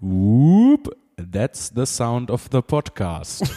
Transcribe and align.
Whoop, 0.00 0.88
that's 1.16 1.70
the 1.74 1.84
sound 1.84 2.30
of 2.30 2.48
the 2.50 2.62
podcast. 2.62 3.42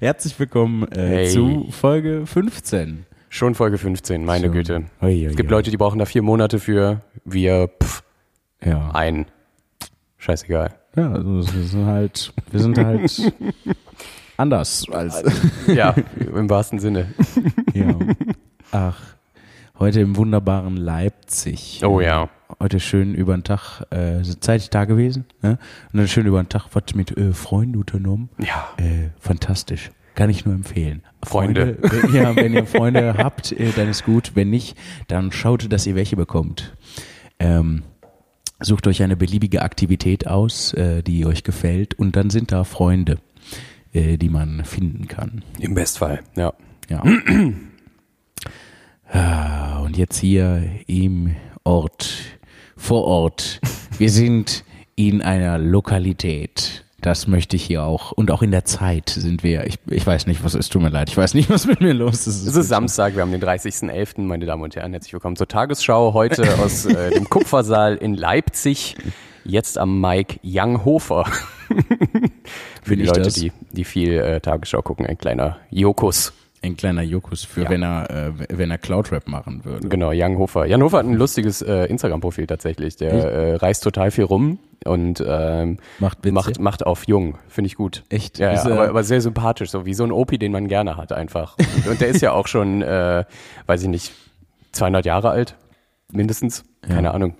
Herzlich 0.00 0.38
willkommen 0.40 0.90
äh, 0.90 1.06
Hey. 1.08 1.28
zu 1.30 1.68
Folge 1.70 2.26
15. 2.26 3.06
Schon 3.28 3.54
Folge 3.54 3.78
15, 3.78 4.24
meine 4.24 4.46
So. 4.48 4.52
Güte. 4.52 4.84
Ui, 5.02 5.08
ui, 5.08 5.24
Es 5.26 5.36
gibt 5.36 5.50
ui. 5.50 5.54
Leute, 5.56 5.70
die 5.70 5.76
brauchen 5.76 5.98
da 6.00 6.06
vier 6.06 6.22
Monate 6.22 6.58
für. 6.58 7.02
Wir, 7.24 7.68
pff, 7.80 8.02
Ja, 8.64 8.90
ein. 8.92 9.26
Scheißegal. 10.16 10.74
ja 10.96 11.12
also 11.12 11.54
wir 11.54 11.62
sind 11.62 11.86
halt, 11.86 12.32
wir 12.50 12.60
sind 12.60 12.76
halt 12.78 13.32
anders 14.36 14.84
als. 14.90 15.22
Ja, 15.68 15.94
im 16.18 16.50
wahrsten 16.50 16.80
Sinne. 16.80 17.14
ja. 17.74 17.96
Ach, 18.72 19.00
heute 19.78 20.00
im 20.00 20.16
wunderbaren 20.16 20.76
Leipzig. 20.76 21.82
Oh 21.84 22.00
ja. 22.00 22.28
Heute 22.60 22.80
schön 22.80 23.14
über 23.14 23.36
den 23.36 23.44
Tag, 23.44 23.82
äh, 23.90 24.22
zeitig 24.40 24.70
da 24.70 24.84
gewesen. 24.84 25.26
Ne? 25.42 25.58
Und 25.92 25.98
dann 25.98 26.08
schön 26.08 26.26
über 26.26 26.42
den 26.42 26.48
Tag 26.48 26.66
was 26.72 26.94
mit 26.94 27.16
äh, 27.16 27.32
Freunden 27.32 27.76
unternommen. 27.76 28.30
Ja. 28.38 28.68
Äh, 28.78 29.10
fantastisch. 29.20 29.90
Kann 30.14 30.30
ich 30.30 30.44
nur 30.44 30.54
empfehlen. 30.54 31.02
Freunde. 31.22 31.78
wenn, 31.80 32.14
ihr, 32.14 32.36
wenn 32.36 32.52
ihr 32.54 32.66
Freunde 32.66 33.14
habt, 33.18 33.52
äh, 33.52 33.70
dann 33.76 33.88
ist 33.88 34.04
gut. 34.04 34.32
Wenn 34.34 34.50
nicht, 34.50 34.76
dann 35.06 35.30
schaut, 35.30 35.70
dass 35.70 35.86
ihr 35.86 35.94
welche 35.94 36.16
bekommt. 36.16 36.74
Ähm, 37.38 37.82
sucht 38.60 38.86
euch 38.88 39.02
eine 39.02 39.16
beliebige 39.16 39.62
Aktivität 39.62 40.26
aus, 40.26 40.72
äh, 40.74 41.02
die 41.02 41.24
euch 41.24 41.44
gefällt. 41.44 41.94
Und 41.94 42.16
dann 42.16 42.30
sind 42.30 42.50
da 42.50 42.64
Freunde, 42.64 43.18
äh, 43.92 44.16
die 44.16 44.30
man 44.30 44.64
finden 44.64 45.06
kann. 45.06 45.44
Im 45.60 45.74
Bestfall, 45.74 46.20
ja. 46.34 46.52
Ja. 46.88 47.04
Ah, 49.10 49.80
Und 49.84 49.96
jetzt 49.96 50.18
hier 50.18 50.62
im 50.86 51.34
Ort, 51.64 52.14
vor 52.76 53.04
Ort. 53.04 53.60
Wir 53.98 54.10
sind 54.10 54.64
in 54.96 55.22
einer 55.22 55.58
Lokalität. 55.58 56.84
Das 57.00 57.26
möchte 57.28 57.54
ich 57.56 57.62
hier 57.64 57.84
auch. 57.84 58.10
Und 58.12 58.30
auch 58.30 58.42
in 58.42 58.50
der 58.50 58.64
Zeit 58.64 59.08
sind 59.10 59.42
wir. 59.44 59.66
Ich, 59.66 59.78
ich 59.86 60.04
weiß 60.06 60.26
nicht, 60.26 60.42
was 60.44 60.54
ist. 60.54 60.70
Tut 60.72 60.82
mir 60.82 60.88
leid. 60.88 61.08
Ich 61.08 61.16
weiß 61.16 61.34
nicht, 61.34 61.48
was 61.48 61.66
mit 61.66 61.80
mir 61.80 61.92
los 61.94 62.26
ist. 62.26 62.46
Es 62.46 62.56
ist 62.56 62.68
Samstag, 62.68 63.14
wir 63.14 63.22
haben 63.22 63.30
den 63.30 63.42
30.11., 63.42 64.20
meine 64.22 64.46
Damen 64.46 64.62
und 64.64 64.74
Herren. 64.74 64.92
Herzlich 64.92 65.12
willkommen 65.12 65.36
zur 65.36 65.46
Tagesschau. 65.48 66.12
Heute 66.12 66.42
aus 66.58 66.84
äh, 66.86 67.10
dem 67.10 67.28
Kupfersaal 67.30 67.96
in 67.96 68.14
Leipzig. 68.14 68.96
Jetzt 69.44 69.78
am 69.78 70.00
Mike 70.00 70.40
Younghofer. 70.42 71.24
Für 72.82 72.96
die 72.96 73.04
Leute, 73.04 73.30
die, 73.30 73.52
die 73.72 73.84
viel 73.84 74.14
äh, 74.14 74.40
Tagesschau 74.40 74.82
gucken, 74.82 75.06
ein 75.06 75.16
kleiner 75.16 75.58
Jokus. 75.70 76.32
Ein 76.68 76.76
kleiner 76.76 77.02
Jokus 77.02 77.44
für, 77.44 77.62
Ja. 77.62 77.70
wenn 77.70 77.82
er, 77.82 78.10
äh, 78.10 78.32
wenn 78.50 78.70
er 78.70 78.78
Cloudrap 78.78 79.26
machen 79.28 79.64
würde. 79.64 79.88
Genau, 79.88 80.12
Jan 80.12 80.36
Hofer. 80.38 80.66
Jan 80.66 80.82
Hofer 80.82 80.98
hat 80.98 81.06
ein 81.06 81.14
lustiges 81.14 81.62
äh, 81.62 81.84
Instagram-Profil 81.86 82.46
tatsächlich. 82.46 82.96
Der 82.96 83.12
äh, 83.12 83.54
reist 83.56 83.82
total 83.84 84.10
viel 84.10 84.24
rum 84.24 84.58
und 84.84 85.24
ähm, 85.26 85.78
Macht 85.98 86.18
Witze. 86.24 86.32
macht, 86.34 86.60
macht 86.60 86.86
auf 86.86 87.06
jung. 87.08 87.38
Finde 87.48 87.66
ich 87.68 87.74
gut. 87.76 88.04
Echt? 88.10 88.38
Ja, 88.38 88.50
Ist 88.52 88.64
ja 88.64 88.70
er- 88.70 88.76
aber, 88.80 88.88
aber 88.90 89.04
sehr 89.04 89.20
sympathisch, 89.20 89.70
so 89.70 89.86
wie 89.86 89.94
so 89.94 90.04
ein 90.04 90.12
Opi, 90.12 90.38
den 90.38 90.52
man 90.52 90.68
gerne 90.68 90.96
hat 90.96 91.12
einfach. 91.12 91.56
Und, 91.58 91.86
und 91.88 92.00
der 92.00 92.08
ist 92.08 92.20
ja 92.20 92.32
auch 92.32 92.46
schon, 92.46 92.82
äh, 92.82 93.24
weiß 93.66 93.82
ich 93.82 93.88
nicht, 93.88 94.12
200 94.72 95.06
Jahre 95.06 95.30
alt, 95.30 95.56
mindestens. 96.12 96.64
Keine 96.82 97.12
Ahnung. 97.14 97.34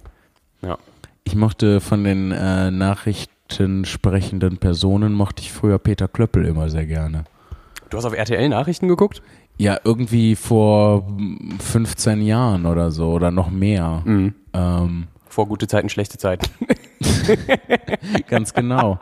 Ja. 0.63 0.79
Ich 1.25 1.37
mochte 1.37 1.81
von 1.81 2.03
den 2.05 2.33
äh, 2.33 2.71
Nachrichten 2.71 3.85
sprechenden 3.85 4.57
Personen, 4.59 5.13
mochte 5.13 5.43
ich 5.43 5.53
früher 5.53 5.79
Peter 5.79 6.09
Klöppel 6.09 6.45
immer 6.47 6.71
sehr 6.71 6.87
gerne. 6.87 7.25
Du 7.91 7.97
hast 7.97 8.05
auf 8.05 8.15
RTL 8.15 8.49
Nachrichten 8.49 8.89
geguckt? 8.89 9.23
Ja, 9.57 9.79
irgendwie 9.83 10.37
vor 10.37 11.03
mm, 11.09 11.59
15 11.59 12.23
Jahren 12.23 12.67
oder 12.67 12.91
so 12.91 13.13
oder 13.13 13.31
noch 13.31 13.51
mehr. 13.51 14.03
Mhm. 14.05 14.35
Ähm, 14.53 15.07
Vor 15.29 15.47
gute 15.49 15.67
Zeiten, 15.67 15.89
schlechte 15.89 16.19
Zeiten. 16.19 16.47
ganz 18.29 18.55
genau. 18.55 18.99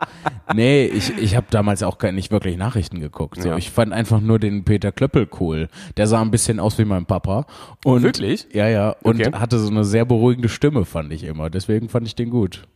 nee, 0.53 0.85
ich, 0.85 1.15
ich 1.17 1.35
habe 1.35 1.47
damals 1.49 1.83
auch 1.83 1.97
gar 1.97 2.11
nicht 2.11 2.31
wirklich 2.31 2.57
Nachrichten 2.57 2.99
geguckt. 2.99 3.41
So. 3.41 3.49
Ja. 3.49 3.57
Ich 3.57 3.71
fand 3.71 3.93
einfach 3.93 4.21
nur 4.21 4.39
den 4.39 4.63
Peter 4.63 4.91
Klöppel 4.91 5.27
cool. 5.39 5.67
Der 5.97 6.07
sah 6.07 6.21
ein 6.21 6.31
bisschen 6.31 6.59
aus 6.59 6.77
wie 6.77 6.85
mein 6.85 7.05
Papa. 7.05 7.45
Und, 7.85 8.03
Wirklich? 8.03 8.47
Ja, 8.53 8.67
ja. 8.67 8.95
Und 9.03 9.21
Okay. 9.21 9.37
hatte 9.37 9.59
so 9.59 9.69
eine 9.69 9.83
sehr 9.83 10.05
beruhigende 10.05 10.49
Stimme, 10.49 10.85
fand 10.85 11.11
ich 11.11 11.23
immer. 11.23 11.49
Deswegen 11.49 11.89
fand 11.89 12.07
ich 12.07 12.15
den 12.15 12.29
gut. 12.29 12.67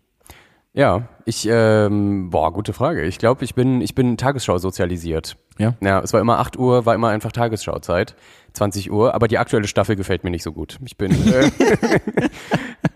Ja, 0.74 1.10
ich, 1.26 1.48
ähm, 1.52 2.30
boah, 2.30 2.54
gute 2.54 2.72
Frage. 2.72 3.04
Ich 3.04 3.18
glaube, 3.18 3.44
ich 3.44 3.56
bin, 3.56 3.82
ich 3.82 3.94
bin 3.94 4.16
Tagesschau 4.16 4.58
sozialisiert. 4.58 5.36
Ja? 5.62 5.76
Ja, 5.80 6.00
es 6.00 6.12
war 6.12 6.20
immer 6.20 6.40
8 6.40 6.58
Uhr, 6.58 6.86
war 6.86 6.96
immer 6.96 7.10
einfach 7.10 7.32
Tagesschauzeit. 7.32 8.16
20 8.54 8.92
Uhr, 8.92 9.14
aber 9.16 9.28
die 9.28 9.38
aktuelle 9.38 9.68
Staffel 9.68 9.96
gefällt 9.96 10.24
mir 10.24 10.32
nicht 10.32 10.44
so 10.44 10.52
gut. 10.52 10.78
Ich 10.84 10.98
bin, 10.98 11.12
äh, 11.12 11.52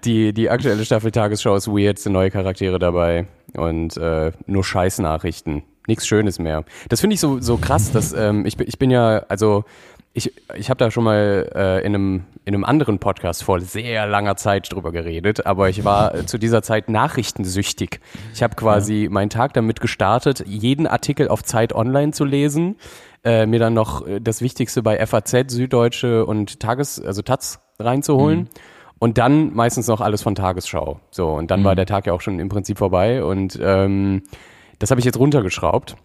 die, 0.04 0.34
die 0.34 0.50
aktuelle 0.50 0.84
Staffel 0.84 1.12
Tagesschau 1.12 1.56
ist 1.56 1.68
weird, 1.68 1.98
sind 1.98 2.12
neue 2.12 2.30
Charaktere 2.30 2.78
dabei 2.78 3.28
und 3.54 3.96
äh, 3.96 4.34
nur 4.48 4.64
Scheißnachrichten. 4.64 5.64
Nichts 5.88 6.08
Schönes 6.08 6.40
mehr. 6.40 6.66
Das 6.90 7.00
finde 7.00 7.14
ich 7.14 7.20
so, 7.20 7.40
so 7.40 7.58
krass, 7.58 7.92
dass 7.92 8.12
ähm, 8.12 8.46
ich, 8.46 8.60
ich 8.60 8.80
bin 8.80 8.90
ja, 8.90 9.20
also 9.30 9.64
ich, 10.16 10.32
ich 10.56 10.70
habe 10.70 10.78
da 10.78 10.90
schon 10.92 11.04
mal 11.04 11.52
äh, 11.54 11.86
in, 11.86 11.94
einem, 11.94 12.24
in 12.46 12.56
einem 12.56 12.64
anderen 12.64 13.00
Podcast 13.00 13.44
vor 13.44 13.60
sehr 13.60 14.08
langer 14.08 14.38
Zeit 14.38 14.72
drüber 14.72 14.94
geredet, 14.94 15.46
aber 15.46 15.68
ich 15.68 15.84
war 15.84 16.16
äh, 16.16 16.26
zu 16.26 16.38
dieser 16.38 16.64
Zeit 16.64 16.90
nachrichtensüchtig. 16.90 18.00
Ich 18.34 18.42
habe 18.42 18.56
quasi 18.56 19.10
meinen 19.12 19.30
Tag 19.30 19.54
damit 19.54 19.82
gestartet, 19.82 20.42
jeden 20.48 20.88
Artikel 20.88 21.28
auf 21.28 21.44
Zeit 21.44 21.76
Online 21.76 22.14
zu 22.14 22.24
lesen, 22.24 22.78
äh, 23.26 23.46
mir 23.46 23.60
dann 23.60 23.74
noch 23.74 24.08
äh, 24.08 24.22
das 24.22 24.42
Wichtigste 24.42 24.82
bei 24.82 25.06
FAZ, 25.06 25.52
Süddeutsche 25.52 26.26
und 26.26 26.62
Tages, 26.62 27.02
also 27.02 27.22
Taz 27.22 27.60
reinzuholen. 27.78 28.50
Und 28.98 29.18
dann 29.18 29.54
meistens 29.54 29.88
noch 29.88 30.00
alles 30.00 30.22
von 30.22 30.36
Tagesschau. 30.36 31.02
So, 31.12 31.28
und 31.28 31.52
dann 31.52 31.66
war 31.66 31.76
der 31.76 31.86
Tag 31.86 32.08
ja 32.08 32.14
auch 32.14 32.22
schon 32.22 32.40
im 32.40 32.48
Prinzip 32.48 32.78
vorbei. 32.78 33.22
Und 33.22 33.60
ähm, 33.62 34.24
das 34.80 34.90
habe 34.90 35.00
ich 35.00 35.06
jetzt 35.06 35.20
runtergeschraubt 35.20 35.98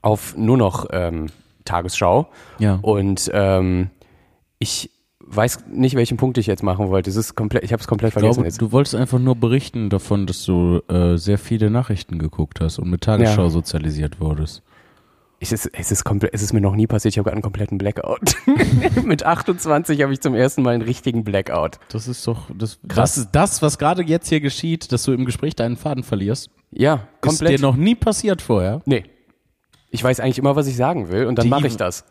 auf 0.00 0.34
nur 0.36 0.56
noch 0.56 0.86
ähm, 0.92 1.26
Tagesschau. 1.66 2.28
Ja. 2.58 2.78
Und 2.82 3.30
ähm, 3.34 3.90
ich 4.58 4.90
weiß 5.28 5.64
nicht, 5.70 5.96
welchen 5.96 6.16
Punkt 6.16 6.38
ich 6.38 6.46
jetzt 6.46 6.62
machen 6.62 6.88
wollte. 6.88 7.10
Es 7.10 7.16
ist 7.16 7.34
komplett, 7.34 7.64
ich 7.64 7.72
habe 7.72 7.80
es 7.80 7.88
komplett 7.88 8.10
Ich 8.10 8.12
vergessen 8.14 8.34
glaube, 8.36 8.48
jetzt. 8.48 8.62
du 8.62 8.72
wolltest 8.72 8.94
einfach 8.94 9.18
nur 9.18 9.36
berichten 9.36 9.90
davon, 9.90 10.26
dass 10.26 10.44
du 10.44 10.80
äh, 10.88 11.16
sehr 11.18 11.36
viele 11.38 11.68
Nachrichten 11.68 12.18
geguckt 12.18 12.60
hast 12.60 12.78
und 12.78 12.88
mit 12.88 13.02
Tagesschau 13.02 13.44
Ja. 13.44 13.50
sozialisiert 13.50 14.20
wurdest. 14.20 14.62
Es 15.38 15.52
ist, 15.52 15.68
es, 15.74 15.92
ist 15.92 16.04
komplett, 16.04 16.32
es 16.32 16.40
ist 16.40 16.54
mir 16.54 16.62
noch 16.62 16.74
nie 16.74 16.86
passiert, 16.86 17.12
ich 17.12 17.18
habe 17.18 17.24
gerade 17.24 17.34
einen 17.34 17.42
kompletten 17.42 17.76
Blackout. 17.76 18.36
Mit 19.04 19.22
28 19.26 20.00
habe 20.02 20.10
ich 20.14 20.20
zum 20.22 20.34
ersten 20.34 20.62
Mal 20.62 20.72
einen 20.72 20.82
richtigen 20.82 21.24
Blackout. 21.24 21.78
Das 21.90 22.08
ist 22.08 22.26
doch 22.26 22.48
das, 22.56 22.78
Krass. 22.88 23.16
das 23.16 23.30
das, 23.32 23.60
was 23.62 23.76
gerade 23.78 24.02
jetzt 24.02 24.30
hier 24.30 24.40
geschieht, 24.40 24.92
dass 24.92 25.02
du 25.02 25.12
im 25.12 25.26
Gespräch 25.26 25.54
deinen 25.54 25.76
Faden 25.76 26.04
verlierst. 26.04 26.48
Ja, 26.70 27.06
komplett. 27.20 27.52
Ist 27.52 27.58
dir 27.60 27.66
noch 27.66 27.76
nie 27.76 27.94
passiert 27.94 28.40
vorher. 28.40 28.80
nee. 28.86 29.04
Ich 29.90 30.02
weiß 30.02 30.20
eigentlich 30.20 30.38
immer, 30.38 30.56
was 30.56 30.66
ich 30.66 30.76
sagen 30.76 31.10
will 31.10 31.26
und 31.26 31.38
dann 31.38 31.48
mache 31.48 31.66
ich 31.66 31.76
das. 31.76 32.04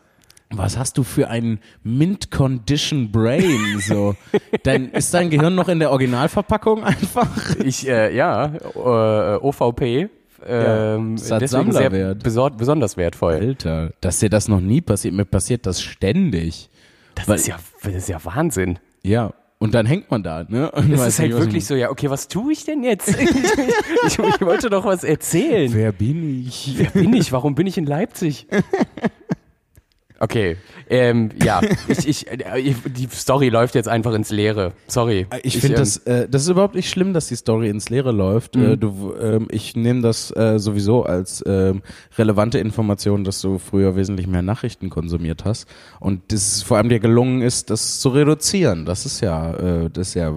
Was 0.50 0.78
hast 0.78 0.96
du 0.96 1.02
für 1.02 1.28
ein 1.28 1.58
Mint 1.82 2.30
Condition 2.30 3.10
Brain? 3.10 3.80
So, 3.80 4.14
dein, 4.62 4.90
ist 4.90 5.12
dein 5.12 5.28
Gehirn 5.30 5.54
noch 5.56 5.68
in 5.68 5.80
der 5.80 5.90
Originalverpackung 5.90 6.84
einfach? 6.84 7.56
Ich, 7.64 7.88
äh, 7.88 8.14
ja, 8.14 8.54
äh, 8.54 9.38
OVP. 9.38 10.08
Ähm, 10.48 11.16
hat 11.30 11.40
deswegen 11.42 11.72
sehr 11.72 12.14
besonders 12.14 12.96
wertvoll. 12.96 13.34
Alter, 13.34 13.90
dass 14.00 14.20
dir 14.20 14.30
das 14.30 14.46
noch 14.46 14.60
nie 14.60 14.80
passiert. 14.80 15.14
Mir 15.14 15.24
passiert 15.24 15.66
das 15.66 15.82
ständig. 15.82 16.70
Das 17.16 17.26
Weil- 17.26 17.36
ist 17.36 17.46
ja, 17.48 17.56
das 17.82 17.94
ist 17.94 18.08
ja 18.08 18.24
Wahnsinn. 18.24 18.78
Ja. 19.02 19.32
Und 19.58 19.72
dann 19.72 19.86
hängt 19.86 20.10
man 20.10 20.22
da, 20.22 20.44
ne? 20.46 20.70
Und 20.70 20.92
Es 20.92 21.00
ist 21.06 21.18
halt 21.18 21.30
nicht, 21.30 21.38
wirklich 21.40 21.56
ich- 21.62 21.66
so, 21.66 21.74
ja, 21.74 21.90
okay, 21.90 22.10
was 22.10 22.28
tue 22.28 22.52
ich 22.52 22.64
denn 22.64 22.82
jetzt? 22.84 23.08
ich, 23.08 23.30
ich, 24.06 24.18
ich 24.18 24.40
wollte 24.42 24.68
doch 24.68 24.84
was 24.84 25.02
erzählen. 25.02 25.72
Wer 25.72 25.92
bin 25.92 26.46
ich? 26.46 26.74
Wer 26.76 26.90
bin 26.90 27.14
ich? 27.14 27.32
Warum 27.32 27.54
bin 27.54 27.66
ich 27.66 27.78
in 27.78 27.86
Leipzig? 27.86 28.46
Okay, 30.18 30.56
ähm, 30.88 31.30
ja, 31.42 31.60
ich, 31.88 32.08
ich, 32.08 32.30
äh, 32.30 32.58
ich, 32.58 32.76
die 32.86 33.08
Story 33.12 33.50
läuft 33.50 33.74
jetzt 33.74 33.88
einfach 33.88 34.14
ins 34.14 34.30
Leere. 34.30 34.72
Sorry. 34.86 35.26
Ich 35.42 35.58
finde 35.58 35.76
ähm, 35.76 35.80
das, 35.80 35.96
äh, 35.98 36.28
das 36.28 36.42
ist 36.42 36.48
überhaupt 36.48 36.74
nicht 36.74 36.88
schlimm, 36.88 37.12
dass 37.12 37.28
die 37.28 37.36
Story 37.36 37.68
ins 37.68 37.90
Leere 37.90 38.12
läuft. 38.12 38.56
Äh, 38.56 38.78
du, 38.78 39.14
ähm, 39.20 39.48
ich 39.50 39.76
nehme 39.76 40.00
das 40.00 40.34
äh, 40.34 40.58
sowieso 40.58 41.04
als 41.04 41.44
ähm, 41.46 41.82
relevante 42.16 42.58
Information, 42.58 43.24
dass 43.24 43.42
du 43.42 43.58
früher 43.58 43.94
wesentlich 43.96 44.26
mehr 44.26 44.42
Nachrichten 44.42 44.88
konsumiert 44.88 45.44
hast 45.44 45.68
und 46.00 46.32
das 46.32 46.62
vor 46.62 46.78
allem 46.78 46.88
dir 46.88 47.00
gelungen 47.00 47.42
ist, 47.42 47.68
das 47.68 48.00
zu 48.00 48.08
reduzieren. 48.08 48.86
Das 48.86 49.04
ist 49.04 49.20
ja, 49.20 49.54
äh, 49.54 49.90
das 49.90 50.08
ist 50.08 50.14
ja 50.14 50.34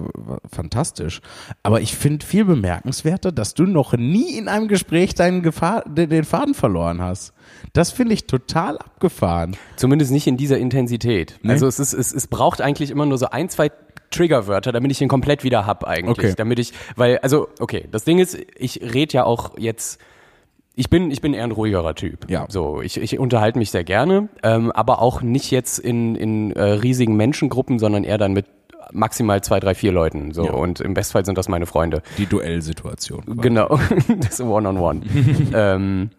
fantastisch. 0.50 1.20
Aber 1.62 1.80
ich 1.80 1.96
finde 1.96 2.26
viel 2.26 2.44
bemerkenswerter, 2.44 3.32
dass 3.32 3.54
du 3.54 3.64
noch 3.64 3.94
nie 3.96 4.36
in 4.36 4.48
einem 4.48 4.68
Gespräch 4.68 5.14
deinen 5.14 5.42
Gefahr, 5.42 5.84
den, 5.86 6.10
den 6.10 6.24
Faden 6.24 6.54
verloren 6.54 7.00
hast. 7.00 7.32
Das 7.72 7.90
finde 7.90 8.14
ich 8.14 8.26
total 8.26 8.78
abgefahren. 8.78 9.56
Zumindest 9.76 10.10
nicht 10.10 10.26
in 10.26 10.36
dieser 10.36 10.58
Intensität. 10.58 11.38
Nee? 11.42 11.52
Also 11.52 11.66
es, 11.66 11.78
ist, 11.78 11.92
es, 11.92 12.12
es 12.12 12.26
braucht 12.26 12.60
eigentlich 12.60 12.90
immer 12.90 13.06
nur 13.06 13.18
so 13.18 13.26
ein, 13.26 13.48
zwei 13.48 13.70
Triggerwörter, 14.10 14.72
damit 14.72 14.90
ich 14.90 15.00
ihn 15.00 15.08
komplett 15.08 15.44
wieder 15.44 15.66
hab 15.66 15.84
eigentlich. 15.84 16.18
Okay. 16.18 16.34
Damit 16.36 16.58
ich, 16.58 16.72
weil, 16.96 17.18
also, 17.18 17.48
okay, 17.60 17.88
das 17.90 18.04
Ding 18.04 18.18
ist, 18.18 18.36
ich 18.56 18.80
rede 18.82 19.14
ja 19.14 19.24
auch 19.24 19.56
jetzt, 19.56 20.00
ich 20.74 20.90
bin, 20.90 21.10
ich 21.10 21.20
bin 21.20 21.34
eher 21.34 21.44
ein 21.44 21.52
ruhigerer 21.52 21.94
Typ. 21.94 22.28
Ja. 22.28 22.46
So, 22.48 22.80
ich, 22.82 22.96
ich 22.96 23.18
unterhalte 23.18 23.58
mich 23.58 23.70
sehr 23.70 23.84
gerne, 23.84 24.28
ähm, 24.42 24.72
aber 24.72 25.00
auch 25.00 25.22
nicht 25.22 25.50
jetzt 25.50 25.78
in, 25.78 26.16
in 26.16 26.52
äh, 26.52 26.62
riesigen 26.62 27.16
Menschengruppen, 27.16 27.78
sondern 27.78 28.04
eher 28.04 28.18
dann 28.18 28.32
mit 28.32 28.46
maximal 28.92 29.42
zwei, 29.42 29.60
drei, 29.60 29.74
vier 29.74 29.92
Leuten. 29.92 30.32
So 30.32 30.46
Ja. 30.46 30.52
und 30.52 30.80
im 30.80 30.94
Bestfall 30.94 31.24
sind 31.24 31.38
das 31.38 31.48
meine 31.48 31.66
Freunde. 31.66 32.02
Die 32.18 32.26
Duellsituation. 32.26 33.24
quasi. 33.24 33.40
Genau, 33.40 33.78
das 34.20 34.40
One-on-One. 34.40 35.02
ähm, 35.54 36.10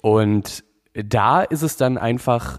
und 0.00 0.64
da 1.04 1.42
ist 1.42 1.62
es 1.62 1.76
dann 1.76 1.98
einfach, 1.98 2.58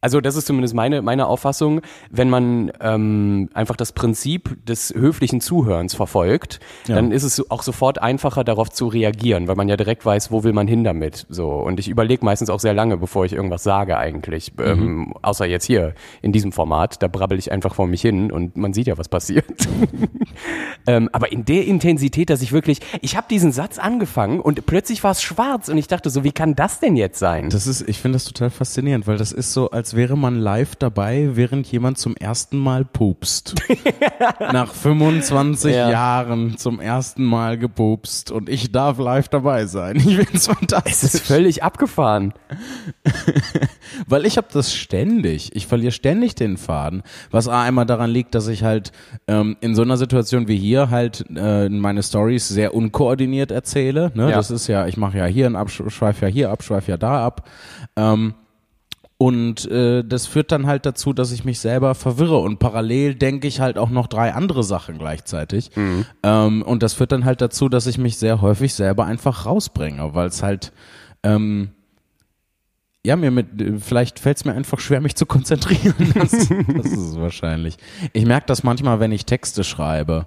also 0.00 0.20
das 0.20 0.36
ist 0.36 0.46
zumindest 0.46 0.74
meine, 0.74 1.02
meine 1.02 1.26
Auffassung, 1.26 1.80
wenn 2.10 2.30
man 2.30 2.70
ähm, 2.80 3.48
einfach 3.52 3.74
das 3.76 3.92
Prinzip 3.92 4.64
des 4.64 4.94
höflichen 4.94 5.40
Zuhörens 5.40 5.94
verfolgt, 5.94 6.60
Ja. 6.86 6.94
dann 6.96 7.10
ist 7.10 7.24
es 7.24 7.50
auch 7.50 7.62
sofort 7.62 8.00
einfacher 8.00 8.44
darauf 8.44 8.70
zu 8.70 8.86
reagieren, 8.86 9.48
weil 9.48 9.56
man 9.56 9.68
ja 9.68 9.76
direkt 9.76 10.06
weiß, 10.06 10.30
wo 10.30 10.44
will 10.44 10.52
man 10.52 10.68
hin 10.68 10.84
damit. 10.84 11.26
So 11.28 11.50
und 11.50 11.80
ich 11.80 11.88
überlege 11.88 12.24
meistens 12.24 12.48
auch 12.50 12.60
sehr 12.60 12.74
lange, 12.74 12.96
bevor 12.96 13.24
ich 13.24 13.32
irgendwas 13.32 13.62
sage 13.64 13.98
eigentlich. 13.98 14.52
Ähm, 14.58 15.14
außer 15.22 15.46
jetzt 15.46 15.64
hier 15.64 15.94
in 16.22 16.32
diesem 16.32 16.52
Format, 16.52 17.02
da 17.02 17.08
brabbel 17.08 17.38
ich 17.38 17.50
einfach 17.50 17.74
vor 17.74 17.86
mich 17.88 18.02
hin 18.02 18.30
und 18.30 18.56
man 18.56 18.72
sieht 18.72 18.86
ja, 18.86 18.98
was 18.98 19.08
passiert. 19.08 19.44
ähm, 20.86 21.08
aber 21.12 21.32
in 21.32 21.44
der 21.44 21.66
Intensität, 21.66 22.30
dass 22.30 22.42
ich 22.42 22.52
wirklich, 22.52 22.80
ich 23.02 23.16
habe 23.16 23.26
diesen 23.28 23.52
Satz 23.52 23.78
angefangen 23.78 24.40
und 24.40 24.64
plötzlich 24.66 25.02
war 25.04 25.10
es 25.10 25.22
schwarz 25.22 25.68
und 25.68 25.78
ich 25.78 25.88
dachte 25.88 26.10
so, 26.10 26.24
wie 26.24 26.32
kann 26.32 26.54
das 26.54 26.80
denn 26.80 26.96
jetzt 26.96 27.18
sein? 27.18 27.50
Das 27.50 27.66
ist, 27.66 27.88
ich 27.88 27.98
finde 28.00 28.16
das 28.16 28.24
total 28.24 28.50
faszinierend, 28.50 29.06
weil 29.06 29.16
das 29.16 29.32
ist 29.32 29.52
so, 29.52 29.70
als 29.70 29.87
wäre 29.94 30.16
man 30.16 30.38
live 30.38 30.76
dabei, 30.76 31.30
während 31.34 31.66
jemand 31.68 31.98
zum 31.98 32.16
ersten 32.16 32.58
Mal 32.58 32.84
pupst. 32.84 33.54
Nach 34.52 34.72
25 34.72 35.72
Ja. 35.74 35.90
Jahren 35.90 36.56
zum 36.56 36.80
ersten 36.80 37.24
Mal 37.24 37.58
gepupst 37.58 38.30
und 38.30 38.48
ich 38.48 38.72
darf 38.72 38.98
live 38.98 39.28
dabei 39.28 39.66
sein. 39.66 39.96
Ich 39.96 40.04
finde 40.16 40.22
es 40.32 40.40
es 40.40 40.46
fantastisch. 40.46 41.02
ist 41.14 41.20
völlig 41.26 41.62
abgefahren. 41.62 42.32
Weil 44.06 44.26
ich 44.26 44.36
habe 44.36 44.48
das 44.52 44.74
ständig. 44.74 45.54
Ich 45.56 45.66
verliere 45.66 45.92
ständig 45.92 46.34
den 46.34 46.56
Faden. 46.56 47.02
Was 47.30 47.48
einmal 47.48 47.86
daran 47.86 48.10
liegt, 48.10 48.34
dass 48.34 48.48
ich 48.48 48.62
halt 48.64 48.92
ähm, 49.26 49.56
in 49.60 49.74
so 49.74 49.82
einer 49.82 49.96
Situation 49.96 50.48
wie 50.48 50.56
hier 50.56 50.90
halt 50.90 51.24
äh, 51.34 51.68
meine 51.68 52.02
Stories 52.02 52.48
sehr 52.48 52.74
unkoordiniert 52.74 53.50
erzähle. 53.50 54.10
Ne? 54.14 54.30
Ja. 54.30 54.36
Das 54.36 54.50
ist 54.50 54.66
ja, 54.66 54.86
ich 54.86 54.96
mache 54.96 55.18
ja 55.18 55.26
hier 55.26 55.46
einen 55.46 55.56
Abschweif 55.56 56.20
ja 56.20 56.28
hier 56.28 56.50
ab, 56.50 56.62
schweif 56.62 56.88
ja 56.88 56.96
da 56.96 57.24
ab. 57.24 57.48
Ähm, 57.96 58.34
und 59.18 59.68
äh, 59.70 60.04
das 60.04 60.26
führt 60.26 60.52
dann 60.52 60.66
halt 60.66 60.86
dazu, 60.86 61.12
dass 61.12 61.32
ich 61.32 61.44
mich 61.44 61.58
selber 61.58 61.96
verwirre 61.96 62.38
und 62.38 62.60
parallel 62.60 63.16
denke 63.16 63.48
ich 63.48 63.60
halt 63.60 63.76
auch 63.76 63.90
noch 63.90 64.06
drei 64.06 64.32
andere 64.32 64.62
Sachen 64.62 64.96
gleichzeitig. 64.98 65.72
Ähm, 66.22 66.62
und 66.62 66.82
das 66.84 66.94
führt 66.94 67.10
dann 67.10 67.24
halt 67.24 67.40
dazu, 67.40 67.68
dass 67.68 67.88
ich 67.88 67.98
mich 67.98 68.16
sehr 68.16 68.40
häufig 68.40 68.74
selber 68.74 69.06
einfach 69.06 69.44
rausbringe, 69.44 70.14
weil 70.14 70.28
es 70.28 70.44
halt 70.44 70.72
ähm, 71.24 71.70
ja, 73.04 73.16
mir 73.16 73.30
mit, 73.30 73.60
äh, 73.60 73.78
vielleicht 73.78 74.18
fällt 74.18 74.36
es 74.36 74.44
mir 74.44 74.52
einfach 74.52 74.80
schwer, 74.80 75.00
mich 75.00 75.16
zu 75.16 75.26
konzentrieren. 75.26 75.94
Das, 76.14 76.30
das 76.30 76.92
ist 76.92 77.18
wahrscheinlich. 77.18 77.76
Ich 78.12 78.26
merke 78.26 78.46
das 78.46 78.62
manchmal, 78.62 79.00
wenn 79.00 79.12
ich 79.12 79.24
Texte 79.24 79.64
schreibe. 79.64 80.26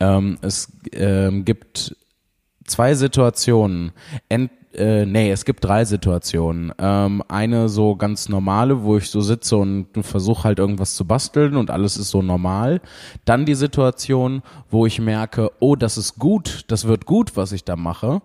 Ähm, 0.00 0.38
es 0.42 0.72
ähm, 0.92 1.44
gibt 1.44 1.96
zwei 2.66 2.94
Situationen. 2.94 3.92
Ent, 4.28 4.50
äh, 4.76 5.06
nee, 5.06 5.30
es 5.30 5.44
gibt 5.44 5.64
drei 5.64 5.84
Situationen. 5.84 6.72
Ähm, 6.78 7.22
eine 7.28 7.68
so 7.68 7.96
ganz 7.96 8.28
normale, 8.28 8.82
wo 8.82 8.96
ich 8.96 9.10
so 9.10 9.20
sitze 9.20 9.56
und 9.56 9.86
versuche 10.02 10.44
halt 10.44 10.58
irgendwas 10.58 10.94
zu 10.94 11.04
basteln 11.04 11.56
und 11.56 11.70
alles 11.70 11.96
ist 11.96 12.10
so 12.10 12.22
normal. 12.22 12.80
Dann 13.24 13.46
die 13.46 13.54
Situation, 13.54 14.42
wo 14.70 14.86
ich 14.86 15.00
merke, 15.00 15.50
oh, 15.60 15.76
das 15.76 15.96
ist 15.96 16.18
gut, 16.18 16.64
das 16.68 16.86
wird 16.86 17.06
gut, 17.06 17.36
was 17.36 17.52
ich 17.52 17.64
da 17.64 17.76
mache. 17.76 18.20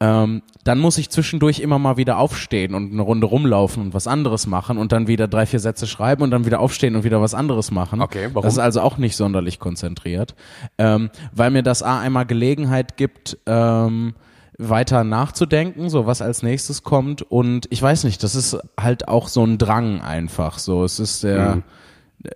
Ähm, 0.00 0.42
dann 0.64 0.78
muss 0.78 0.98
ich 0.98 1.10
zwischendurch 1.10 1.60
immer 1.60 1.78
mal 1.78 1.96
wieder 1.96 2.18
aufstehen 2.18 2.74
und 2.74 2.92
eine 2.92 3.02
Runde 3.02 3.26
rumlaufen 3.26 3.82
und 3.82 3.94
was 3.94 4.06
anderes 4.06 4.46
machen 4.46 4.78
und 4.78 4.92
dann 4.92 5.06
wieder 5.06 5.28
drei, 5.28 5.46
vier 5.46 5.60
Sätze 5.60 5.86
schreiben 5.86 6.22
und 6.22 6.30
dann 6.30 6.46
wieder 6.46 6.60
aufstehen 6.60 6.96
und 6.96 7.04
wieder 7.04 7.20
was 7.20 7.34
anderes 7.34 7.70
machen. 7.70 8.00
Okay, 8.00 8.30
warum? 8.32 8.44
Das 8.44 8.54
ist 8.54 8.58
also 8.58 8.80
auch 8.80 8.98
nicht 8.98 9.16
sonderlich 9.16 9.58
konzentriert, 9.58 10.34
ähm, 10.78 11.10
weil 11.32 11.50
mir 11.50 11.62
das 11.62 11.82
A 11.82 12.00
einmal 12.00 12.26
Gelegenheit 12.26 12.96
gibt, 12.96 13.38
ähm, 13.46 14.14
weiter 14.58 15.04
nachzudenken, 15.04 15.88
so 15.90 16.06
was 16.06 16.22
als 16.22 16.42
nächstes 16.42 16.82
kommt. 16.82 17.22
Und 17.22 17.66
ich 17.70 17.82
weiß 17.82 18.04
nicht, 18.04 18.22
das 18.22 18.34
ist 18.34 18.56
halt 18.78 19.08
auch 19.08 19.28
so 19.28 19.44
ein 19.44 19.58
Drang 19.58 20.00
einfach, 20.00 20.58
so. 20.58 20.84
Es 20.84 21.00
ist 21.00 21.24
der 21.24 21.62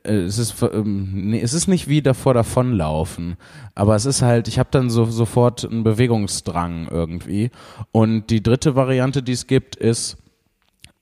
äh, 0.05 0.13
es 0.13 0.39
ist 0.39 0.55
ähm, 0.63 1.31
nee, 1.31 1.41
es 1.41 1.55
ist 1.55 1.67
nicht 1.69 1.89
wie 1.89 2.03
davor 2.03 2.35
davonlaufen, 2.35 3.37
aber 3.75 3.97
es 3.97 4.07
ist 4.07 4.23
halt, 4.23 4.49
ich 4.49 4.59
habe 4.59 4.69
dann 4.71 4.91
so 4.91 5.07
sofort 5.07 5.65
einen 5.65 5.85
Bewegungsdrang 5.85 6.89
irgendwie. 6.91 7.51
Und 7.93 8.31
die 8.31 8.43
dritte 8.43 8.75
Variante, 8.75 9.23
die 9.23 9.33
es 9.33 9.47
gibt, 9.47 9.77
ist 9.77 10.19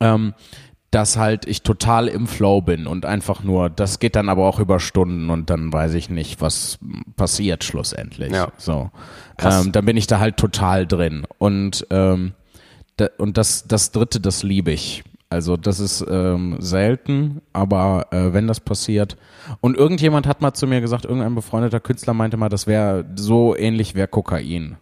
ähm, 0.00 0.34
dass 0.90 1.16
halt 1.16 1.46
ich 1.46 1.62
total 1.62 2.08
im 2.08 2.26
Flow 2.26 2.60
bin 2.60 2.86
und 2.86 3.04
einfach 3.04 3.42
nur, 3.42 3.68
das 3.68 3.98
geht 3.98 4.16
dann 4.16 4.28
aber 4.28 4.46
auch 4.46 4.60
über 4.60 4.80
Stunden 4.80 5.30
und 5.30 5.50
dann 5.50 5.72
weiß 5.72 5.94
ich 5.94 6.10
nicht, 6.10 6.40
was 6.40 6.78
passiert 7.16 7.64
schlussendlich. 7.64 8.32
Ja. 8.32 8.48
So. 8.56 8.90
Ähm, 9.38 9.72
dann 9.72 9.84
bin 9.84 9.96
ich 9.96 10.06
da 10.06 10.20
halt 10.20 10.36
total 10.36 10.86
drin. 10.86 11.26
Und, 11.38 11.86
ähm, 11.90 12.32
da, 12.96 13.08
und 13.18 13.36
das, 13.36 13.66
das 13.66 13.90
dritte, 13.90 14.20
das 14.20 14.42
liebe 14.42 14.70
ich. 14.70 15.04
Also 15.28 15.56
das 15.56 15.80
ist 15.80 16.06
ähm, 16.08 16.56
selten, 16.60 17.42
aber 17.52 18.06
äh, 18.12 18.32
wenn 18.32 18.46
das 18.46 18.60
passiert. 18.60 19.16
Und 19.60 19.76
irgendjemand 19.76 20.26
hat 20.26 20.40
mal 20.40 20.54
zu 20.54 20.68
mir 20.68 20.80
gesagt, 20.80 21.04
irgendein 21.04 21.34
befreundeter 21.34 21.80
Künstler 21.80 22.14
meinte 22.14 22.36
mal, 22.36 22.48
das 22.48 22.68
wäre 22.68 23.04
so 23.16 23.56
ähnlich 23.56 23.96
wie 23.96 24.06
Kokain. 24.06 24.76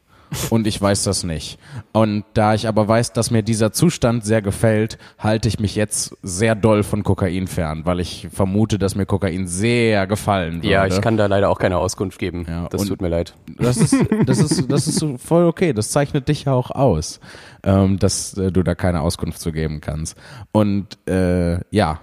Und 0.50 0.66
ich 0.66 0.80
weiß 0.80 1.04
das 1.04 1.24
nicht. 1.24 1.58
Und 1.92 2.24
da 2.34 2.54
ich 2.54 2.68
aber 2.68 2.86
weiß, 2.88 3.12
dass 3.12 3.30
mir 3.30 3.42
dieser 3.42 3.72
Zustand 3.72 4.24
sehr 4.24 4.42
gefällt, 4.42 4.98
halte 5.18 5.48
ich 5.48 5.58
mich 5.58 5.76
jetzt 5.76 6.16
sehr 6.22 6.54
doll 6.54 6.82
von 6.82 7.02
Kokain 7.02 7.46
fern, 7.46 7.82
weil 7.84 8.00
ich 8.00 8.28
vermute, 8.32 8.78
dass 8.78 8.94
mir 8.94 9.06
Kokain 9.06 9.46
sehr 9.46 10.06
gefallen 10.06 10.56
würde. 10.56 10.68
Ja, 10.68 10.86
ich 10.86 11.00
kann 11.00 11.16
da 11.16 11.26
leider 11.26 11.50
auch 11.50 11.58
keine 11.58 11.78
Auskunft 11.78 12.18
geben. 12.18 12.46
Ja, 12.48 12.68
das 12.68 12.84
tut 12.84 13.00
mir 13.00 13.08
leid. 13.08 13.34
Das 13.58 13.76
ist, 13.76 13.96
das 14.26 14.38
ist, 14.38 14.70
das 14.70 14.88
ist 14.88 15.04
voll 15.18 15.46
okay. 15.46 15.72
Das 15.72 15.90
zeichnet 15.90 16.28
dich 16.28 16.44
ja 16.44 16.52
auch 16.52 16.70
aus, 16.70 17.20
ähm, 17.62 17.98
dass 17.98 18.36
äh, 18.36 18.50
du 18.50 18.62
da 18.62 18.74
keine 18.74 19.00
Auskunft 19.00 19.40
zu 19.40 19.52
geben 19.52 19.80
kannst. 19.80 20.16
Und 20.52 20.98
äh, 21.08 21.60
ja, 21.70 22.00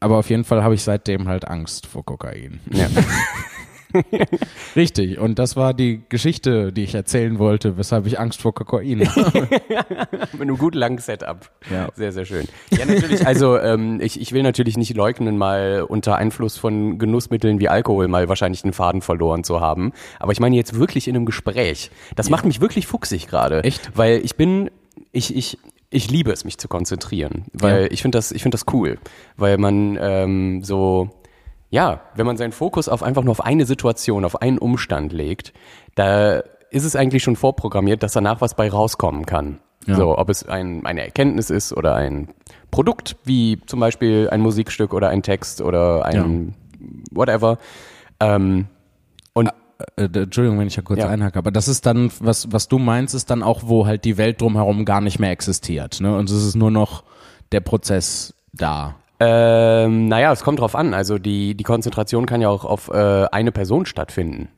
aber 0.00 0.18
auf 0.18 0.30
jeden 0.30 0.44
Fall 0.44 0.62
habe 0.62 0.74
ich 0.74 0.82
seitdem 0.82 1.28
halt 1.28 1.48
Angst 1.48 1.86
vor 1.86 2.04
Kokain. 2.04 2.60
Ja. 2.70 2.88
Richtig. 4.76 5.18
Und 5.18 5.38
das 5.38 5.56
war 5.56 5.74
die 5.74 6.02
Geschichte, 6.08 6.72
die 6.72 6.84
ich 6.84 6.94
erzählen 6.94 7.38
wollte, 7.38 7.76
weshalb 7.76 8.06
ich 8.06 8.18
Angst 8.18 8.40
vor 8.42 8.54
Kokain 8.54 9.06
habe. 9.08 9.48
Mit 10.32 10.40
einem 10.42 10.58
gut 10.58 10.74
langen 10.74 10.98
Setup. 10.98 11.50
Ja. 11.70 11.88
Sehr, 11.94 12.12
sehr 12.12 12.24
schön. 12.24 12.46
Ja, 12.70 12.84
natürlich, 12.86 13.26
also 13.26 13.58
ähm, 13.58 14.00
ich, 14.00 14.20
ich 14.20 14.32
will 14.32 14.42
natürlich 14.42 14.76
nicht 14.76 14.94
leugnen, 14.96 15.36
mal 15.38 15.82
unter 15.88 16.16
Einfluss 16.16 16.56
von 16.56 16.98
Genussmitteln 16.98 17.60
wie 17.60 17.68
Alkohol 17.68 18.08
mal 18.08 18.28
wahrscheinlich 18.28 18.64
einen 18.64 18.72
Faden 18.72 19.02
verloren 19.02 19.44
zu 19.44 19.60
haben. 19.60 19.92
Aber 20.18 20.32
ich 20.32 20.40
meine 20.40 20.56
jetzt 20.56 20.78
wirklich 20.78 21.08
in 21.08 21.16
einem 21.16 21.26
Gespräch. 21.26 21.90
Das 22.14 22.30
macht 22.30 22.44
mich 22.44 22.60
wirklich 22.60 22.86
fuchsig 22.86 23.26
gerade. 23.28 23.62
Echt? 23.64 23.90
Weil 23.94 24.20
ich 24.24 24.36
bin, 24.36 24.70
ich, 25.12 25.34
ich, 25.36 25.58
ich 25.90 26.10
liebe 26.10 26.32
es, 26.32 26.44
mich 26.44 26.58
zu 26.58 26.68
konzentrieren. 26.68 27.44
Weil 27.52 27.82
Ja. 27.84 27.90
ich 27.90 28.02
finde 28.02 28.18
das, 28.18 28.32
ich 28.32 28.42
finde 28.42 28.56
das 28.56 28.64
cool. 28.72 28.98
Weil 29.36 29.58
man 29.58 29.98
ähm, 30.00 30.62
so, 30.62 31.10
ja, 31.70 32.00
wenn 32.14 32.26
man 32.26 32.36
seinen 32.36 32.52
Fokus 32.52 32.88
auf 32.88 33.02
einfach 33.02 33.22
nur 33.22 33.32
auf 33.32 33.44
eine 33.44 33.66
Situation, 33.66 34.24
auf 34.24 34.40
einen 34.42 34.58
Umstand 34.58 35.12
legt, 35.12 35.52
da 35.94 36.42
ist 36.70 36.84
es 36.84 36.96
eigentlich 36.96 37.22
schon 37.22 37.36
vorprogrammiert, 37.36 38.02
dass 38.02 38.12
danach 38.12 38.40
was 38.40 38.54
bei 38.54 38.68
rauskommen 38.70 39.26
kann. 39.26 39.58
Ja. 39.86 39.94
So, 39.94 40.18
ob 40.18 40.28
es 40.30 40.46
ein, 40.48 40.84
eine 40.84 41.04
Erkenntnis 41.04 41.48
ist 41.50 41.72
oder 41.72 41.94
ein 41.94 42.28
Produkt, 42.70 43.16
wie 43.24 43.60
zum 43.66 43.78
Beispiel 43.80 44.28
ein 44.30 44.40
Musikstück 44.40 44.92
oder 44.92 45.08
ein 45.10 45.22
Text 45.22 45.60
oder 45.60 46.04
ein 46.04 46.54
whatever. 47.12 47.58
Ähm, 48.18 48.66
und 49.32 49.50
äh, 49.96 50.08
d- 50.08 50.22
Entschuldigung, 50.22 50.58
wenn 50.58 50.66
ich 50.66 50.74
da 50.74 50.82
kurz 50.82 51.00
Ja. 51.00 51.08
einhacke, 51.08 51.38
aber 51.38 51.50
das 51.52 51.68
ist 51.68 51.86
dann, 51.86 52.10
was, 52.20 52.50
was 52.52 52.66
du 52.68 52.78
meinst, 52.78 53.14
ist 53.14 53.30
dann 53.30 53.42
auch, 53.44 53.62
wo 53.64 53.86
halt 53.86 54.04
die 54.04 54.16
Welt 54.16 54.40
drumherum 54.40 54.84
gar 54.84 55.00
nicht 55.00 55.18
mehr 55.20 55.30
existiert. 55.30 56.00
Ne? 56.00 56.16
Und 56.16 56.30
es 56.30 56.44
ist 56.44 56.56
nur 56.56 56.70
noch 56.70 57.04
der 57.52 57.60
Prozess 57.60 58.34
da. 58.52 58.96
Ähm, 59.18 60.08
naja, 60.08 60.32
es 60.32 60.42
kommt 60.42 60.60
drauf 60.60 60.74
an. 60.74 60.94
Also 60.94 61.18
die, 61.18 61.54
die 61.54 61.64
Konzentration 61.64 62.26
kann 62.26 62.40
ja 62.40 62.48
auch 62.48 62.64
auf 62.64 62.88
äh, 62.88 63.26
eine 63.30 63.52
Person 63.52 63.86
stattfinden. 63.86 64.48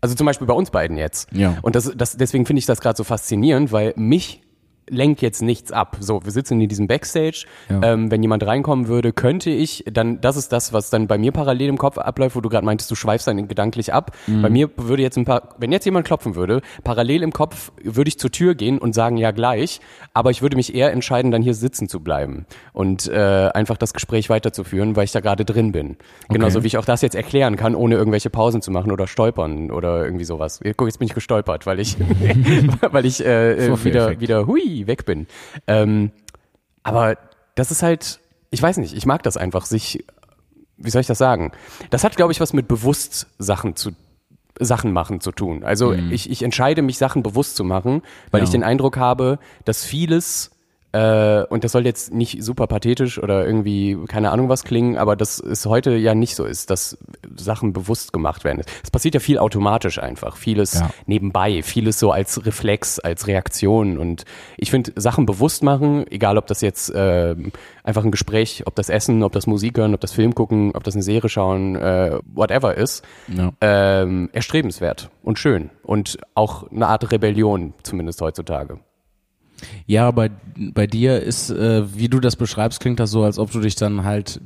Also 0.00 0.16
zum 0.16 0.26
Beispiel 0.26 0.46
bei 0.46 0.54
uns 0.54 0.70
beiden 0.70 0.96
jetzt. 0.96 1.28
Ja. 1.32 1.56
Und 1.62 1.76
das, 1.76 1.92
das, 1.96 2.16
deswegen 2.16 2.44
finde 2.44 2.58
ich 2.58 2.66
das 2.66 2.80
gerade 2.80 2.96
so 2.96 3.04
faszinierend, 3.04 3.70
weil 3.70 3.94
mich 3.96 4.42
lenkt 4.88 5.22
jetzt 5.22 5.42
nichts 5.42 5.72
ab. 5.72 5.96
So, 6.00 6.24
wir 6.24 6.32
sitzen 6.32 6.60
in 6.60 6.68
diesem 6.68 6.86
Backstage. 6.86 7.46
Ja. 7.68 7.92
Ähm, 7.92 8.10
wenn 8.10 8.22
jemand 8.22 8.44
reinkommen 8.44 8.88
würde, 8.88 9.12
könnte 9.12 9.50
ich, 9.50 9.84
dann, 9.90 10.20
das 10.20 10.36
ist 10.36 10.52
das, 10.52 10.72
was 10.72 10.90
dann 10.90 11.06
bei 11.06 11.18
mir 11.18 11.32
parallel 11.32 11.68
im 11.68 11.78
Kopf 11.78 11.98
abläuft, 11.98 12.36
wo 12.36 12.40
du 12.40 12.48
gerade 12.48 12.64
meintest, 12.64 12.90
du 12.90 12.94
schweifst 12.94 13.26
dann 13.26 13.48
gedanklich 13.48 13.92
ab. 13.92 14.16
Mhm. 14.26 14.42
Bei 14.42 14.50
mir 14.50 14.70
würde 14.76 15.02
jetzt 15.02 15.16
ein 15.16 15.24
paar, 15.24 15.54
wenn 15.58 15.72
jetzt 15.72 15.84
jemand 15.84 16.06
klopfen 16.06 16.34
würde, 16.34 16.62
parallel 16.84 17.22
im 17.22 17.32
Kopf 17.32 17.72
würde 17.82 18.08
ich 18.08 18.18
zur 18.18 18.30
Tür 18.30 18.54
gehen 18.54 18.78
und 18.78 18.94
sagen, 18.94 19.16
ja 19.16 19.30
gleich, 19.30 19.80
aber 20.14 20.30
ich 20.30 20.42
würde 20.42 20.56
mich 20.56 20.74
eher 20.74 20.92
entscheiden, 20.92 21.30
dann 21.30 21.42
hier 21.42 21.54
sitzen 21.54 21.88
zu 21.88 22.00
bleiben 22.00 22.46
und 22.72 23.08
äh, 23.08 23.50
einfach 23.54 23.76
das 23.76 23.94
Gespräch 23.94 24.30
weiterzuführen, 24.30 24.96
weil 24.96 25.04
ich 25.04 25.12
da 25.12 25.20
gerade 25.20 25.44
drin 25.44 25.72
bin. 25.72 25.96
Genauso 26.28 26.62
wie 26.62 26.66
ich 26.66 26.78
auch 26.78 26.84
das 26.84 27.02
jetzt 27.02 27.14
erklären 27.14 27.56
kann, 27.56 27.74
ohne 27.74 27.94
irgendwelche 27.94 28.30
Pausen 28.30 28.62
zu 28.62 28.70
machen 28.70 28.90
oder 28.90 29.06
stolpern 29.06 29.70
oder 29.70 30.04
irgendwie 30.04 30.24
sowas. 30.24 30.60
Guck, 30.76 30.88
jetzt 30.88 30.98
bin 30.98 31.06
ich 31.06 31.14
gestolpert, 31.14 31.66
weil 31.66 31.80
ich, 31.80 31.96
weil 32.90 33.06
ich 33.06 33.24
äh, 33.24 33.66
äh, 33.66 33.84
wieder, 33.84 34.20
wieder 34.20 34.46
hui 34.46 34.71
weg 34.86 35.04
bin. 35.04 35.26
Ähm, 35.66 36.10
aber 36.82 37.16
das 37.54 37.70
ist 37.70 37.82
halt, 37.82 38.20
ich 38.50 38.60
weiß 38.62 38.78
nicht, 38.78 38.94
ich 38.94 39.06
mag 39.06 39.22
das 39.22 39.36
einfach, 39.36 39.66
sich 39.66 40.04
wie 40.78 40.90
soll 40.90 41.00
ich 41.00 41.06
das 41.06 41.18
sagen? 41.18 41.52
Das 41.90 42.02
hat, 42.02 42.16
glaube 42.16 42.32
ich, 42.32 42.40
was 42.40 42.52
mit 42.52 42.66
bewusst 42.66 43.26
Sachen 43.38 43.76
zu 43.76 43.92
Sachen 44.58 44.92
machen 44.92 45.20
zu 45.20 45.32
tun. 45.32 45.64
Also 45.64 45.92
Mhm. 45.92 46.10
ich, 46.12 46.30
ich 46.30 46.42
entscheide 46.42 46.82
mich, 46.82 46.98
Sachen 46.98 47.22
bewusst 47.22 47.56
zu 47.56 47.64
machen, 47.64 48.02
weil 48.30 48.40
Ja. 48.40 48.44
ich 48.44 48.50
den 48.50 48.62
Eindruck 48.62 48.96
habe, 48.96 49.38
dass 49.64 49.84
vieles 49.84 50.51
äh, 50.92 51.42
und 51.44 51.64
das 51.64 51.72
soll 51.72 51.86
jetzt 51.86 52.12
nicht 52.12 52.42
super 52.42 52.66
pathetisch 52.66 53.18
oder 53.22 53.46
irgendwie 53.46 53.98
keine 54.08 54.30
Ahnung 54.30 54.48
was 54.48 54.64
klingen, 54.64 54.96
aber 54.98 55.16
dass 55.16 55.38
es 55.40 55.64
heute 55.66 55.92
ja 55.96 56.14
nicht 56.14 56.34
so 56.36 56.44
ist, 56.44 56.70
dass 56.70 56.98
Sachen 57.36 57.72
bewusst 57.72 58.12
gemacht 58.12 58.44
werden. 58.44 58.62
Es 58.82 58.90
passiert 58.90 59.14
ja 59.14 59.20
viel 59.20 59.38
automatisch 59.38 59.98
einfach, 59.98 60.36
vieles 60.36 60.74
Ja. 60.74 60.90
nebenbei, 61.06 61.62
vieles 61.62 61.98
so 61.98 62.10
als 62.12 62.44
Reflex, 62.44 62.98
als 62.98 63.26
Reaktion 63.26 63.98
und 63.98 64.24
ich 64.56 64.70
finde 64.70 64.92
Sachen 64.96 65.26
bewusst 65.26 65.62
machen, 65.62 66.06
egal 66.10 66.36
ob 66.38 66.46
das 66.46 66.60
jetzt 66.60 66.92
ähm, 66.94 67.52
einfach 67.84 68.04
ein 68.04 68.10
Gespräch, 68.10 68.62
ob 68.66 68.74
das 68.74 68.88
Essen, 68.88 69.22
ob 69.22 69.32
das 69.32 69.46
Musik 69.46 69.78
hören, 69.78 69.94
ob 69.94 70.00
das 70.00 70.12
Film 70.12 70.34
gucken, 70.34 70.72
ob 70.74 70.84
das 70.84 70.94
eine 70.94 71.02
Serie 71.02 71.28
schauen, 71.28 71.76
äh, 71.76 72.18
whatever 72.34 72.74
ist, 72.76 73.04
Ja. 73.28 73.52
ähm, 73.60 74.28
erstrebenswert 74.32 75.10
und 75.22 75.38
schön 75.38 75.70
und 75.82 76.18
auch 76.34 76.70
eine 76.70 76.86
Art 76.88 77.10
Rebellion, 77.12 77.74
zumindest 77.82 78.20
heutzutage. 78.20 78.78
Ja, 79.86 80.10
bei, 80.10 80.30
bei 80.56 80.86
dir 80.86 81.20
ist, 81.20 81.50
äh, 81.50 81.84
wie 81.96 82.08
du 82.08 82.20
das 82.20 82.36
beschreibst, 82.36 82.80
klingt 82.80 83.00
das 83.00 83.10
so, 83.10 83.22
als 83.24 83.38
ob 83.38 83.50
du 83.50 83.60
dich 83.60 83.74
dann 83.76 84.04
halt, 84.04 84.40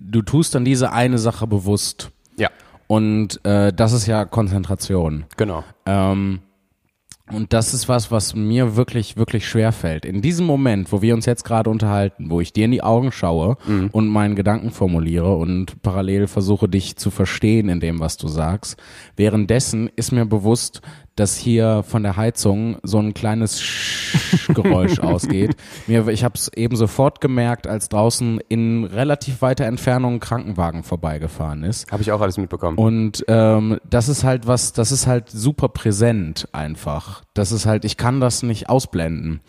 du 0.00 0.22
tust 0.22 0.54
dann 0.54 0.64
diese 0.64 0.92
eine 0.92 1.18
Sache 1.18 1.46
bewusst. 1.46 2.10
Ja, 2.36 2.50
Und 2.86 3.44
äh, 3.44 3.72
das 3.72 3.92
ist 3.92 4.06
ja 4.06 4.24
Konzentration. 4.24 5.24
genau. 5.36 5.64
Ähm, 5.86 6.40
und 7.32 7.52
das 7.52 7.74
ist 7.74 7.88
was, 7.88 8.12
was 8.12 8.36
mir 8.36 8.76
wirklich, 8.76 9.16
wirklich 9.16 9.48
schwer 9.48 9.72
fällt. 9.72 10.04
In 10.04 10.22
diesem 10.22 10.46
Moment, 10.46 10.92
wo 10.92 11.02
wir 11.02 11.12
uns 11.12 11.26
jetzt 11.26 11.42
gerade 11.42 11.68
unterhalten, 11.68 12.30
wo 12.30 12.40
ich 12.40 12.52
dir 12.52 12.66
in 12.66 12.70
die 12.70 12.84
Augen 12.84 13.10
schaue 13.10 13.56
und 13.90 14.06
meinen 14.06 14.36
Gedanken 14.36 14.70
formuliere 14.70 15.34
und 15.34 15.82
parallel 15.82 16.28
versuche, 16.28 16.68
dich 16.68 16.94
zu 16.94 17.10
verstehen 17.10 17.68
in 17.68 17.80
dem, 17.80 17.98
was 17.98 18.16
du 18.16 18.28
sagst, 18.28 18.80
währenddessen 19.16 19.90
ist 19.96 20.12
mir 20.12 20.24
bewusst, 20.24 20.82
dass 21.16 21.36
hier 21.36 21.82
von 21.82 22.02
der 22.02 22.16
Heizung 22.16 22.76
so 22.82 22.98
ein 22.98 23.14
kleines 23.14 23.62
Geräusch 24.54 24.98
ausgeht. 25.00 25.56
Mir, 25.86 26.06
ich 26.08 26.24
habe 26.24 26.34
es 26.34 26.52
eben 26.54 26.76
sofort 26.76 27.20
gemerkt, 27.20 27.66
als 27.66 27.88
draußen 27.88 28.40
in 28.48 28.84
relativ 28.84 29.42
weiter 29.42 29.64
Entfernung 29.64 30.14
ein 30.14 30.20
Krankenwagen 30.20 30.82
vorbeigefahren 30.82 31.64
ist. 31.64 31.90
Habe 31.90 32.02
ich 32.02 32.12
auch 32.12 32.20
alles 32.20 32.36
mitbekommen. 32.36 32.76
Und 32.76 33.24
ähm, 33.28 33.78
das 33.88 34.08
ist 34.08 34.24
halt 34.24 34.46
was, 34.46 34.72
das 34.72 34.92
ist 34.92 35.06
halt 35.06 35.30
super 35.30 35.68
präsent 35.68 36.48
einfach. 36.52 37.22
Das 37.34 37.50
ist 37.50 37.66
halt, 37.66 37.84
ich 37.84 37.96
kann 37.96 38.20
das 38.20 38.42
nicht 38.42 38.68
ausblenden. 38.68 39.40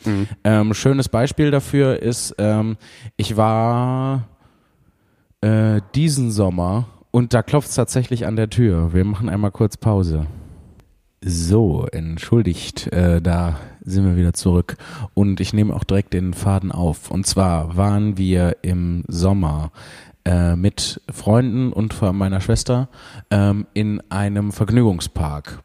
Ähm, 0.43 0.73
schönes 0.73 1.09
Beispiel 1.09 1.51
dafür 1.51 2.01
ist, 2.01 2.35
ähm, 2.37 2.77
ich 3.17 3.35
war 3.37 4.27
äh, 5.41 5.81
diesen 5.95 6.31
Sommer 6.31 6.87
und 7.11 7.33
da 7.33 7.43
klopft 7.43 7.69
es 7.69 7.75
tatsächlich 7.75 8.25
an 8.25 8.35
der 8.35 8.49
Tür. 8.49 8.93
Wir 8.93 9.03
machen 9.03 9.29
einmal 9.29 9.51
kurz 9.51 9.77
Pause. 9.77 10.27
So, 11.29 11.85
entschuldigt, 11.91 12.87
äh, 12.93 13.21
da 13.21 13.59
sind 13.83 14.05
wir 14.05 14.15
wieder 14.15 14.33
zurück. 14.33 14.77
Und 15.13 15.41
ich 15.41 15.51
nehme 15.51 15.75
auch 15.75 15.83
direkt 15.83 16.13
den 16.13 16.33
Faden 16.33 16.71
auf. 16.71 17.11
Und 17.11 17.27
zwar 17.27 17.75
waren 17.75 18.17
wir 18.17 18.55
im 18.61 19.03
Sommer 19.09 19.71
äh, 20.23 20.55
mit 20.55 21.01
Freunden 21.11 21.73
und 21.73 21.93
von 21.93 22.17
meiner 22.17 22.39
Schwester 22.39 22.87
ähm, 23.29 23.67
in 23.73 24.01
einem 24.09 24.53
Vergnügungspark. 24.53 25.59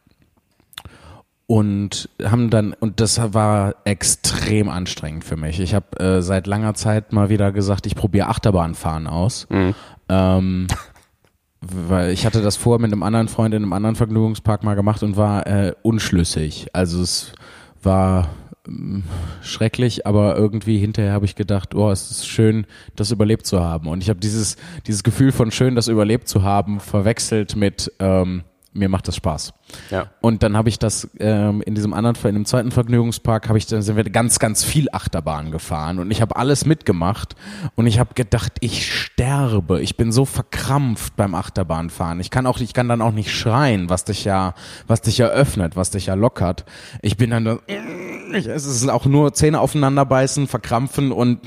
Und 1.46 2.08
haben 2.24 2.50
dann, 2.50 2.72
und 2.72 2.98
das 2.98 3.32
war 3.32 3.76
extrem 3.84 4.68
anstrengend 4.68 5.22
für 5.22 5.36
mich. 5.36 5.60
Ich 5.60 5.74
habe 5.74 6.00
äh, 6.00 6.22
seit 6.22 6.48
langer 6.48 6.74
Zeit 6.74 7.12
mal 7.12 7.28
wieder 7.28 7.52
gesagt, 7.52 7.86
ich 7.86 7.94
probiere 7.94 8.26
Achterbahnfahren 8.26 9.06
aus. 9.06 9.46
Ähm, 10.08 10.66
weil 11.62 12.10
ich 12.10 12.26
hatte 12.26 12.42
das 12.42 12.56
vorher 12.56 12.80
mit 12.80 12.92
einem 12.92 13.02
anderen 13.02 13.28
Freund 13.28 13.54
in 13.54 13.62
einem 13.62 13.72
anderen 13.72 13.96
Vergnügungspark 13.96 14.64
mal 14.64 14.74
gemacht 14.74 15.02
und 15.02 15.16
war 15.16 15.46
äh, 15.46 15.74
unschlüssig. 15.82 16.66
Also 16.72 17.00
es 17.00 17.32
war 17.82 18.30
ähm, 18.66 19.04
schrecklich, 19.42 20.06
aber 20.06 20.36
irgendwie 20.36 20.78
hinterher 20.78 21.12
habe 21.12 21.24
ich 21.24 21.36
gedacht, 21.36 21.74
oh, 21.74 21.90
es 21.90 22.10
ist 22.10 22.28
schön, 22.28 22.66
das 22.96 23.12
überlebt 23.12 23.46
zu 23.46 23.60
haben. 23.60 23.88
Und 23.88 24.02
ich 24.02 24.08
habe 24.08 24.20
dieses, 24.20 24.56
dieses 24.86 25.04
Gefühl 25.04 25.32
von 25.32 25.50
schön, 25.50 25.74
das 25.76 25.88
überlebt 25.88 26.28
zu 26.28 26.42
haben, 26.42 26.80
verwechselt 26.80 27.56
mit 27.56 27.92
ähm, 28.00 28.42
mir 28.72 28.88
macht 28.88 29.08
das 29.08 29.16
Spaß. 29.16 29.52
Ja. 29.90 30.06
Und 30.20 30.42
dann 30.42 30.56
habe 30.56 30.68
ich 30.68 30.78
das 30.78 31.08
ähm, 31.18 31.62
in 31.62 31.74
diesem 31.74 31.92
anderen, 31.94 32.16
in 32.24 32.34
dem 32.34 32.44
zweiten 32.44 32.70
Vergnügungspark, 32.70 33.48
habe 33.48 33.58
ich 33.58 33.66
dann 33.66 33.82
sind 33.82 33.96
wir 33.96 34.04
ganz, 34.04 34.38
ganz 34.38 34.64
viel 34.64 34.88
Achterbahn 34.92 35.50
gefahren 35.50 35.98
und 35.98 36.10
ich 36.10 36.20
habe 36.20 36.36
alles 36.36 36.64
mitgemacht 36.64 37.36
und 37.74 37.86
ich 37.86 37.98
habe 37.98 38.14
gedacht, 38.14 38.52
ich 38.60 38.90
sterbe. 38.90 39.80
Ich 39.80 39.96
bin 39.96 40.12
so 40.12 40.24
verkrampft 40.24 41.16
beim 41.16 41.34
Achterbahnfahren. 41.34 42.20
Ich 42.20 42.30
kann 42.30 42.46
auch, 42.46 42.60
ich 42.60 42.74
kann 42.74 42.88
dann 42.88 43.02
auch 43.02 43.12
nicht 43.12 43.32
schreien, 43.32 43.90
was 43.90 44.04
dich 44.04 44.24
ja, 44.24 44.54
was 44.86 45.00
dich 45.00 45.18
ja 45.18 45.28
öffnet, 45.28 45.76
was 45.76 45.90
dich 45.90 46.06
ja 46.06 46.14
lockert. 46.14 46.64
Ich 47.02 47.16
bin 47.16 47.30
dann, 47.30 47.58
ich, 48.32 48.46
es 48.46 48.64
ist 48.64 48.88
auch 48.88 49.06
nur 49.06 49.34
Zähne 49.34 49.60
aufeinander 49.60 50.04
beißen, 50.04 50.46
verkrampfen 50.46 51.12
und 51.12 51.40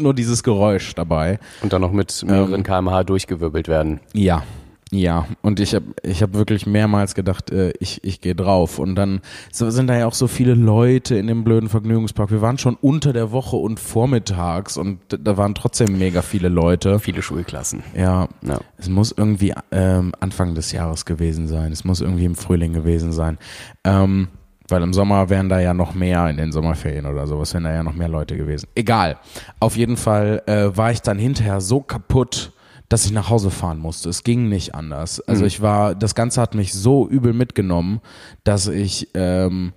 nur 0.00 0.14
dieses 0.14 0.42
Geräusch 0.42 0.94
dabei. 0.94 1.38
Und 1.62 1.72
dann 1.72 1.82
noch 1.82 1.92
mit 1.92 2.24
mehreren 2.24 2.62
kmh 2.62 3.04
durchgewirbelt 3.04 3.68
werden. 3.68 4.00
Ja, 4.12 4.42
ja. 4.90 5.26
Und 5.42 5.60
ich 5.60 5.74
habe 5.74 5.86
ich 6.02 6.22
hab 6.22 6.32
wirklich 6.34 6.66
mehrmals 6.66 7.14
gedacht, 7.14 7.50
äh, 7.50 7.72
ich, 7.80 8.02
ich 8.04 8.20
gehe 8.20 8.34
drauf. 8.34 8.78
Und 8.78 8.94
dann 8.94 9.20
sind 9.52 9.86
da 9.86 9.98
ja 9.98 10.06
auch 10.06 10.14
so 10.14 10.26
viele 10.28 10.54
Leute 10.54 11.16
in 11.16 11.26
dem 11.26 11.44
blöden 11.44 11.68
Vergnügungspark. 11.68 12.30
Wir 12.30 12.40
waren 12.40 12.58
schon 12.58 12.76
unter 12.80 13.12
der 13.12 13.30
Woche 13.30 13.56
und 13.56 13.80
vormittags 13.80 14.76
und 14.76 14.98
da 15.08 15.36
waren 15.36 15.54
trotzdem 15.54 15.98
mega 15.98 16.22
viele 16.22 16.48
Leute. 16.48 16.98
Viele 17.00 17.22
Schulklassen. 17.22 17.82
Ja, 17.94 18.28
Ja. 18.42 18.58
es 18.78 18.88
muss 18.88 19.12
irgendwie 19.12 19.54
ähm, 19.70 20.12
Anfang 20.20 20.54
des 20.54 20.72
Jahres 20.72 21.04
gewesen 21.04 21.48
sein. 21.48 21.72
Es 21.72 21.84
muss 21.84 22.00
irgendwie 22.00 22.24
im 22.24 22.34
Frühling 22.34 22.72
gewesen 22.72 23.12
sein. 23.12 23.38
Ähm, 23.84 24.28
weil 24.70 24.82
im 24.82 24.92
Sommer 24.92 25.30
wären 25.30 25.48
da 25.48 25.60
ja 25.60 25.72
noch 25.72 25.94
mehr 25.94 26.28
in 26.28 26.36
den 26.36 26.52
Sommerferien 26.52 27.06
oder 27.06 27.26
sowas, 27.26 27.54
wären 27.54 27.64
da 27.64 27.72
ja 27.72 27.82
noch 27.82 27.94
mehr 27.94 28.08
Leute 28.08 28.36
gewesen. 28.36 28.68
Egal. 28.74 29.16
Auf 29.60 29.76
jeden 29.76 29.96
Fall 29.96 30.42
äh, 30.46 30.76
war 30.76 30.90
ich 30.92 31.00
dann 31.00 31.18
hinterher 31.18 31.62
so 31.62 31.80
kaputt, 31.80 32.52
dass 32.88 33.04
ich 33.04 33.12
nach 33.12 33.28
Hause 33.28 33.50
fahren 33.50 33.78
musste. 33.78 34.08
Es 34.08 34.24
ging 34.24 34.48
nicht 34.48 34.74
anders. 34.74 35.20
Also 35.20 35.44
ich 35.44 35.60
war, 35.60 35.94
das 35.94 36.14
Ganze 36.14 36.40
hat 36.40 36.54
mich 36.54 36.72
so 36.72 37.06
übel 37.08 37.32
mitgenommen, 37.34 38.00
dass 38.44 38.66
ich 38.66 39.08
ähm, 39.14 39.72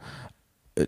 äh, 0.76 0.86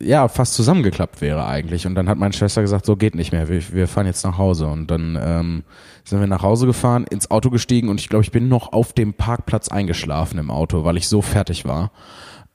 ja 0.00 0.28
fast 0.28 0.54
zusammengeklappt 0.54 1.22
wäre 1.22 1.46
eigentlich. 1.46 1.86
Und 1.86 1.94
dann 1.94 2.08
hat 2.08 2.18
meine 2.18 2.34
Schwester 2.34 2.60
gesagt, 2.60 2.84
so 2.84 2.96
geht 2.96 3.14
nicht 3.14 3.32
mehr. 3.32 3.48
Wir, 3.48 3.62
wir 3.72 3.88
fahren 3.88 4.06
jetzt 4.06 4.24
nach 4.24 4.36
Hause. 4.36 4.66
Und 4.66 4.90
dann 4.90 5.18
ähm, 5.20 5.62
sind 6.04 6.20
wir 6.20 6.26
nach 6.26 6.42
Hause 6.42 6.66
gefahren, 6.66 7.06
ins 7.08 7.30
Auto 7.30 7.48
gestiegen 7.50 7.88
und 7.88 8.00
ich 8.00 8.08
glaube, 8.08 8.24
ich 8.24 8.32
bin 8.32 8.48
noch 8.48 8.72
auf 8.72 8.92
dem 8.92 9.14
Parkplatz 9.14 9.68
eingeschlafen 9.68 10.38
im 10.38 10.50
Auto, 10.50 10.84
weil 10.84 10.96
ich 10.96 11.08
so 11.08 11.22
fertig 11.22 11.64
war. 11.64 11.92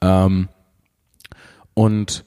Ähm, 0.01 0.49
und 1.73 2.25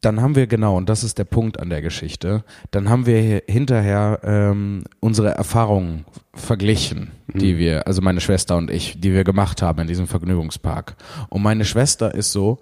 dann 0.00 0.20
haben 0.20 0.36
wir 0.36 0.46
genau, 0.46 0.76
und 0.76 0.88
das 0.88 1.02
ist 1.02 1.18
der 1.18 1.24
Punkt 1.24 1.58
an 1.58 1.70
der 1.70 1.82
Geschichte, 1.82 2.44
dann 2.70 2.88
haben 2.88 3.06
wir 3.06 3.42
hinterher 3.48 4.20
ähm, 4.22 4.84
unsere 5.00 5.30
Erfahrungen 5.30 6.04
verglichen, 6.34 7.10
die 7.26 7.58
wir, 7.58 7.86
also 7.88 8.00
meine 8.00 8.20
Schwester 8.20 8.56
und 8.56 8.70
ich, 8.70 9.00
die 9.00 9.12
wir 9.12 9.24
gemacht 9.24 9.60
haben 9.60 9.80
in 9.80 9.88
diesem 9.88 10.06
Vergnügungspark. 10.06 10.96
Und 11.30 11.42
meine 11.42 11.64
Schwester 11.64 12.14
ist 12.14 12.30
so, 12.30 12.58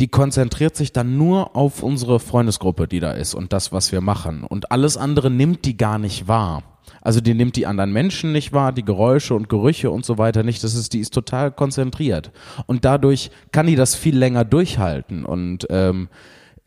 die 0.00 0.08
konzentriert 0.08 0.76
sich 0.76 0.92
dann 0.92 1.18
nur 1.18 1.56
auf 1.56 1.82
unsere 1.82 2.20
Freundesgruppe, 2.20 2.88
die 2.88 3.00
da 3.00 3.12
ist 3.12 3.34
und 3.34 3.52
das, 3.52 3.72
was 3.72 3.92
wir 3.92 4.00
machen. 4.00 4.44
Und 4.44 4.70
alles 4.70 4.96
andere 4.96 5.30
nimmt 5.30 5.64
die 5.64 5.76
gar 5.76 5.98
nicht 5.98 6.28
wahr. 6.28 6.62
Also 7.02 7.20
die 7.20 7.34
nimmt 7.34 7.56
die 7.56 7.66
anderen 7.66 7.92
Menschen 7.92 8.32
nicht 8.32 8.52
wahr, 8.52 8.72
die 8.72 8.84
Geräusche 8.84 9.34
und 9.34 9.48
Gerüche 9.48 9.90
und 9.90 10.06
so 10.06 10.16
weiter 10.16 10.42
nicht. 10.42 10.64
Das 10.64 10.74
ist, 10.74 10.92
die 10.92 11.00
ist 11.00 11.12
total 11.12 11.50
konzentriert. 11.50 12.32
Und 12.66 12.84
dadurch 12.84 13.30
kann 13.52 13.66
die 13.66 13.76
das 13.76 13.94
viel 13.94 14.16
länger 14.16 14.44
durchhalten 14.44 15.24
und 15.24 15.66
ähm, 15.68 16.08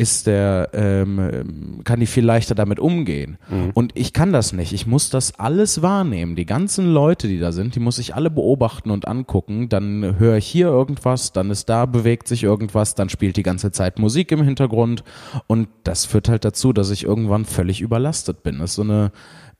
ist 0.01 0.25
der, 0.25 0.69
ähm, 0.73 1.81
kann 1.83 1.99
die 1.99 2.07
viel 2.07 2.25
leichter 2.25 2.55
damit 2.55 2.79
umgehen. 2.79 3.37
Und 3.73 3.91
ich 3.95 4.13
kann 4.13 4.33
das 4.33 4.51
nicht. 4.51 4.73
Ich 4.73 4.87
muss 4.87 5.11
das 5.11 5.39
alles 5.39 5.83
wahrnehmen. 5.83 6.35
Die 6.35 6.47
ganzen 6.47 6.91
Leute, 6.91 7.27
die 7.27 7.39
da 7.39 7.51
sind, 7.51 7.75
die 7.75 7.79
muss 7.79 7.99
ich 7.99 8.15
alle 8.15 8.31
beobachten 8.31 8.89
und 8.89 9.07
angucken. 9.07 9.69
Dann 9.69 10.17
höre 10.17 10.37
ich 10.37 10.47
hier 10.47 10.67
irgendwas, 10.67 11.33
dann 11.33 11.51
ist 11.51 11.69
da, 11.69 11.85
bewegt 11.85 12.27
sich 12.27 12.43
irgendwas, 12.43 12.95
dann 12.95 13.09
spielt 13.09 13.37
die 13.37 13.43
ganze 13.43 13.71
Zeit 13.71 13.99
Musik 13.99 14.31
im 14.31 14.41
Hintergrund. 14.41 15.03
Und 15.45 15.67
das 15.83 16.05
führt 16.05 16.27
halt 16.27 16.43
dazu, 16.43 16.73
dass 16.73 16.89
ich 16.89 17.03
irgendwann 17.03 17.45
völlig 17.45 17.79
überlastet 17.79 18.41
bin. 18.41 18.57
Das 18.57 18.71
ist 18.71 18.75
so 18.77 18.81
eine, 18.81 19.11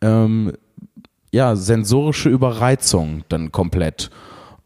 ähm, 0.02 0.54
ja, 1.32 1.56
sensorische 1.56 2.30
Überreizung 2.30 3.24
dann 3.30 3.52
komplett 3.52 4.10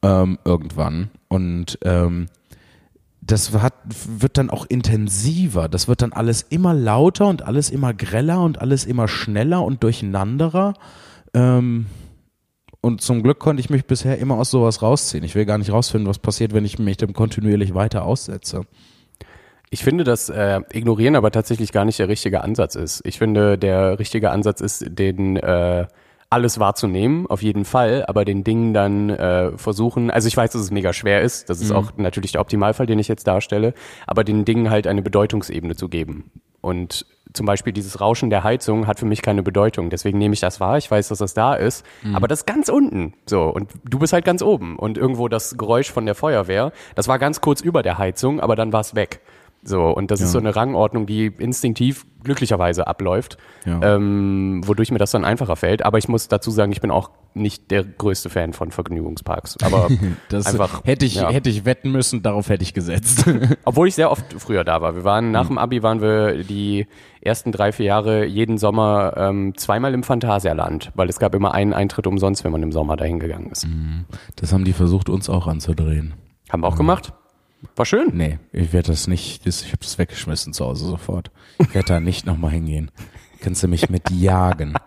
ähm, 0.01 0.39
irgendwann. 0.46 1.10
Und 1.27 1.77
ähm, 1.84 2.27
das 3.25 3.53
hat, 3.53 3.74
wird 3.86 4.38
dann 4.38 4.50
auch 4.50 4.65
intensiver. 4.65 5.67
Das 5.67 5.88
wird 5.88 6.01
dann 6.01 6.13
alles 6.13 6.44
immer 6.44 6.74
lauter 6.74 7.27
und 7.27 7.41
alles 7.41 7.70
immer 7.70 7.94
greller 7.94 8.41
und 8.41 8.62
alles 8.62 8.86
immer 8.86 9.08
schneller 9.08 9.63
und 9.63 9.84
durcheinanderer. 9.84 10.74
Ähm, 11.34 11.88
und 12.82 13.01
zum 13.01 13.24
Glück 13.24 13.39
konnte 13.39 13.62
ich 13.62 13.72
mich 13.72 13.86
bisher 13.86 14.20
immer 14.20 14.36
aus 14.36 14.51
sowas 14.51 14.84
rausziehen. 14.84 15.24
Ich 15.24 15.34
will 15.34 15.46
gar 15.46 15.58
nicht 15.58 15.72
rausfinden, 15.72 16.08
was 16.08 16.20
passiert, 16.20 16.53
wenn 16.53 16.65
ich 16.65 16.77
mich 16.77 16.98
dem 16.98 17.13
kontinuierlich 17.13 17.74
weiter 17.74 18.05
aussetze. 18.05 18.62
Ich 19.72 19.84
finde, 19.84 20.03
dass 20.03 20.29
äh, 20.29 20.62
Ignorieren 20.72 21.15
aber 21.15 21.32
tatsächlich 21.32 21.72
gar 21.72 21.86
nicht 21.86 21.98
der 21.98 22.10
richtige 22.10 22.44
Ansatz 22.44 22.75
ist. 22.75 23.01
Ich 23.03 23.17
finde, 23.17 23.58
der 23.58 23.98
richtige 23.98 24.29
Ansatz 24.29 24.62
ist, 24.62 24.86
den 24.88 25.38
äh, 25.38 25.88
alles 26.29 26.60
wahrzunehmen, 26.60 27.27
auf 27.27 27.41
jeden 27.44 27.65
Fall, 27.65 28.03
aber 28.08 28.25
den 28.25 28.44
Dingen 28.44 28.74
dann 28.74 29.10
äh, 29.10 29.58
versuchen, 29.58 30.10
also 30.12 30.27
ich 30.27 30.36
weiß, 30.36 30.51
dass 30.51 30.62
es 30.62 30.72
mega 30.72 30.91
schwer 30.91 31.22
ist, 31.22 31.50
das 31.50 31.62
ist 31.62 31.70
Mhm. 31.70 31.75
auch 31.75 31.91
natürlich 31.98 32.32
der 32.34 32.41
Optimalfall, 32.41 32.88
den 32.88 33.00
ich 33.00 33.08
jetzt 33.08 33.27
darstelle, 33.27 33.74
aber 34.08 34.24
den 34.24 34.44
Dingen 34.44 34.70
halt 34.70 34.88
eine 34.88 35.01
Bedeutungsebene 35.01 35.75
zu 35.75 35.88
geben. 35.88 36.32
Und 36.62 37.05
zum 37.34 37.46
Beispiel 37.46 37.74
dieses 37.74 38.01
Rauschen 38.01 38.29
der 38.32 38.44
Heizung 38.44 38.88
hat 38.88 38.98
für 39.00 39.05
mich 39.05 39.22
keine 39.22 39.44
Bedeutung, 39.44 39.89
deswegen 39.91 40.17
nehme 40.17 40.34
ich 40.34 40.39
das 40.39 40.60
wahr, 40.60 40.77
ich 40.77 40.89
weiß, 40.89 41.10
dass 41.10 41.20
das 41.20 41.34
da 41.36 41.53
ist, 41.53 41.86
Mhm. 42.03 42.15
aber 42.15 42.27
das 42.27 42.39
ist 42.39 42.46
ganz 42.48 42.70
unten, 42.70 43.13
so, 43.27 43.44
und 43.44 43.70
du 43.84 44.00
bist 44.00 44.12
halt 44.13 44.25
ganz 44.25 44.41
oben 44.41 44.77
und 44.79 44.98
irgendwo 44.98 45.27
das 45.27 45.58
Geräusch 45.58 45.91
von 45.91 46.05
der 46.05 46.15
Feuerwehr, 46.15 46.72
das 46.96 47.08
war 47.08 47.20
ganz 47.20 47.39
kurz 47.39 47.62
über 47.62 47.84
der 47.84 47.98
Heizung, 48.00 48.39
aber 48.39 48.55
dann 48.55 48.74
war 48.74 48.82
es 48.82 48.96
weg. 48.96 49.22
So, 49.67 49.89
und 49.89 50.12
das 50.12 50.22
ist 50.22 50.31
so 50.31 50.38
eine 50.38 50.55
Rangordnung, 50.55 51.07
die 51.07 51.25
instinktiv 51.25 52.05
glücklicherweise 52.24 52.86
abläuft, 52.86 53.38
Ja. 53.65 53.95
ähm, 53.95 54.62
wodurch 54.65 54.91
mir 54.91 55.00
das 55.00 55.10
dann 55.12 55.25
einfacher 55.25 55.55
fällt. 55.55 55.84
Aber 55.84 55.98
ich 55.98 56.07
muss 56.07 56.27
dazu 56.27 56.51
sagen, 56.51 56.72
ich 56.72 56.81
bin 56.81 56.91
auch 56.91 57.10
nicht 57.34 57.72
der 57.72 57.84
größte 57.84 58.29
Fan 58.29 58.53
von 58.53 58.72
Vergnügungsparks. 58.72 59.57
Aber 59.63 59.89
Das 60.29 60.45
einfach 60.45 60.84
hätte 60.86 61.05
ich, 61.05 61.15
ja. 61.15 61.29
hätte 61.31 61.50
ich 61.50 61.65
wetten 61.65 61.91
müssen, 61.91 62.22
darauf 62.22 62.50
hätte 62.50 62.62
ich 62.63 62.75
gesetzt. 62.75 63.25
Obwohl 63.65 63.88
ich 63.88 63.95
sehr 63.95 64.12
oft 64.12 64.25
früher 64.38 64.63
da 64.63 64.81
war. 64.81 64.95
Wir 64.95 65.03
waren 65.03 65.31
nach 65.31 65.48
dem 65.48 65.57
Abi 65.57 65.81
waren 65.81 66.00
wir 66.01 66.43
die 66.43 66.86
ersten 67.22 67.51
drei, 67.51 67.72
vier 67.72 67.88
Jahre 67.88 68.25
jeden 68.25 68.60
Sommer 68.60 69.13
ähm, 69.17 69.53
zweimal 69.57 69.95
im 69.95 70.03
Phantasialand, 70.03 70.91
weil 70.93 71.10
es 71.10 71.17
gab 71.17 71.34
immer 71.34 71.55
einen 71.55 71.74
Eintritt 71.74 72.05
umsonst, 72.05 72.43
wenn 72.43 72.51
man 72.51 72.62
im 72.62 72.72
Sommer 72.72 72.98
dahin 72.98 73.19
gegangen 73.19 73.50
ist. 73.51 73.67
Das 74.36 74.53
haben 74.53 74.63
die 74.63 74.74
versucht, 74.74 75.10
uns 75.10 75.27
auch 75.27 75.48
anzudrehen. 75.48 76.13
Haben 76.51 76.62
wir 76.62 76.67
auch 76.67 76.77
gemacht. 76.77 77.13
War 77.75 77.86
schön. 77.86 78.10
Nee, 78.13 78.39
ich 78.51 78.74
werde 78.74 78.91
das 78.91 79.07
nicht, 79.07 79.45
ich 79.45 79.67
habe 79.67 79.79
das 79.81 79.98
weggeschmissen 79.98 80.53
zu 80.53 80.65
Hause 80.65 80.86
sofort. 80.86 81.31
Ich 81.60 81.74
werde 81.74 81.88
da 81.88 82.00
nicht 82.00 82.25
nochmal 82.25 82.51
hingehen. 82.51 82.91
Kannst 83.41 83.63
du 83.63 83.67
mich 83.67 83.89
mit 83.89 84.10
jagen. 84.12 84.75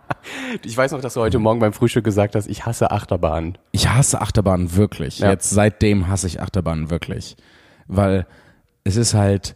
Ich 0.62 0.76
weiß 0.76 0.92
noch, 0.92 1.00
dass 1.00 1.14
du 1.14 1.20
heute 1.20 1.38
Morgen 1.38 1.60
beim 1.60 1.72
Frühstück 1.72 2.04
gesagt 2.04 2.34
hast, 2.34 2.48
ich 2.48 2.66
hasse 2.66 2.90
Achterbahnen. 2.90 3.56
Ich 3.72 3.88
hasse 3.88 4.20
Achterbahnen 4.20 4.74
wirklich. 4.76 5.20
Ja. 5.20 5.30
Jetzt 5.30 5.48
seitdem 5.48 6.08
hasse 6.08 6.26
ich 6.26 6.40
Achterbahnen 6.40 6.90
wirklich. 6.90 7.36
Weil 7.86 8.26
es 8.84 8.96
ist 8.96 9.14
halt. 9.14 9.54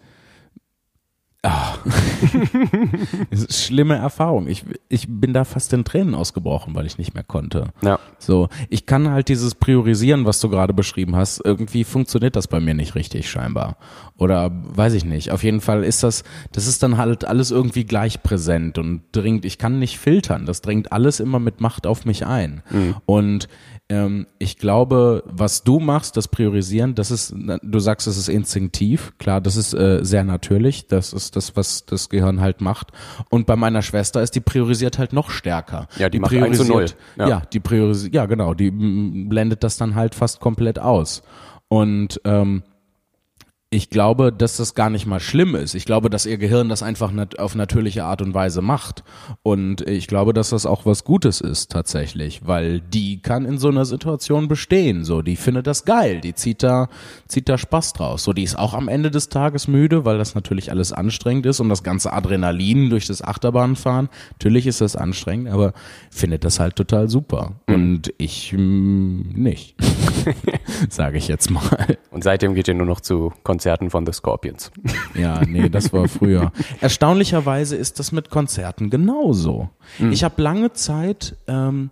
Ah. 1.44 1.74
es 3.30 3.44
ist 3.44 3.64
schlimme 3.64 3.96
Erfahrung. 3.96 4.46
Ich, 4.46 4.64
ich 4.88 5.06
bin 5.08 5.32
da 5.32 5.42
fast 5.42 5.72
in 5.72 5.84
Tränen 5.84 6.14
ausgebrochen, 6.14 6.76
weil 6.76 6.86
ich 6.86 6.98
nicht 6.98 7.14
mehr 7.14 7.24
konnte. 7.24 7.72
Ja. 7.82 7.98
So, 8.18 8.48
ich 8.68 8.86
kann 8.86 9.10
halt 9.10 9.28
dieses 9.28 9.56
Priorisieren, 9.56 10.24
was 10.24 10.38
du 10.38 10.48
gerade 10.48 10.72
beschrieben 10.72 11.16
hast, 11.16 11.40
irgendwie 11.44 11.82
funktioniert 11.82 12.36
das 12.36 12.46
bei 12.46 12.60
mir 12.60 12.74
nicht 12.74 12.94
richtig 12.94 13.28
scheinbar. 13.28 13.76
Oder 14.16 14.52
weiß 14.52 14.94
ich 14.94 15.04
nicht. 15.04 15.32
Auf 15.32 15.42
jeden 15.42 15.60
Fall 15.60 15.82
ist 15.82 16.04
das, 16.04 16.22
das 16.52 16.68
ist 16.68 16.80
dann 16.84 16.96
halt 16.96 17.24
alles 17.24 17.50
irgendwie 17.50 17.84
gleich 17.84 18.22
präsent 18.22 18.78
und 18.78 19.02
dringt, 19.10 19.44
ich 19.44 19.58
kann 19.58 19.80
nicht 19.80 19.98
filtern. 19.98 20.46
Das 20.46 20.60
dringt 20.60 20.92
alles 20.92 21.18
immer 21.18 21.40
mit 21.40 21.60
Macht 21.60 21.88
auf 21.88 22.04
mich 22.04 22.24
ein. 22.24 22.62
Und 23.04 23.48
ähm, 23.92 24.26
ich 24.38 24.56
glaube, 24.56 25.22
was 25.26 25.64
du 25.64 25.78
machst, 25.78 26.16
das 26.16 26.26
Priorisieren, 26.26 26.94
das 26.94 27.10
ist, 27.10 27.34
du 27.62 27.78
sagst, 27.78 28.06
es 28.06 28.16
ist 28.16 28.28
instinktiv. 28.28 29.12
Klar, 29.18 29.42
das 29.42 29.56
ist 29.56 29.74
äh, 29.74 30.00
sehr 30.02 30.24
natürlich. 30.24 30.86
Das 30.86 31.12
ist 31.12 31.36
das, 31.36 31.56
was 31.56 31.84
das 31.84 32.08
Gehirn 32.08 32.40
halt 32.40 32.62
macht. 32.62 32.92
Und 33.28 33.46
bei 33.46 33.54
meiner 33.54 33.82
Schwester 33.82 34.22
ist 34.22 34.34
die 34.34 34.40
priorisiert 34.40 34.96
halt 34.96 35.12
noch 35.12 35.28
stärker. 35.28 35.88
Ja, 35.98 36.08
die 36.08 36.20
macht 36.20 36.34
1 36.34 36.56
zu 36.56 36.64
0. 36.64 36.86
Ja. 37.18 37.28
Ja. 37.28 37.42
die 37.52 37.60
priorisiert, 37.60 38.14
ja 38.14 38.24
genau, 38.24 38.54
die 38.54 38.70
mm, 38.70 39.28
blendet 39.28 39.62
das 39.62 39.76
dann 39.76 39.94
halt 39.94 40.14
fast 40.14 40.40
komplett 40.40 40.78
aus. 40.78 41.22
Und 41.68 42.18
ähm, 42.24 42.62
ich 43.72 43.88
glaube, 43.88 44.32
dass 44.32 44.58
das 44.58 44.74
gar 44.74 44.90
nicht 44.90 45.06
mal 45.06 45.18
schlimm 45.18 45.54
ist. 45.54 45.74
Ich 45.74 45.86
glaube, 45.86 46.10
dass 46.10 46.26
ihr 46.26 46.36
Gehirn 46.36 46.68
das 46.68 46.82
einfach 46.82 47.10
nat 47.10 47.38
auf 47.38 47.54
natürliche 47.54 48.04
Art 48.04 48.20
und 48.20 48.34
Weise 48.34 48.60
macht. 48.60 49.02
Und 49.42 49.80
ich 49.88 50.08
glaube, 50.08 50.34
dass 50.34 50.50
das 50.50 50.66
auch 50.66 50.84
was 50.84 51.04
Gutes 51.04 51.40
ist 51.40 51.72
tatsächlich, 51.72 52.42
weil 52.46 52.80
die 52.80 53.22
kann 53.22 53.46
in 53.46 53.56
so 53.56 53.68
einer 53.68 53.86
Situation 53.86 54.46
bestehen. 54.46 55.04
So, 55.04 55.22
die 55.22 55.36
findet 55.36 55.66
das 55.66 55.86
geil, 55.86 56.20
die 56.20 56.34
zieht 56.34 56.62
da, 56.62 56.90
zieht 57.28 57.48
da 57.48 57.56
Spaß 57.56 57.94
draus. 57.94 58.24
So, 58.24 58.34
die 58.34 58.42
ist 58.42 58.58
auch 58.58 58.74
am 58.74 58.88
Ende 58.88 59.10
des 59.10 59.30
Tages 59.30 59.68
müde, 59.68 60.04
weil 60.04 60.18
das 60.18 60.34
natürlich 60.34 60.70
alles 60.70 60.92
anstrengend 60.92 61.46
ist 61.46 61.60
und 61.60 61.70
das 61.70 61.82
ganze 61.82 62.12
Adrenalin 62.12 62.90
durch 62.90 63.06
das 63.06 63.22
Achterbahnfahren. 63.22 64.10
Natürlich 64.32 64.66
ist 64.66 64.82
das 64.82 64.96
anstrengend, 64.96 65.48
aber 65.48 65.72
findet 66.10 66.44
das 66.44 66.60
halt 66.60 66.76
total 66.76 67.08
super. 67.08 67.52
Und 67.68 68.12
ich 68.18 68.52
mm, 68.52 69.32
nicht, 69.32 69.76
sage 70.90 71.16
ich 71.16 71.26
jetzt 71.26 71.50
mal. 71.50 71.96
Und 72.10 72.22
seitdem 72.22 72.54
geht 72.54 72.68
ihr 72.68 72.74
nur 72.74 72.86
noch 72.86 73.00
zu 73.00 73.32
Konzerten 73.42 73.61
von 73.90 74.06
The 74.06 74.12
Scorpions. 74.12 74.70
Ja, 75.14 75.42
nee, 75.46 75.68
das 75.68 75.92
war 75.92 76.08
früher. 76.08 76.52
Erstaunlicherweise 76.80 77.76
ist 77.76 77.98
das 77.98 78.12
mit 78.12 78.30
Konzerten 78.30 78.90
genauso. 78.90 79.70
Ich 80.10 80.24
habe 80.24 80.40
lange 80.42 80.72
Zeit, 80.72 81.36
ähm, 81.46 81.90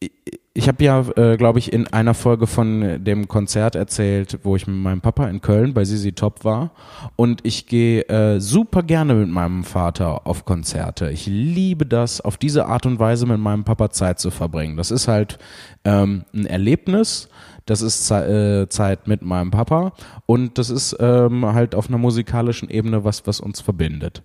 ich, 0.00 0.12
ich 0.56 0.68
habe 0.68 0.84
ja, 0.84 1.00
äh, 1.16 1.36
glaube 1.36 1.58
ich, 1.58 1.72
in 1.72 1.88
einer 1.88 2.14
Folge 2.14 2.46
von 2.46 3.02
dem 3.02 3.26
Konzert 3.26 3.74
erzählt, 3.74 4.38
wo 4.44 4.54
ich 4.54 4.68
mit 4.68 4.76
meinem 4.76 5.00
Papa 5.00 5.26
in 5.26 5.40
Köln 5.40 5.74
bei 5.74 5.84
Sisi 5.84 6.12
Top 6.12 6.44
war. 6.44 6.70
Und 7.16 7.40
ich 7.44 7.66
gehe 7.66 8.02
äh, 8.02 8.40
super 8.40 8.84
gerne 8.84 9.14
mit 9.14 9.28
meinem 9.28 9.64
Vater 9.64 10.28
auf 10.28 10.44
Konzerte. 10.44 11.10
Ich 11.10 11.26
liebe 11.26 11.86
das, 11.86 12.20
auf 12.20 12.36
diese 12.36 12.66
Art 12.66 12.86
und 12.86 13.00
Weise 13.00 13.26
mit 13.26 13.40
meinem 13.40 13.64
Papa 13.64 13.90
Zeit 13.90 14.20
zu 14.20 14.30
verbringen. 14.30 14.76
Das 14.76 14.92
ist 14.92 15.08
halt 15.08 15.38
ähm, 15.84 16.24
ein 16.32 16.46
Erlebnis. 16.46 17.28
Das 17.66 17.80
ist 17.80 18.10
äh, 18.10 18.68
Zeit 18.68 19.08
mit 19.08 19.22
meinem 19.22 19.50
Papa 19.50 19.92
und 20.26 20.58
das 20.58 20.70
ist 20.70 20.96
ähm, 21.00 21.46
halt 21.46 21.74
auf 21.74 21.88
einer 21.88 21.98
musikalischen 21.98 22.68
Ebene 22.68 23.04
was, 23.04 23.26
was 23.26 23.40
uns 23.40 23.60
verbindet. 23.60 24.22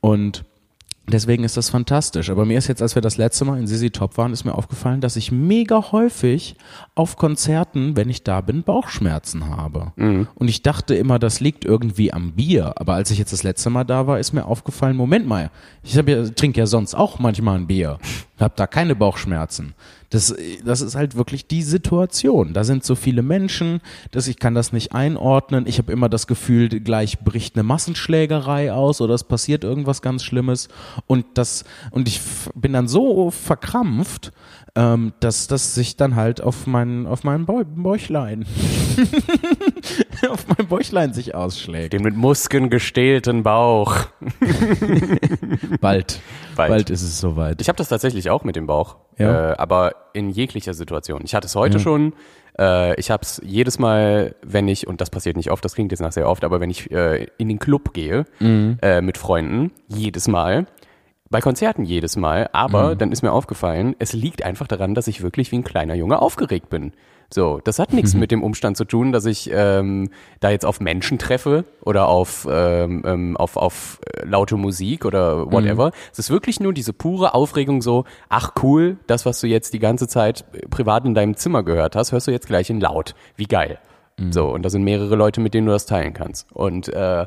Und 0.00 0.44
deswegen 1.08 1.44
ist 1.44 1.56
das 1.56 1.70
fantastisch. 1.70 2.30
Aber 2.30 2.44
mir 2.44 2.58
ist 2.58 2.68
jetzt, 2.68 2.82
als 2.82 2.94
wir 2.94 3.02
das 3.02 3.16
letzte 3.16 3.44
Mal 3.44 3.58
in 3.58 3.66
Sisi 3.66 3.90
Top 3.90 4.16
waren, 4.18 4.32
ist 4.32 4.44
mir 4.44 4.54
aufgefallen, 4.54 5.00
dass 5.00 5.16
ich 5.16 5.32
mega 5.32 5.92
häufig 5.92 6.56
auf 6.94 7.16
Konzerten, 7.16 7.96
wenn 7.96 8.08
ich 8.08 8.24
da 8.24 8.40
bin, 8.40 8.62
Bauchschmerzen 8.62 9.48
habe. 9.48 9.92
Und 10.34 10.48
ich 10.48 10.62
dachte 10.62 10.94
immer, 10.94 11.18
das 11.18 11.40
liegt 11.40 11.64
irgendwie 11.64 12.12
am 12.12 12.32
Bier. 12.32 12.74
Aber 12.76 12.94
als 12.94 13.10
ich 13.10 13.18
jetzt 13.18 13.32
das 13.32 13.42
letzte 13.42 13.70
Mal 13.70 13.84
da 13.84 14.06
war, 14.06 14.18
ist 14.18 14.32
mir 14.32 14.46
aufgefallen, 14.46 14.96
Moment 14.96 15.26
mal, 15.26 15.50
ich 15.82 15.94
ja, 15.94 16.02
trinke 16.02 16.60
ja 16.60 16.66
sonst 16.66 16.94
auch 16.94 17.18
manchmal 17.18 17.58
ein 17.58 17.66
Bier. 17.66 17.98
Hab 18.38 18.56
da 18.56 18.66
keine 18.66 18.94
Bauchschmerzen. 18.94 19.74
Das, 20.10 20.34
das 20.64 20.82
ist 20.82 20.94
halt 20.94 21.16
wirklich 21.16 21.46
die 21.46 21.62
Situation. 21.62 22.52
Da 22.52 22.64
sind 22.64 22.84
so 22.84 22.94
viele 22.94 23.22
Menschen, 23.22 23.80
dass 24.12 24.28
ich 24.28 24.38
kann 24.38 24.54
das 24.54 24.72
nicht 24.72 24.92
einordnen. 24.92 25.66
Ich 25.66 25.78
habe 25.78 25.92
immer 25.92 26.08
das 26.08 26.26
Gefühl, 26.26 26.68
gleich 26.68 27.20
bricht 27.20 27.56
eine 27.56 27.62
Massenschlägerei 27.64 28.72
aus 28.72 29.00
oder 29.00 29.14
es 29.14 29.24
passiert 29.24 29.64
irgendwas 29.64 30.02
ganz 30.02 30.22
Schlimmes. 30.22 30.68
Und 31.06 31.24
das 31.34 31.64
und 31.90 32.08
ich 32.08 32.20
bin 32.54 32.74
dann 32.74 32.88
so 32.88 33.30
verkrampft, 33.30 34.32
ähm, 34.76 35.12
dass 35.20 35.48
das 35.48 35.74
sich 35.74 35.96
dann 35.96 36.14
halt 36.14 36.40
auf 36.40 36.66
mein 36.66 37.06
auf 37.06 37.24
mein 37.24 37.46
Bäu 37.46 37.64
Bäuchlein 37.64 38.44
auf 40.30 40.46
mein 40.48 40.66
Bäuchlein 40.68 41.12
sich 41.12 41.34
ausschlägt. 41.34 41.92
Den 41.92 42.02
mit 42.02 42.16
Muskeln 42.16 42.70
gestählten 42.70 43.42
Bauch. 43.42 44.06
Bald, 45.80 46.20
Bald. 46.56 46.70
bald 46.70 46.90
ist 46.90 47.02
es 47.02 47.20
soweit. 47.20 47.60
Ich 47.60 47.68
habe 47.68 47.76
das 47.76 47.88
tatsächlich 47.88 48.30
auch 48.30 48.44
mit 48.44 48.56
dem 48.56 48.66
Bauch, 48.66 48.96
Ja. 49.18 49.52
äh, 49.52 49.56
aber 49.56 49.94
in 50.12 50.30
jeglicher 50.30 50.74
Situation. 50.74 51.22
Ich 51.24 51.34
hatte 51.34 51.46
es 51.46 51.54
heute 51.54 51.78
schon. 51.80 52.14
Äh, 52.58 52.98
ich 52.98 53.10
habe 53.10 53.22
es 53.22 53.40
jedes 53.44 53.78
Mal, 53.78 54.34
wenn 54.42 54.68
ich 54.68 54.86
und 54.86 55.00
das 55.00 55.10
passiert 55.10 55.36
nicht 55.36 55.50
oft, 55.50 55.64
das 55.64 55.74
klingt 55.74 55.92
jetzt 55.92 56.00
nach 56.00 56.12
sehr 56.12 56.28
oft, 56.28 56.44
aber 56.44 56.60
wenn 56.60 56.70
ich 56.70 56.90
äh, 56.90 57.26
in 57.38 57.48
den 57.48 57.58
Club 57.58 57.92
gehe 57.92 58.24
äh, 58.40 59.00
mit 59.00 59.18
Freunden, 59.18 59.72
jedes 59.88 60.28
Mal. 60.28 60.66
Bei 61.28 61.40
Konzerten 61.40 61.84
jedes 61.84 62.16
Mal, 62.16 62.48
aber 62.52 62.94
dann 62.94 63.10
ist 63.10 63.22
mir 63.22 63.32
aufgefallen, 63.32 63.96
es 63.98 64.12
liegt 64.12 64.44
einfach 64.44 64.68
daran, 64.68 64.94
dass 64.94 65.08
ich 65.08 65.22
wirklich 65.22 65.50
wie 65.50 65.56
ein 65.56 65.64
kleiner 65.64 65.94
Junge 65.94 66.22
aufgeregt 66.22 66.70
bin. 66.70 66.92
So, 67.32 67.60
das 67.64 67.80
hat 67.80 67.92
nichts 67.92 68.14
mit 68.14 68.30
dem 68.30 68.44
Umstand 68.44 68.76
zu 68.76 68.84
tun, 68.84 69.10
dass 69.10 69.26
ich 69.26 69.50
ähm, 69.52 70.10
da 70.38 70.50
jetzt 70.50 70.64
auf 70.64 70.78
Menschen 70.78 71.18
treffe 71.18 71.64
oder 71.80 72.06
auf, 72.06 72.46
ähm, 72.48 73.02
ähm, 73.04 73.36
auf, 73.36 73.56
auf 73.56 73.98
äh, 74.14 74.24
laute 74.24 74.56
Musik 74.56 75.04
oder 75.04 75.50
whatever. 75.50 75.90
Es 76.12 76.20
ist 76.20 76.30
wirklich 76.30 76.60
nur 76.60 76.72
diese 76.72 76.92
pure 76.92 77.34
Aufregung 77.34 77.82
so, 77.82 78.04
ach 78.28 78.52
cool, 78.62 78.98
das, 79.08 79.26
was 79.26 79.40
du 79.40 79.48
jetzt 79.48 79.74
die 79.74 79.80
ganze 79.80 80.06
Zeit 80.06 80.44
äh, 80.52 80.68
privat 80.68 81.04
in 81.04 81.14
deinem 81.14 81.36
Zimmer 81.36 81.64
gehört 81.64 81.96
hast, 81.96 82.12
hörst 82.12 82.28
du 82.28 82.30
jetzt 82.30 82.46
gleich 82.46 82.70
in 82.70 82.80
laut. 82.80 83.16
Wie 83.36 83.46
geil. 83.46 83.80
So, 84.30 84.48
und 84.48 84.62
da 84.62 84.70
sind 84.70 84.82
mehrere 84.82 85.14
Leute, 85.14 85.42
mit 85.42 85.52
denen 85.52 85.66
du 85.66 85.72
das 85.74 85.84
teilen 85.84 86.14
kannst. 86.14 86.50
Und 86.52 86.88
äh, 86.88 87.26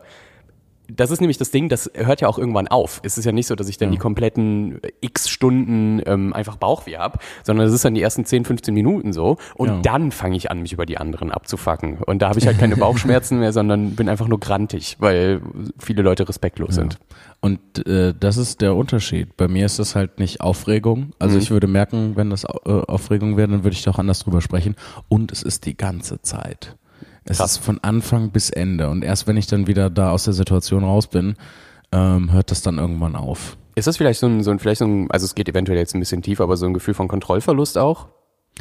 das 0.96 1.12
ist 1.12 1.22
nämlich 1.22 1.38
das 1.38 1.52
Ding, 1.52 1.70
das 1.70 1.90
hört 1.94 2.22
ja 2.22 2.28
auch 2.28 2.38
irgendwann 2.38 2.68
auf. 2.68 3.00
Es 3.04 3.18
ist 3.18 3.26
ja 3.26 3.32
nicht 3.32 3.48
so, 3.48 3.56
dass 3.56 3.70
ich 3.70 3.78
dann 3.78 3.92
die 3.92 3.98
kompletten 3.98 4.84
äh, 4.84 4.92
x 5.02 5.30
Stunden 5.30 6.02
ähm, 6.06 6.34
einfach 6.34 6.56
Bauchweh 6.58 6.98
hab, 6.98 7.22
sondern 7.44 7.68
es 7.68 7.74
ist 7.74 7.86
dann 7.86 7.94
die 7.94 8.02
ersten 8.02 8.26
10, 8.26 8.46
15 8.46 8.74
Minuten 8.74 9.14
so. 9.14 9.38
Und 9.56 9.68
Ja. 9.70 9.80
dann 9.82 10.12
fange 10.12 10.36
ich 10.38 10.52
an, 10.52 10.62
mich 10.62 10.74
über 10.74 10.86
die 10.86 10.98
anderen 10.98 11.32
abzufacken. 11.32 11.98
Und 12.00 12.22
da 12.22 12.30
habe 12.30 12.40
ich 12.40 12.48
halt 12.48 12.58
keine 12.60 12.76
Bauchschmerzen 12.78 13.40
mehr, 13.40 13.54
sondern 13.54 13.96
bin 13.96 14.10
einfach 14.10 14.28
nur 14.28 14.40
grantig, 14.40 14.98
weil 15.00 15.42
viele 15.78 16.02
Leute 16.02 16.28
respektlos 16.28 16.76
sind. 16.76 16.98
Und 17.42 17.88
äh, 17.88 18.14
das 18.20 18.38
ist 18.38 18.62
der 18.62 18.76
Unterschied. 18.76 19.38
Bei 19.38 19.48
mir 19.48 19.66
ist 19.66 19.80
das 19.80 19.96
halt 19.96 20.20
nicht 20.20 20.42
Aufregung. 20.42 21.12
Also 21.20 21.38
ich 21.38 21.52
würde 21.52 21.68
merken, 21.68 22.16
wenn 22.16 22.30
das 22.30 22.44
äh, 22.44 22.48
Aufregung 22.66 23.38
wäre, 23.38 23.48
dann 23.48 23.64
würde 23.64 23.76
ich 23.76 23.84
doch 23.84 23.98
anders 23.98 24.20
drüber 24.20 24.42
sprechen. 24.42 24.76
Und 25.08 25.32
es 25.32 25.42
ist 25.44 25.66
die 25.66 25.78
ganze 25.78 26.22
Zeit. 26.22 26.76
Es 27.30 27.38
Krass. 27.38 27.54
ist 27.54 27.58
von 27.60 27.80
Anfang 27.84 28.32
bis 28.32 28.50
Ende. 28.50 28.90
Und 28.90 29.04
erst 29.04 29.28
wenn 29.28 29.38
ich 29.38 29.48
dann 29.48 29.68
wieder 29.68 29.90
da 29.90 30.12
aus 30.12 30.24
der 30.26 30.34
Situation 30.34 30.84
raus 30.84 31.08
bin, 31.08 31.36
ähm, 31.92 32.32
hört 32.32 32.52
das 32.52 32.62
dann 32.62 32.78
irgendwann 32.78 33.16
auf. 33.16 33.56
Ist 33.76 33.88
das 33.88 33.98
vielleicht 33.98 34.20
so 34.20 34.28
ein, 34.28 34.44
so 34.44 34.52
ein, 34.52 34.60
vielleicht 34.60 34.80
so 34.80 34.86
ein, 34.86 35.10
also 35.12 35.26
es 35.26 35.36
geht 35.36 35.48
eventuell 35.48 35.78
jetzt 35.78 35.94
ein 35.96 36.00
bisschen 36.00 36.22
tiefer, 36.22 36.44
aber 36.44 36.58
so 36.58 36.66
ein 36.66 36.74
Gefühl 36.74 36.94
von 36.94 37.08
Kontrollverlust 37.08 37.78
auch? 37.78 38.08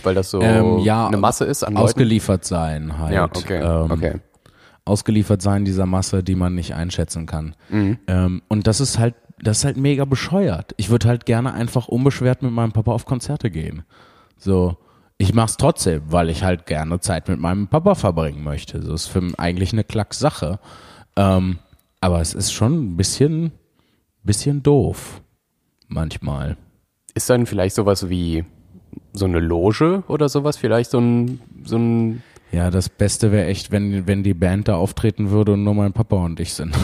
Weil 0.02 0.14
das 0.14 0.30
so 0.30 0.40
Ähm, 0.40 0.78
ja, 0.78 1.08
eine 1.08 1.16
Masse 1.16 1.44
ist 1.44 1.64
an 1.64 1.74
Leuten? 1.74 1.84
Ausgeliefert 1.86 2.44
sein 2.44 2.98
halt. 2.98 3.14
Ja, 3.14 3.24
okay, 3.24 3.60
Ähm, 3.60 3.90
okay. 3.90 4.14
Ausgeliefert 4.84 5.42
sein 5.42 5.64
dieser 5.64 5.86
Masse, 5.86 6.22
die 6.22 6.34
man 6.34 6.54
nicht 6.54 6.74
einschätzen 6.74 7.26
kann. 7.26 7.54
Mhm. 7.68 7.98
Ähm, 8.06 8.42
und 8.48 8.66
das 8.66 8.80
ist 8.80 8.98
halt, 8.98 9.14
das 9.42 9.58
ist 9.58 9.64
halt 9.64 9.76
mega 9.76 10.04
bescheuert. 10.04 10.74
Ich 10.76 10.90
würde 10.90 11.08
halt 11.08 11.26
gerne 11.26 11.52
einfach 11.52 11.88
unbeschwert 11.88 12.42
mit 12.42 12.52
meinem 12.52 12.72
Papa 12.72 12.92
auf 12.92 13.04
Konzerte 13.06 13.50
gehen. 13.50 13.82
So. 14.36 14.76
Ich 15.20 15.34
mach's 15.34 15.56
trotzdem, 15.56 16.02
weil 16.06 16.30
ich 16.30 16.44
halt 16.44 16.66
gerne 16.66 17.00
Zeit 17.00 17.28
mit 17.28 17.40
meinem 17.40 17.66
Papa 17.66 17.96
verbringen 17.96 18.44
möchte. 18.44 18.80
So 18.80 18.94
ist 18.94 19.08
für 19.08 19.20
mich 19.20 19.38
eigentlich 19.38 19.72
eine 19.72 19.82
Klacksache. 19.82 20.60
Ähm, 21.16 21.58
aber 22.00 22.20
es 22.20 22.34
ist 22.34 22.52
schon 22.52 22.92
ein 22.92 22.96
bisschen, 22.96 23.50
bisschen 24.22 24.62
doof. 24.62 25.20
Manchmal. 25.88 26.56
Ist 27.14 27.28
dann 27.28 27.46
vielleicht 27.46 27.74
sowas 27.74 28.08
wie 28.08 28.44
so 29.12 29.24
eine 29.24 29.40
Loge 29.40 30.04
oder 30.06 30.28
sowas? 30.28 30.56
Vielleicht 30.56 30.90
so 30.92 31.00
ein, 31.00 31.40
so 31.64 31.76
ein, 31.76 32.22
Ja, 32.52 32.70
das 32.70 32.88
Beste 32.88 33.32
wäre 33.32 33.46
echt, 33.46 33.72
wenn, 33.72 34.06
wenn 34.06 34.22
die 34.22 34.34
Band 34.34 34.68
da 34.68 34.76
auftreten 34.76 35.30
würde 35.30 35.54
und 35.54 35.64
nur 35.64 35.74
mein 35.74 35.92
Papa 35.92 36.16
und 36.24 36.38
ich 36.38 36.54
sind. 36.54 36.76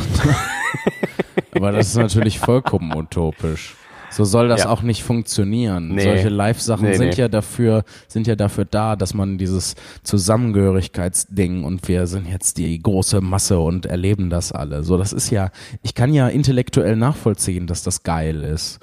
Aber 1.55 1.71
das 1.71 1.87
ist 1.89 1.97
natürlich 1.97 2.41
vollkommen 2.41 2.93
utopisch. 2.97 3.77
So 4.15 4.25
soll 4.25 4.49
das 4.49 4.61
Ja. 4.65 4.69
auch 4.71 4.83
nicht 4.83 5.03
funktionieren. 5.03 5.89
Nee. 5.95 6.05
Solche 6.05 6.29
Live-Sachen 6.29 6.87
Nee, 6.89 6.97
sind 6.97 7.09
nee. 7.11 7.15
ja 7.17 7.29
dafür, 7.29 7.85
sind 8.07 8.27
ja 8.27 8.37
dafür 8.37 8.65
da, 8.65 8.95
dass 8.97 9.13
man 9.13 9.39
dieses 9.39 9.75
Zusammengehörigkeitsding 10.05 11.65
und 11.65 11.87
wir 11.89 12.07
sind 12.07 12.29
jetzt 12.29 12.59
die 12.59 12.79
große 12.81 13.21
Masse 13.21 13.59
und 13.59 13.87
erleben 13.87 14.31
das 14.31 14.53
alle. 14.53 14.85
So, 14.85 14.97
das 14.97 15.13
ist 15.13 15.31
ja, 15.31 15.51
ich 15.83 15.95
kann 15.95 16.15
ja 16.15 16.29
intellektuell 16.29 16.97
nachvollziehen, 16.97 17.67
dass 17.67 17.83
das 17.83 18.03
geil 18.03 18.43
ist. 18.45 18.79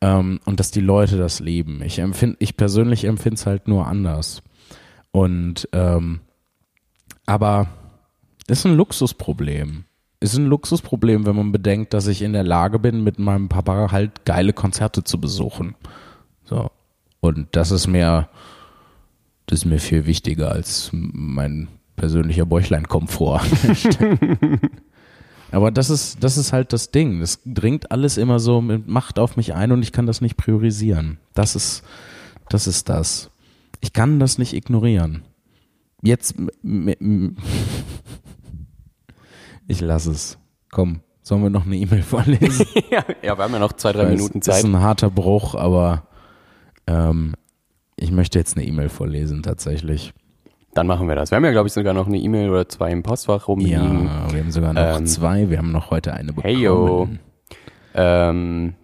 Ähm, 0.00 0.40
und 0.46 0.58
dass 0.60 0.70
die 0.70 0.80
Leute 0.80 1.18
das 1.18 1.40
lieben. 1.40 1.82
Ich 1.82 1.98
empfind, 1.98 2.36
ich 2.38 2.56
persönlich 2.56 3.04
empfinde 3.04 3.34
es 3.34 3.44
halt 3.44 3.68
nur 3.68 3.86
anders. 3.86 4.42
Und 5.10 5.68
ähm, 5.72 6.20
aber 7.26 7.68
ist 8.48 8.64
ein 8.64 8.76
Luxusproblem. 8.76 9.84
Ist 10.20 10.36
ein 10.36 10.46
Luxusproblem, 10.46 11.24
wenn 11.24 11.36
man 11.36 11.50
bedenkt, 11.50 11.94
dass 11.94 12.06
ich 12.06 12.20
in 12.20 12.34
der 12.34 12.44
Lage 12.44 12.78
bin, 12.78 13.02
mit 13.02 13.18
meinem 13.18 13.48
Papa 13.48 13.90
halt 13.90 14.26
geile 14.26 14.52
Konzerte 14.52 15.02
zu 15.02 15.18
besuchen. 15.18 15.74
So. 16.44 16.70
Und 17.20 17.48
das 17.52 17.70
ist 17.70 17.86
mir, 17.86 18.28
das 19.46 19.60
ist 19.60 19.64
mir 19.64 19.78
viel 19.78 20.04
wichtiger 20.06 20.52
als 20.52 20.90
mein 20.92 21.68
persönlicher 21.96 22.46
Bäuchleinkomfort. 22.46 23.42
Aber 25.52 25.70
das 25.70 25.90
ist, 25.90 26.22
das 26.22 26.36
ist 26.36 26.52
halt 26.52 26.72
das 26.72 26.90
Ding. 26.90 27.20
Das 27.20 27.40
dringt 27.44 27.90
alles 27.90 28.16
immer 28.16 28.38
so 28.38 28.60
mit 28.60 28.86
Macht 28.88 29.18
auf 29.18 29.36
mich 29.36 29.54
ein 29.54 29.72
und 29.72 29.82
ich 29.82 29.92
kann 29.92 30.06
das 30.06 30.20
nicht 30.20 30.36
priorisieren. 30.36 31.18
Das 31.34 31.56
ist, 31.56 31.82
das 32.48 32.66
ist 32.66 32.88
das. 32.88 33.30
Ich 33.80 33.92
kann 33.92 34.20
das 34.20 34.38
nicht 34.38 34.52
ignorieren. 34.52 35.22
Jetzt, 36.02 36.34
ich 39.70 39.80
lasse 39.80 40.10
es. 40.10 40.38
Komm, 40.70 41.00
sollen 41.22 41.42
wir 41.42 41.50
noch 41.50 41.64
eine 41.66 41.76
E-Mail 41.76 42.02
vorlesen? 42.02 42.66
ja, 42.90 43.04
wir 43.36 43.36
haben 43.36 43.52
ja 43.52 43.58
noch 43.58 43.72
zwei, 43.74 43.92
drei 43.92 44.04
Weil 44.04 44.16
Minuten 44.16 44.38
es 44.40 44.48
ist 44.48 44.54
Zeit. 44.54 44.64
ein 44.64 44.80
harter 44.80 45.10
Bruch, 45.10 45.54
aber 45.54 46.02
ähm, 46.86 47.34
ich 47.96 48.10
möchte 48.10 48.38
jetzt 48.38 48.56
eine 48.56 48.66
E-Mail 48.66 48.88
vorlesen 48.88 49.42
tatsächlich. 49.42 50.12
Dann 50.74 50.86
machen 50.86 51.08
wir 51.08 51.16
das. 51.16 51.30
Wir 51.30 51.36
haben 51.36 51.44
ja, 51.44 51.50
glaube 51.50 51.66
ich, 51.66 51.72
sogar 51.72 51.94
noch 51.94 52.06
eine 52.06 52.18
E-Mail 52.18 52.48
oder 52.50 52.68
zwei 52.68 52.92
im 52.92 53.02
Postfach 53.02 53.48
rumliegen. 53.48 54.06
Ja, 54.06 54.32
wir 54.32 54.40
haben 54.40 54.50
sogar 54.52 54.72
noch 54.72 54.98
Ähm, 54.98 55.06
zwei. 55.06 55.50
Wir 55.50 55.58
haben 55.58 55.72
noch 55.72 55.90
heute 55.90 56.14
eine 56.14 56.32
bekommen. 56.32 56.54
Hey 56.54 56.62
yo. 56.62 57.08
Ähm, 57.94 58.74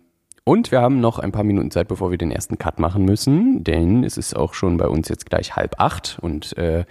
und 0.49 0.71
wir 0.71 0.81
haben 0.81 1.01
noch 1.01 1.19
ein 1.19 1.33
paar 1.33 1.43
Minuten 1.43 1.73
Zeit, 1.73 1.89
bevor 1.89 2.13
wir 2.13 2.19
den 2.19 2.31
ersten 2.31 2.57
Cut 2.57 2.79
machen 2.79 3.05
müssen, 3.05 3.65
denn 3.65 4.05
es 4.05 4.17
ist 4.17 4.37
auch 4.37 4.55
schon 4.55 4.77
bei 4.77 4.87
uns 4.87 5.09
jetzt 5.09 5.27
gleich 5.27 5.57
halb 5.57 5.81
acht 5.81 6.19
und 6.23 6.57
äh, 6.57 6.85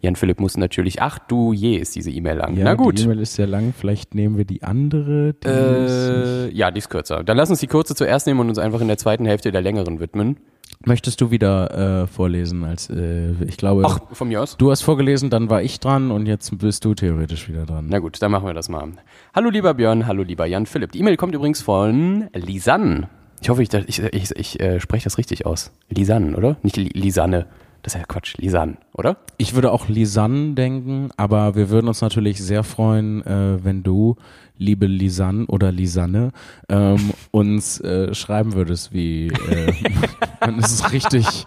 Jan 0.00 0.16
Philipp 0.16 0.40
muss 0.40 0.56
natürlich, 0.56 1.02
ach 1.02 1.18
du 1.18 1.52
je, 1.52 1.76
ist 1.76 1.94
diese 1.94 2.10
E-Mail 2.10 2.38
lang. 2.38 2.56
Ja, 2.56 2.64
Na 2.64 2.74
gut. 2.74 2.98
Die 2.98 3.04
E-Mail 3.04 3.20
ist 3.20 3.34
sehr 3.34 3.46
lang. 3.46 3.74
Vielleicht 3.78 4.14
nehmen 4.14 4.36
wir 4.38 4.44
die 4.44 4.62
andere. 4.62 5.34
Die 5.34 5.46
ist 5.46 6.48
Äh, 6.48 6.48
ja, 6.54 6.70
die 6.70 6.78
ist 6.78 6.88
kürzer. 6.88 7.22
Dann 7.22 7.36
lass 7.36 7.50
uns 7.50 7.60
die 7.60 7.66
kurze 7.68 7.94
zuerst 7.94 8.26
nehmen 8.26 8.40
und 8.40 8.48
uns 8.48 8.58
einfach 8.58 8.80
in 8.80 8.88
der 8.88 8.98
zweiten 8.98 9.26
Hälfte 9.26 9.52
der 9.52 9.60
längeren 9.60 10.00
widmen. 10.00 10.38
Möchtest 10.84 11.20
du 11.20 11.30
wieder 11.30 12.02
äh, 12.02 12.06
vorlesen? 12.06 12.64
Als 12.64 12.90
äh, 12.90 13.32
ich 13.44 13.56
glaube, 13.56 13.84
Ach, 13.86 14.00
von 14.12 14.28
mir 14.28 14.42
aus? 14.42 14.56
du 14.56 14.70
hast 14.70 14.82
vorgelesen, 14.82 15.30
dann 15.30 15.48
war 15.48 15.62
ich 15.62 15.78
dran 15.80 16.10
und 16.10 16.26
jetzt 16.26 16.58
bist 16.58 16.84
du 16.84 16.94
theoretisch 16.94 17.48
wieder 17.48 17.66
dran. 17.66 17.86
Na 17.88 17.98
gut, 18.00 18.20
dann 18.20 18.32
machen 18.32 18.46
wir 18.46 18.54
das 18.54 18.68
mal. 18.68 18.88
Hallo 19.34 19.50
lieber 19.50 19.74
Björn, 19.74 20.06
hallo 20.06 20.22
lieber 20.22 20.46
Jan 20.46 20.66
Philipp. 20.66 20.92
Die 20.92 20.98
E-Mail 20.98 21.16
kommt 21.16 21.34
übrigens 21.34 21.62
von 21.62 22.28
Lisanne. 22.34 23.08
Ich 23.40 23.48
hoffe, 23.48 23.62
ich, 23.62 23.72
ich, 23.74 23.98
ich, 24.02 24.30
ich 24.36 24.60
äh, 24.60 24.80
spreche 24.80 25.04
das 25.04 25.18
richtig 25.18 25.46
aus. 25.46 25.72
Lisanne, 25.88 26.36
oder? 26.36 26.56
Nicht 26.62 26.76
Li 26.76 26.90
Lisanne. 26.94 27.46
Das 27.82 27.94
ist 27.94 28.00
ja 28.00 28.06
Quatsch. 28.06 28.36
Lisanne, 28.38 28.76
oder? 28.94 29.16
Ich 29.38 29.54
würde 29.54 29.72
auch 29.72 29.88
Lisanne 29.88 30.54
denken, 30.54 31.10
aber 31.16 31.56
wir 31.56 31.68
würden 31.68 31.88
uns 31.88 32.00
natürlich 32.00 32.40
sehr 32.42 32.62
freuen, 32.62 33.26
äh, 33.26 33.64
wenn 33.64 33.82
du, 33.82 34.16
liebe 34.56 34.86
Lisanne 34.86 35.46
oder 35.46 35.72
Lisanne, 35.72 36.30
ähm, 36.68 37.10
uns 37.32 37.80
äh, 37.80 38.14
schreiben 38.14 38.54
würdest, 38.54 38.92
wie 38.92 39.28
äh, 39.28 39.72
dann 40.40 40.58
ist 40.60 40.70
es 40.70 40.92
richtig. 40.92 41.44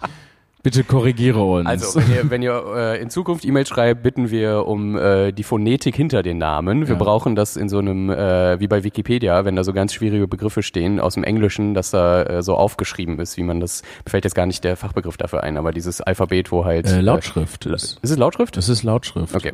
Bitte 0.66 0.82
korrigiere 0.82 1.44
uns. 1.44 1.68
Also, 1.68 2.00
wenn 2.00 2.10
ihr, 2.12 2.28
wenn 2.30 2.42
ihr 2.42 2.64
äh, 2.74 3.00
in 3.00 3.08
Zukunft 3.08 3.44
E-Mail 3.44 3.64
schreibt, 3.68 4.02
bitten 4.02 4.30
wir 4.32 4.66
um 4.66 4.98
äh, 4.98 5.30
die 5.30 5.44
Phonetik 5.44 5.94
hinter 5.94 6.24
den 6.24 6.38
Namen. 6.38 6.88
Wir 6.88 6.94
Ja. 6.96 7.00
brauchen 7.00 7.36
das 7.36 7.56
in 7.56 7.68
so 7.68 7.78
einem, 7.78 8.10
äh, 8.10 8.58
wie 8.58 8.66
bei 8.66 8.82
Wikipedia, 8.82 9.44
wenn 9.44 9.54
da 9.54 9.62
so 9.62 9.72
ganz 9.72 9.94
schwierige 9.94 10.26
Begriffe 10.26 10.64
stehen 10.64 10.98
aus 10.98 11.14
dem 11.14 11.22
Englischen, 11.22 11.74
dass 11.74 11.92
da 11.92 12.24
äh, 12.24 12.42
so 12.42 12.56
aufgeschrieben 12.56 13.20
ist, 13.20 13.36
wie 13.36 13.44
man 13.44 13.60
das, 13.60 13.82
mir 14.04 14.10
fällt 14.10 14.24
jetzt 14.24 14.34
gar 14.34 14.46
nicht 14.46 14.64
der 14.64 14.76
Fachbegriff 14.76 15.16
dafür 15.16 15.44
ein, 15.44 15.56
aber 15.56 15.70
dieses 15.70 16.00
Alphabet, 16.00 16.50
wo 16.50 16.64
halt... 16.64 16.88
äh, 16.88 17.00
Lautschrift. 17.00 17.66
Äh, 17.66 17.74
ist, 17.76 18.00
ist 18.02 18.10
es 18.10 18.16
Lautschrift? 18.18 18.56
das 18.56 18.68
ist 18.68 18.82
Lautschrift. 18.82 19.36
Okay. 19.36 19.52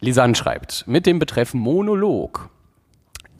Lisanne 0.00 0.34
schreibt, 0.36 0.84
mit 0.86 1.04
dem 1.04 1.18
Betreff 1.18 1.52
Monolog. 1.52 2.48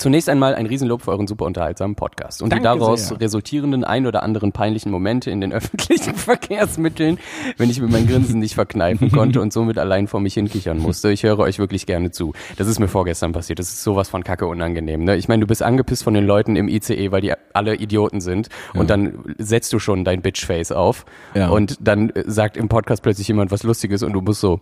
Zunächst 0.00 0.30
einmal 0.30 0.54
ein 0.54 0.64
Riesenlob 0.64 1.02
für 1.02 1.10
euren 1.10 1.26
super 1.26 1.44
unterhaltsamen 1.44 1.94
Podcast 1.94 2.40
und 2.42 2.50
die 2.54 2.60
Danke 2.60 2.80
daraus 2.80 3.08
sehr. 3.08 3.20
resultierenden 3.20 3.84
ein 3.84 4.06
oder 4.06 4.22
anderen 4.22 4.50
peinlichen 4.50 4.90
Momente 4.90 5.30
in 5.30 5.42
den 5.42 5.52
öffentlichen 5.52 6.14
Verkehrsmitteln, 6.14 7.18
wenn 7.58 7.68
ich 7.68 7.80
mir 7.82 7.88
mein 7.88 8.06
Grinsen 8.06 8.40
nicht 8.40 8.54
verkneifen 8.54 9.10
konnte 9.12 9.42
und 9.42 9.52
somit 9.52 9.76
allein 9.76 10.06
vor 10.06 10.20
mich 10.20 10.32
hinkichern 10.34 10.78
musste. 10.78 11.10
Ich 11.10 11.22
höre 11.22 11.38
euch 11.40 11.58
wirklich 11.58 11.84
gerne 11.84 12.10
zu. 12.10 12.32
Das 12.56 12.66
ist 12.66 12.78
mir 12.80 12.88
vorgestern 12.88 13.32
passiert. 13.32 13.58
Das 13.58 13.68
ist 13.68 13.82
sowas 13.82 14.08
von 14.08 14.24
Kacke 14.24 14.46
unangenehm. 14.46 15.04
Ne? 15.04 15.16
Ich 15.16 15.28
meine, 15.28 15.42
du 15.42 15.46
bist 15.46 15.62
angepisst 15.62 16.02
von 16.02 16.14
den 16.14 16.24
Leuten 16.24 16.56
im 16.56 16.68
ICE, 16.68 17.12
weil 17.12 17.20
die 17.20 17.34
alle 17.52 17.74
Idioten 17.76 18.22
sind 18.22 18.48
und 18.72 18.88
dann 18.88 19.34
setzt 19.36 19.70
du 19.74 19.78
schon 19.78 20.06
dein 20.06 20.22
Bitchface 20.22 20.72
auf 20.72 21.04
Ja. 21.34 21.50
und 21.50 21.76
dann 21.86 22.10
sagt 22.24 22.56
im 22.56 22.68
Podcast 22.70 23.02
plötzlich 23.02 23.28
jemand 23.28 23.50
was 23.50 23.64
Lustiges 23.64 24.02
und 24.02 24.14
du 24.14 24.22
musst 24.22 24.40
so 24.40 24.60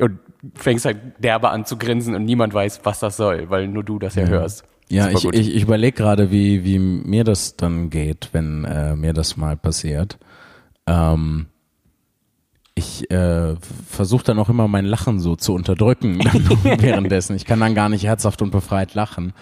und 0.00 0.18
fängst 0.54 0.84
halt 0.84 0.98
derbe 1.18 1.50
an 1.50 1.64
zu 1.64 1.76
grinsen 1.76 2.14
und 2.14 2.24
niemand 2.24 2.54
weiß, 2.54 2.80
was 2.84 3.00
das 3.00 3.16
soll, 3.16 3.50
weil 3.50 3.68
nur 3.68 3.84
du 3.84 3.98
das 3.98 4.14
ja, 4.14 4.26
hörst. 4.26 4.64
Ja, 4.88 5.10
ich, 5.10 5.24
ich, 5.24 5.54
ich 5.54 5.62
überlege 5.62 5.96
gerade, 5.96 6.30
wie, 6.30 6.64
wie 6.64 6.78
mir 6.78 7.24
das 7.24 7.56
dann 7.56 7.90
geht, 7.90 8.30
wenn 8.32 8.64
äh, 8.64 8.96
mir 8.96 9.12
das 9.12 9.36
mal 9.36 9.56
passiert. 9.56 10.18
Ähm, 10.86 11.46
ich 12.74 13.10
äh, 13.10 13.56
versuche 13.90 14.24
dann 14.24 14.38
auch 14.38 14.48
immer 14.48 14.68
mein 14.68 14.84
Lachen 14.84 15.18
so 15.18 15.36
zu 15.36 15.52
unterdrücken 15.52 16.18
währenddessen. 16.62 17.36
Ich 17.36 17.44
kann 17.44 17.60
dann 17.60 17.74
gar 17.74 17.88
nicht 17.88 18.04
herzhaft 18.04 18.40
und 18.40 18.50
befreit 18.50 18.94
lachen. 18.94 19.32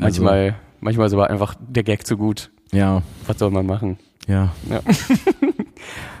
Also, 0.00 0.22
manchmal, 0.22 0.56
manchmal 0.80 1.06
ist 1.06 1.12
aber 1.12 1.30
einfach 1.30 1.54
der 1.60 1.84
Gag 1.84 2.06
zu 2.06 2.16
gut. 2.16 2.50
Ja, 2.72 3.02
Was 3.26 3.38
soll 3.38 3.50
man 3.50 3.66
machen? 3.66 3.98
ja. 4.26 4.52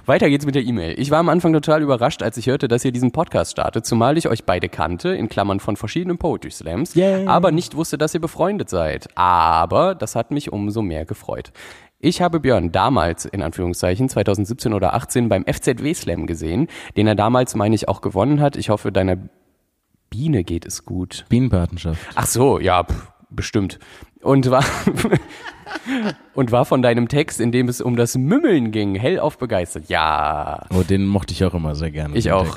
Weiter 0.06 0.28
geht's 0.28 0.46
mit 0.46 0.54
der 0.54 0.62
E-Mail. 0.62 0.98
Ich 0.98 1.10
war 1.10 1.18
am 1.18 1.28
Anfang 1.28 1.52
total 1.52 1.82
überrascht, 1.82 2.22
als 2.22 2.36
ich 2.36 2.46
hörte, 2.46 2.68
dass 2.68 2.84
ihr 2.84 2.92
diesen 2.92 3.12
Podcast 3.12 3.52
startet, 3.52 3.86
zumal 3.86 4.18
ich 4.18 4.28
euch 4.28 4.44
beide 4.44 4.68
kannte, 4.68 5.10
in 5.10 5.28
Klammern 5.28 5.60
von 5.60 5.76
verschiedenen 5.76 6.18
Poetry 6.18 6.50
Slams, 6.50 6.94
Yay. 6.94 7.26
aber 7.26 7.52
nicht 7.52 7.76
wusste, 7.76 7.98
dass 7.98 8.14
ihr 8.14 8.20
befreundet 8.20 8.68
seid. 8.68 9.08
Aber 9.16 9.94
das 9.94 10.14
hat 10.14 10.30
mich 10.30 10.52
umso 10.52 10.82
mehr 10.82 11.04
gefreut. 11.04 11.52
Ich 11.98 12.20
habe 12.20 12.38
Björn 12.38 12.70
damals, 12.70 13.24
in 13.24 13.42
Anführungszeichen, 13.42 14.10
2017 14.10 14.74
oder 14.74 14.92
18 14.92 15.30
beim 15.30 15.44
FZW 15.46 15.94
Slam 15.94 16.26
gesehen, 16.26 16.68
den 16.98 17.06
er 17.06 17.14
damals, 17.14 17.54
meine 17.54 17.74
ich, 17.74 17.88
auch 17.88 18.02
gewonnen 18.02 18.40
hat. 18.40 18.56
Ich 18.56 18.68
hoffe, 18.68 18.92
deiner 18.92 19.16
Biene 20.10 20.44
geht 20.44 20.66
es 20.66 20.84
gut. 20.84 21.24
Bienenpatenschaft. 21.30 21.98
Ach 22.14 22.26
so, 22.26 22.60
ja, 22.60 22.84
pff, 22.84 23.10
bestimmt. 23.30 23.78
Und 24.24 24.50
war, 24.50 24.64
und 26.34 26.50
war 26.50 26.64
von 26.64 26.80
deinem 26.80 27.08
Text, 27.08 27.40
in 27.40 27.52
dem 27.52 27.68
es 27.68 27.82
um 27.82 27.94
das 27.94 28.16
Mümmeln 28.16 28.70
ging, 28.70 28.94
hellauf 28.94 29.36
begeistert. 29.36 29.84
Ja, 29.88 30.66
Oh, 30.74 30.82
den 30.82 31.06
mochte 31.06 31.32
ich 31.34 31.44
auch 31.44 31.52
immer 31.52 31.74
sehr 31.74 31.90
gerne. 31.90 32.16
ich 32.16 32.24
den 32.24 32.32
auch. 32.32 32.56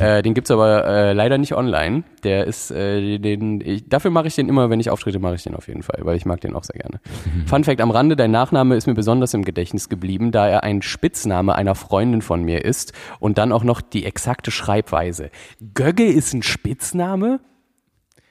Äh, 0.00 0.22
den 0.22 0.32
gibt's 0.32 0.50
aber 0.50 0.86
äh, 0.86 1.12
leider 1.12 1.36
nicht 1.36 1.54
online. 1.54 2.02
Der 2.24 2.46
ist, 2.46 2.70
äh, 2.70 3.18
den, 3.18 3.60
ich, 3.60 3.88
dafür 3.88 4.10
mache 4.10 4.28
ich 4.28 4.34
den 4.34 4.48
immer, 4.48 4.70
wenn 4.70 4.80
ich 4.80 4.88
auftrete, 4.88 5.18
mache 5.18 5.34
ich 5.34 5.42
den 5.42 5.54
auf 5.54 5.68
jeden 5.68 5.82
Fall, 5.82 6.00
weil 6.02 6.16
ich 6.16 6.24
mag 6.24 6.40
den 6.40 6.54
auch 6.54 6.64
sehr 6.64 6.80
gerne. 6.80 7.00
Fun 7.46 7.64
Fact 7.64 7.82
am 7.82 7.90
Rande, 7.90 8.16
dein 8.16 8.30
Nachname 8.30 8.74
ist 8.76 8.86
mir 8.86 8.94
besonders 8.94 9.34
im 9.34 9.44
Gedächtnis 9.44 9.90
geblieben, 9.90 10.32
da 10.32 10.48
er 10.48 10.62
ein 10.62 10.80
Spitzname 10.82 11.54
einer 11.54 11.74
Freundin 11.74 12.22
von 12.22 12.42
mir 12.42 12.64
ist 12.64 12.94
und 13.20 13.36
dann 13.36 13.52
auch 13.52 13.64
noch 13.64 13.82
die 13.82 14.06
exakte 14.06 14.50
Schreibweise. 14.50 15.30
Gögge 15.74 16.04
ist 16.06 16.32
ein 16.32 16.42
Spitzname? 16.42 17.40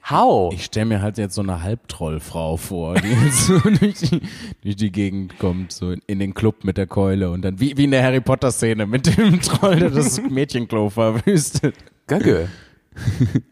How? 0.09 0.51
Ich 0.53 0.65
stelle 0.65 0.87
mir 0.87 1.01
halt 1.01 1.17
jetzt 1.17 1.35
so 1.35 1.41
eine 1.41 1.61
Halbtrollfrau 1.61 2.57
vor, 2.57 2.95
die 2.95 3.07
jetzt 3.09 3.45
so 3.47 3.59
durch 3.59 3.93
die, 3.99 4.21
durch 4.63 4.75
die 4.75 4.91
Gegend 4.91 5.37
kommt, 5.39 5.71
so 5.71 5.91
in, 5.91 6.01
in 6.07 6.19
den 6.19 6.33
Club 6.33 6.63
mit 6.63 6.77
der 6.77 6.87
Keule 6.87 7.29
und 7.31 7.43
dann 7.43 7.59
wie, 7.59 7.77
wie 7.77 7.83
in 7.83 7.91
der 7.91 8.03
Harry 8.03 8.19
Potter 8.21 8.51
Szene 8.51 8.85
mit 8.87 9.17
dem 9.17 9.39
Troll, 9.41 9.77
der 9.77 9.89
das 9.91 10.21
Mädchenklo 10.21 10.89
verwüstet. 10.89 11.75
Gögge. 12.07 12.47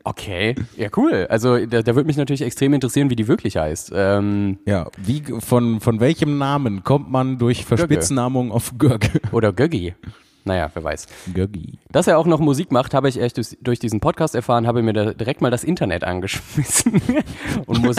Okay, 0.04 0.54
ja 0.76 0.90
cool. 0.98 1.26
Also 1.30 1.66
da, 1.66 1.82
da 1.82 1.96
würde 1.96 2.08
mich 2.08 2.18
natürlich 2.18 2.42
extrem 2.42 2.74
interessieren, 2.74 3.10
wie 3.10 3.16
die 3.16 3.30
wirklich 3.30 3.56
heißt. 3.56 3.92
Ähm, 3.96 4.58
Ja, 4.66 4.90
wie 4.98 5.24
von 5.40 5.80
von 5.80 6.02
welchem 6.02 6.38
Namen 6.38 6.84
kommt 6.84 7.10
man 7.10 7.38
durch 7.38 7.64
Verspitznamung 7.64 8.52
auf 8.52 8.78
Görge? 8.78 9.22
oder 9.32 9.54
Göggi. 9.54 9.94
Naja, 10.50 10.72
wer 10.74 10.84
weiß. 10.84 11.06
Görgi. 11.32 11.78
Dass 11.92 12.08
er 12.08 12.18
auch 12.18 12.26
noch 12.26 12.40
Musik 12.40 12.72
macht, 12.72 12.96
habe 12.96 13.08
ich 13.08 13.22
echt 13.22 13.38
durch, 13.38 13.56
durch 13.62 13.78
diesen 13.78 14.00
Podcast 14.00 14.34
erfahren, 14.34 14.66
habe 14.66 14.82
mir 14.82 14.94
da 14.94 15.14
direkt 15.14 15.42
mal 15.42 15.52
das 15.52 15.64
Internet 15.64 16.04
angeschmissen 16.04 17.00
und 17.68 17.84
muss 17.84 17.98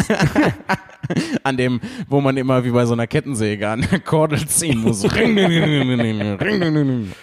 An 1.44 1.56
dem, 1.56 1.80
wo 2.08 2.20
man 2.20 2.36
immer 2.36 2.64
wie 2.64 2.70
bei 2.70 2.86
so 2.86 2.94
einer 2.94 3.06
Kettensäge 3.06 3.68
an 3.68 3.86
der 3.88 4.00
Kordel 4.00 4.48
ziehen 4.48 4.80
muss. 4.82 5.04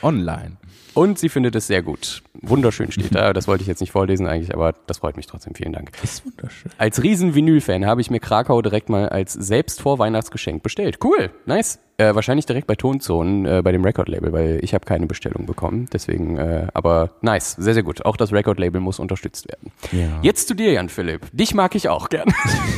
Online. 0.01 0.57
Und 0.97 1.19
sie 1.19 1.29
findet 1.29 1.55
es 1.55 1.67
sehr 1.67 1.83
gut. 1.83 2.23
Wunderschön 2.41 2.91
steht 2.91 3.13
da. 3.13 3.31
Das 3.31 3.47
wollte 3.47 3.61
ich 3.61 3.67
jetzt 3.67 3.81
nicht 3.81 3.91
vorlesen 3.91 4.25
eigentlich, 4.25 4.51
aber 4.51 4.73
das 4.87 4.97
freut 4.97 5.15
mich 5.15 5.27
trotzdem. 5.27 5.53
Vielen 5.53 5.71
Dank. 5.71 5.91
Ist 6.01 6.25
wunderschön. 6.25 6.71
Als 6.79 7.03
riesen 7.03 7.35
Vinyl-Fan 7.35 7.85
habe 7.85 8.01
ich 8.01 8.09
mir 8.09 8.19
Krakau 8.19 8.63
direkt 8.63 8.89
mal 8.89 9.07
als 9.07 9.33
selbst 9.33 9.79
vor 9.79 9.99
Weihnachtsgeschenk 9.99 10.63
bestellt. 10.63 10.97
Cool, 11.03 11.29
nice. 11.45 11.77
Äh, 11.97 12.15
wahrscheinlich 12.15 12.47
direkt 12.47 12.65
bei 12.65 12.73
Tonzonen, 12.73 13.45
äh, 13.45 13.61
bei 13.63 13.71
dem 13.71 13.83
Record-Label, 13.85 14.33
weil 14.33 14.59
ich 14.63 14.73
habe 14.73 14.85
keine 14.85 15.05
Bestellung 15.05 15.45
bekommen. 15.45 15.87
Deswegen, 15.93 16.37
äh, 16.37 16.67
aber 16.73 17.11
nice, 17.21 17.51
sehr, 17.59 17.75
sehr 17.75 17.83
gut. 17.83 18.03
Auch 18.03 18.17
das 18.17 18.33
Record-Label 18.33 18.81
muss 18.81 18.99
unterstützt 18.99 19.47
werden. 19.47 19.71
Ja. 19.91 20.19
Jetzt 20.23 20.47
zu 20.47 20.55
dir, 20.55 20.71
Jan 20.71 20.89
Philipp. 20.89 21.27
Dich 21.31 21.53
mag 21.53 21.75
ich 21.75 21.89
auch 21.89 22.09
gern. 22.09 22.33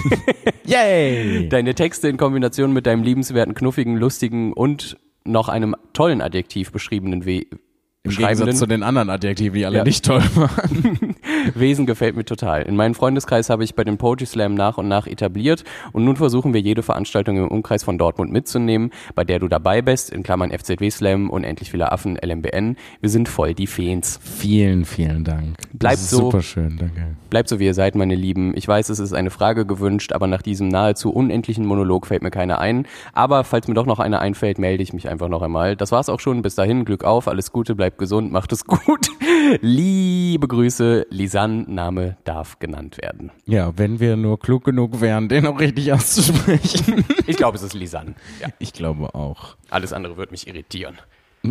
Yay! 0.66 1.48
Deine 1.48 1.74
Texte 1.74 2.10
in 2.10 2.18
Kombination 2.18 2.74
mit 2.74 2.86
deinem 2.86 3.04
liebenswerten, 3.04 3.56
knuffigen, 3.56 3.96
lustigen 3.96 4.52
und 4.52 4.98
noch 5.24 5.48
einem 5.48 5.76
tollen 5.94 6.22
Adjektiv 6.22 6.74
beschriebenen 6.74 7.26
We 7.26 7.46
Im 8.10 8.16
Gegensatz 8.18 8.60
zu 8.60 8.66
den 8.68 8.84
anderen 8.84 9.10
Adjektiven, 9.10 9.54
die 9.56 9.66
alle 9.66 9.78
Ja. 9.80 9.84
nicht 9.84 10.04
toll 10.06 10.24
waren. 10.36 11.00
Wesen 11.56 11.86
gefällt 11.86 12.16
mir 12.16 12.26
total. 12.26 12.64
In 12.64 12.76
meinem 12.76 12.96
Freundeskreis 12.96 13.50
habe 13.50 13.64
ich 13.64 13.76
bei 13.76 13.84
den 13.84 13.98
Poetry 13.98 14.26
Slam 14.26 14.54
nach 14.54 14.78
und 14.78 14.88
nach 14.88 15.08
etabliert 15.08 15.64
und 15.92 16.06
nun 16.06 16.16
versuchen 16.16 16.54
wir 16.54 16.62
jede 16.62 16.84
Veranstaltung 16.84 17.38
im 17.38 17.48
Umkreis 17.48 17.84
von 17.84 17.98
Dortmund 17.98 18.32
mitzunehmen, 18.32 18.92
bei 19.16 19.24
der 19.24 19.40
du 19.40 19.48
dabei 19.48 19.82
bist, 19.82 20.10
in 20.10 20.24
Klammern 20.24 20.52
FZW 20.52 20.90
Slam, 20.90 21.30
unendlich 21.30 21.72
viele 21.72 21.92
Affen, 21.92 22.18
LMBN. 22.22 22.76
Wir 23.02 23.10
sind 23.10 23.30
voll 23.30 23.54
die 23.54 23.68
Fans. 23.68 24.20
Vielen, 24.24 24.86
vielen 24.86 25.24
Dank. 25.24 25.56
Bleibt 25.74 25.98
so. 25.98 26.18
Super 26.18 26.42
schön, 26.42 26.78
danke. 26.78 27.16
Bleibt 27.30 27.50
so, 27.50 27.60
wie 27.60 27.66
ihr 27.66 27.74
seid, 27.74 27.96
meine 27.96 28.16
Lieben. 28.16 28.54
Ich 28.56 28.68
weiß, 28.68 28.90
es 28.90 29.00
ist 29.00 29.14
eine 29.14 29.30
Frage 29.30 29.66
gewünscht, 29.66 30.14
aber 30.14 30.28
nach 30.28 30.42
diesem 30.42 30.68
nahezu 30.68 31.12
unendlichen 31.12 31.66
Monolog 31.66 32.08
fällt 32.08 32.24
mir 32.24 32.32
keine 32.32 32.60
ein. 32.60 32.86
Aber 33.14 33.44
falls 33.44 33.68
mir 33.68 33.74
doch 33.74 33.86
noch 33.86 34.00
eine 34.00 34.20
einfällt, 34.20 34.58
melde 34.58 34.84
ich 34.84 34.94
mich 34.94 35.10
einfach 35.10 35.30
noch 35.30 35.42
einmal. 35.42 35.76
Das 35.76 35.92
war's 35.92 36.10
auch 36.10 36.20
schon. 36.20 36.42
Bis 36.42 36.56
dahin, 36.56 36.86
Glück 36.86 37.04
auf, 37.04 37.28
alles 37.28 37.52
Gute, 37.52 37.76
bleibt 37.76 37.98
gesund, 37.98 38.32
macht 38.32 38.52
es 38.52 38.66
gut. 38.66 39.10
Liebe 39.62 40.48
Grüße, 40.48 41.06
Lisanne, 41.20 41.66
Name 41.68 42.16
darf 42.24 42.58
genannt 42.60 42.98
werden. 43.02 43.32
Ja, 43.46 43.74
wenn 43.78 44.00
wir 44.00 44.16
nur 44.16 44.40
klug 44.40 44.64
genug 44.64 45.02
wären, 45.02 45.30
den 45.30 45.46
auch 45.46 45.60
richtig 45.60 45.92
auszusprechen. 45.94 47.06
Ich 47.28 47.38
glaube, 47.38 47.58
es 47.58 47.62
ist 47.64 47.74
Lisanne. 47.74 48.16
Ja, 48.42 48.48
Ich 48.58 48.74
glaube 48.74 49.14
auch. 49.14 49.56
alles 49.70 49.94
andere 49.94 50.18
wird 50.18 50.32
mich 50.32 50.48
irritieren. 50.48 50.98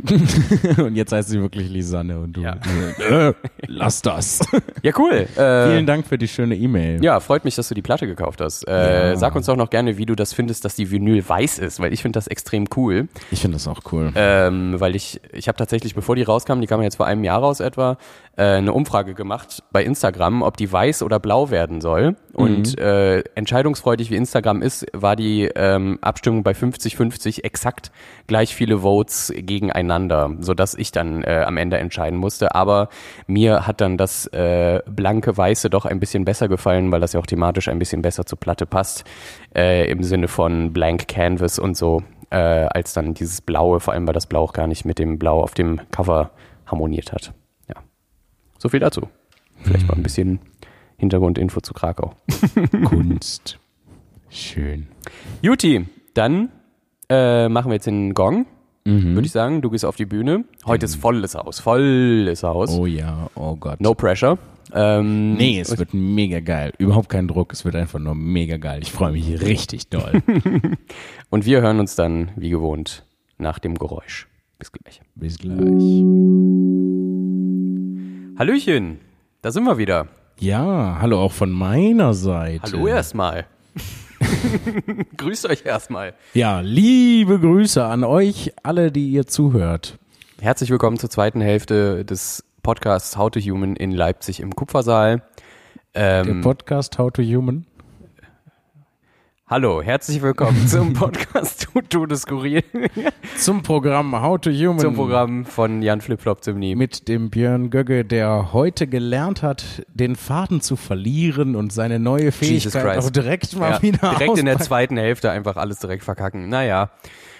Und 0.78 0.96
jetzt 0.96 1.12
heißt 1.12 1.30
sie 1.30 1.40
wirklich 1.40 1.70
Lisanne 1.70 2.18
und 2.20 2.34
du. 2.34 2.42
Ja. 2.42 2.56
Äh, 2.98 3.32
lass 3.66 4.02
das. 4.02 4.40
Ja, 4.82 4.92
cool. 4.98 5.26
Äh, 5.34 5.70
Vielen 5.70 5.86
Dank 5.86 6.06
für 6.06 6.18
die 6.18 6.28
schöne 6.28 6.54
E-Mail. 6.56 7.02
Ja, 7.02 7.18
freut 7.20 7.44
mich, 7.44 7.54
dass 7.56 7.68
du 7.68 7.74
die 7.74 7.80
Platte 7.82 8.06
gekauft 8.06 8.40
hast. 8.42 8.68
Äh, 8.68 9.10
Ja. 9.10 9.16
Sag 9.16 9.34
uns 9.34 9.46
doch 9.46 9.56
noch 9.56 9.70
gerne, 9.70 9.96
wie 9.96 10.04
du 10.04 10.14
das 10.14 10.34
findest, 10.34 10.64
dass 10.66 10.76
die 10.76 10.90
Vinyl 10.90 11.26
weiß 11.26 11.58
ist, 11.58 11.80
weil 11.80 11.92
ich 11.94 12.02
finde 12.02 12.18
das 12.18 12.26
extrem 12.26 12.66
cool. 12.76 13.08
Ich 13.30 13.40
finde 13.40 13.54
das 13.56 13.66
auch 13.66 13.80
cool. 13.92 14.12
Ähm, 14.14 14.78
weil 14.78 14.94
ich, 14.94 15.20
ich 15.32 15.48
habe 15.48 15.56
tatsächlich, 15.56 15.94
bevor 15.94 16.16
die 16.16 16.22
rauskam, 16.22 16.60
die 16.60 16.66
kam 16.66 16.82
jetzt 16.82 16.96
vor 16.96 17.06
einem 17.06 17.24
Jahr 17.24 17.40
raus 17.40 17.60
etwa, 17.60 17.96
äh, 18.38 18.42
eine 18.44 18.72
Umfrage 18.72 19.14
gemacht 19.14 19.64
bei 19.72 19.82
Instagram, 19.84 20.42
ob 20.42 20.56
die 20.56 20.70
weiß 20.70 21.02
oder 21.02 21.18
blau 21.18 21.50
werden 21.50 21.80
soll. 21.80 22.14
Und 22.32 22.78
äh, 22.78 23.18
entscheidungsfreudig 23.34 24.10
wie 24.10 24.16
Instagram 24.16 24.62
ist, 24.62 24.86
war 24.92 25.16
die 25.16 25.50
ähm, 25.56 25.98
Abstimmung 26.02 26.44
bei 26.44 26.52
50-50 26.52 27.42
exakt 27.42 27.90
gleich 28.28 28.54
viele 28.54 28.78
Votes 28.78 29.32
gegeneinander, 29.34 30.36
sodass 30.38 30.74
ich 30.74 30.92
dann 30.92 31.24
äh, 31.24 31.42
am 31.44 31.56
Ende 31.56 31.78
entscheiden 31.78 32.16
musste. 32.16 32.54
Aber 32.54 32.90
mir 33.26 33.66
hat 33.66 33.80
dann 33.80 33.96
das 33.96 34.26
äh, 34.28 34.82
blanke 34.86 35.36
Weiße 35.36 35.68
doch 35.68 35.84
ein 35.84 35.98
bisschen 35.98 36.24
besser 36.24 36.48
gefallen, 36.48 36.92
weil 36.92 37.00
das 37.00 37.14
ja 37.14 37.20
auch 37.20 37.26
thematisch 37.26 37.68
ein 37.68 37.80
bisschen 37.80 38.02
besser 38.02 38.24
zur 38.24 38.38
Platte 38.38 38.66
passt, 38.66 39.04
äh, 39.56 39.90
im 39.90 40.04
Sinne 40.04 40.28
von 40.28 40.72
Blank 40.72 41.08
Canvas 41.08 41.58
und 41.58 41.76
so 41.76 42.04
äh, 42.30 42.36
als 42.36 42.92
dann 42.92 43.14
dieses 43.14 43.40
Blaue, 43.40 43.80
vor 43.80 43.94
allem 43.94 44.06
weil 44.06 44.14
das 44.14 44.26
Blau 44.26 44.42
auch 44.44 44.52
gar 44.52 44.68
nicht 44.68 44.84
mit 44.84 45.00
dem 45.00 45.18
Blau 45.18 45.42
auf 45.42 45.54
dem 45.54 45.80
Cover 45.90 46.30
harmoniert 46.66 47.12
hat. 47.12 47.32
So 48.58 48.68
viel 48.68 48.80
dazu. 48.80 49.02
Vielleicht 49.62 49.88
mal 49.88 49.94
ein 49.94 50.02
bisschen 50.02 50.40
Hintergrundinfo 50.96 51.60
zu 51.60 51.74
Krakau. 51.74 52.14
Kunst. 52.84 53.58
Schön. 54.30 54.88
Juti, 55.42 55.86
dann 56.14 56.50
äh, 57.08 57.48
machen 57.48 57.70
wir 57.70 57.74
jetzt 57.74 57.86
den 57.86 58.14
Gong, 58.14 58.46
würde 58.84 59.26
ich 59.26 59.32
sagen. 59.32 59.60
Du 59.62 59.68
gehst 59.70 59.84
auf 59.84 59.96
die 59.96 60.06
Bühne. 60.06 60.44
Heute 60.64 60.86
ist 60.86 60.96
volles 60.96 61.34
Haus, 61.34 61.60
volles 61.60 62.42
Haus. 62.42 62.70
Oh 62.70 62.86
ja, 62.86 63.28
oh 63.34 63.54
Gott. 63.56 63.80
No 63.80 63.94
pressure. 63.94 64.38
Ähm, 64.72 65.34
Nee, 65.34 65.60
es 65.60 65.76
wird 65.78 65.92
mega 65.94 66.40
geil. 66.40 66.72
Überhaupt 66.78 67.08
kein 67.08 67.28
Druck, 67.28 67.52
es 67.52 67.64
wird 67.64 67.74
einfach 67.76 67.98
nur 67.98 68.14
mega 68.14 68.56
geil. 68.56 68.80
Ich 68.82 68.90
freue 68.92 69.12
mich 69.12 69.40
richtig 69.42 69.88
doll. 69.88 70.22
Und 71.30 71.44
wir 71.46 71.60
hören 71.60 71.80
uns 71.80 71.96
dann, 71.96 72.30
wie 72.36 72.50
gewohnt, 72.50 73.04
nach 73.38 73.58
dem 73.58 73.74
Geräusch. 73.76 74.26
Bis 74.58 74.72
gleich. 74.72 75.00
Bis 75.14 75.38
gleich. 75.38 76.02
Hallöchen, 78.38 79.00
da 79.42 79.50
sind 79.50 79.64
wir 79.64 79.78
wieder. 79.78 80.06
Ja, 80.38 80.98
hallo 81.00 81.20
auch 81.20 81.32
von 81.32 81.50
meiner 81.50 82.14
Seite. 82.14 82.62
Hallo 82.62 82.86
erstmal. 82.86 83.46
Grüßt 85.16 85.46
euch 85.46 85.64
erstmal. 85.66 86.14
Ja, 86.34 86.60
liebe 86.60 87.40
Grüße 87.40 87.84
an 87.84 88.04
euch 88.04 88.52
alle, 88.62 88.92
die 88.92 89.08
ihr 89.10 89.26
zuhört. 89.26 89.98
Herzlich 90.40 90.70
willkommen 90.70 90.98
zur 91.00 91.10
zweiten 91.10 91.40
Hälfte 91.40 92.04
des 92.04 92.44
Podcasts 92.62 93.16
How 93.16 93.28
to 93.28 93.40
Human 93.40 93.74
in 93.74 93.90
Leipzig 93.90 94.38
im 94.38 94.54
Kupfersaal. 94.54 95.22
Der 95.96 96.24
Ähm, 96.24 96.40
Podcast 96.42 96.96
How 96.98 97.12
to 97.12 97.22
Human. 97.22 97.66
Hallo, 99.48 99.82
herzlich 99.82 100.20
willkommen 100.22 100.66
zum 100.68 100.92
Podcast 100.94 101.68
Tu 101.72 101.80
Tu 101.82 102.06
des 102.06 102.22
Skurril, 102.22 102.62
Zum 103.36 103.62
Programm 103.62 104.20
How 104.20 104.40
to 104.40 104.50
Human. 104.50 104.78
zum 104.78 104.94
Programm 104.94 105.44
von 105.44 105.82
Jan 105.82 106.00
Flipflop 106.00 106.42
Zimni. 106.42 106.74
Mit 106.74 107.08
dem 107.08 107.30
Björn 107.30 107.70
Gögge, 107.70 108.04
der 108.04 108.52
heute 108.52 108.86
gelernt 108.86 109.42
hat, 109.42 109.84
den 109.88 110.16
Faden 110.16 110.60
zu 110.60 110.76
verlieren 110.76 111.56
und 111.56 111.72
seine 111.72 111.98
neue 111.98 112.32
Fähigkeit 112.32 112.98
auch 112.98 113.10
direkt 113.10 113.56
mal 113.56 113.72
Ja, 113.72 113.82
wieder 113.82 114.10
direkt 114.10 114.38
in 114.38 114.44
der 114.46 114.54
auspacken. 114.54 114.62
zweiten 114.66 114.96
Hälfte 114.96 115.30
einfach 115.30 115.56
alles 115.56 115.78
direkt 115.78 116.04
verkacken. 116.04 116.48
Naja, 116.48 116.90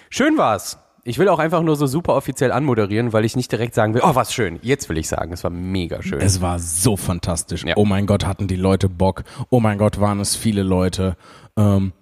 schön 0.09 0.37
war's. 0.37 0.79
Ich 1.05 1.17
will 1.17 1.29
auch 1.29 1.39
einfach 1.39 1.63
nur 1.63 1.75
so 1.75 1.87
super 1.87 2.15
offiziell 2.15 2.51
anmoderieren, 2.51 3.13
weil 3.13 3.25
ich 3.25 3.35
nicht 3.35 3.51
direkt 3.51 3.73
sagen 3.73 3.93
will, 3.95 4.01
oh, 4.03 4.13
was 4.15 4.33
schön. 4.33 4.59
Jetzt 4.61 4.89
will 4.89 4.97
ich 4.97 5.07
sagen, 5.07 5.31
es 5.31 5.43
war 5.43 5.49
mega 5.49 6.03
schön. 6.03 6.19
Es 6.21 6.41
war 6.41 6.59
so 6.59 6.97
fantastisch. 6.97 7.63
Ja. 7.65 7.75
Oh 7.77 7.85
mein 7.85 8.05
Gott, 8.05 8.25
hatten 8.27 8.47
die 8.47 8.57
Leute 8.57 8.89
Bock. 8.89 9.23
Oh 9.49 9.59
mein 9.59 9.77
Gott, 9.77 9.99
waren 9.99 10.19
es 10.19 10.35
viele 10.35 10.61
Leute. 10.61 11.15
Ähm, 11.57 11.93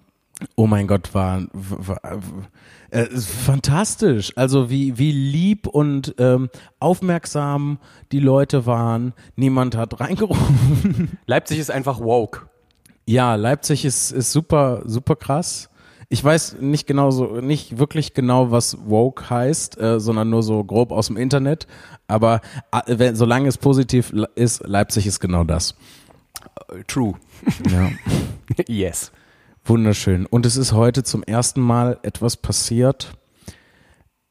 oh 0.56 0.66
mein 0.66 0.86
Gott, 0.86 1.14
war, 1.14 1.42
war 1.52 2.00
äh, 2.90 3.00
es 3.02 3.12
ist 3.12 3.30
fantastisch. 3.30 4.32
Also 4.36 4.70
wie, 4.70 4.98
wie 4.98 5.12
lieb 5.12 5.66
und 5.66 6.14
ähm, 6.18 6.48
aufmerksam 6.78 7.78
die 8.12 8.20
Leute 8.20 8.66
waren. 8.66 9.12
Niemand 9.36 9.76
hat 9.76 10.00
reingerufen. 10.00 11.18
Leipzig 11.26 11.58
ist 11.58 11.70
einfach 11.70 12.00
woke. 12.00 12.48
Ja, 13.06 13.34
Leipzig 13.34 13.84
ist, 13.84 14.10
ist 14.10 14.32
super, 14.32 14.82
super 14.84 15.16
krass. 15.16 15.70
Ich 16.10 16.24
weiß 16.24 16.56
nicht 16.60 16.86
genau 16.86 17.10
so, 17.10 17.40
nicht 17.40 17.78
wirklich 17.78 18.14
genau, 18.14 18.50
was 18.50 18.78
woke 18.86 19.28
heißt, 19.28 19.78
äh, 19.78 20.00
sondern 20.00 20.30
nur 20.30 20.42
so 20.42 20.64
grob 20.64 20.90
aus 20.90 21.08
dem 21.08 21.18
Internet. 21.18 21.66
Aber 22.06 22.40
äh, 22.72 22.98
wenn, 22.98 23.16
solange 23.16 23.48
es 23.48 23.58
positiv 23.58 24.14
ist, 24.34 24.66
Leipzig 24.66 25.06
ist 25.06 25.20
genau 25.20 25.44
das. 25.44 25.74
Äh, 26.70 26.84
True. 26.86 27.14
Ja. 27.70 27.90
yes. 28.68 29.12
Wunderschön. 29.68 30.24
Und 30.24 30.46
es 30.46 30.56
ist 30.56 30.72
heute 30.72 31.02
zum 31.02 31.22
ersten 31.22 31.60
Mal 31.60 31.98
etwas 32.02 32.36
passiert. 32.36 33.12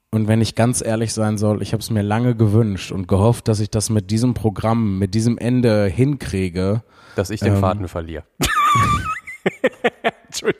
Und 0.09 0.27
wenn 0.27 0.41
ich 0.41 0.55
ganz 0.55 0.81
ehrlich 0.81 1.13
sein 1.13 1.37
soll, 1.37 1.61
ich 1.61 1.73
habe 1.73 1.81
es 1.81 1.91
mir 1.91 2.01
lange 2.01 2.35
gewünscht 2.35 2.91
und 2.91 3.07
gehofft, 3.07 3.47
dass 3.47 3.59
ich 3.59 3.69
das 3.69 3.89
mit 3.89 4.09
diesem 4.09 4.33
Programm, 4.33 4.97
mit 4.97 5.13
diesem 5.13 5.37
Ende 5.37 5.85
hinkriege. 5.85 6.81
Dass 7.15 7.29
ich 7.29 7.39
den 7.39 7.55
Ähm. 7.55 7.59
Faden 7.59 7.87
verliere. 7.87 8.23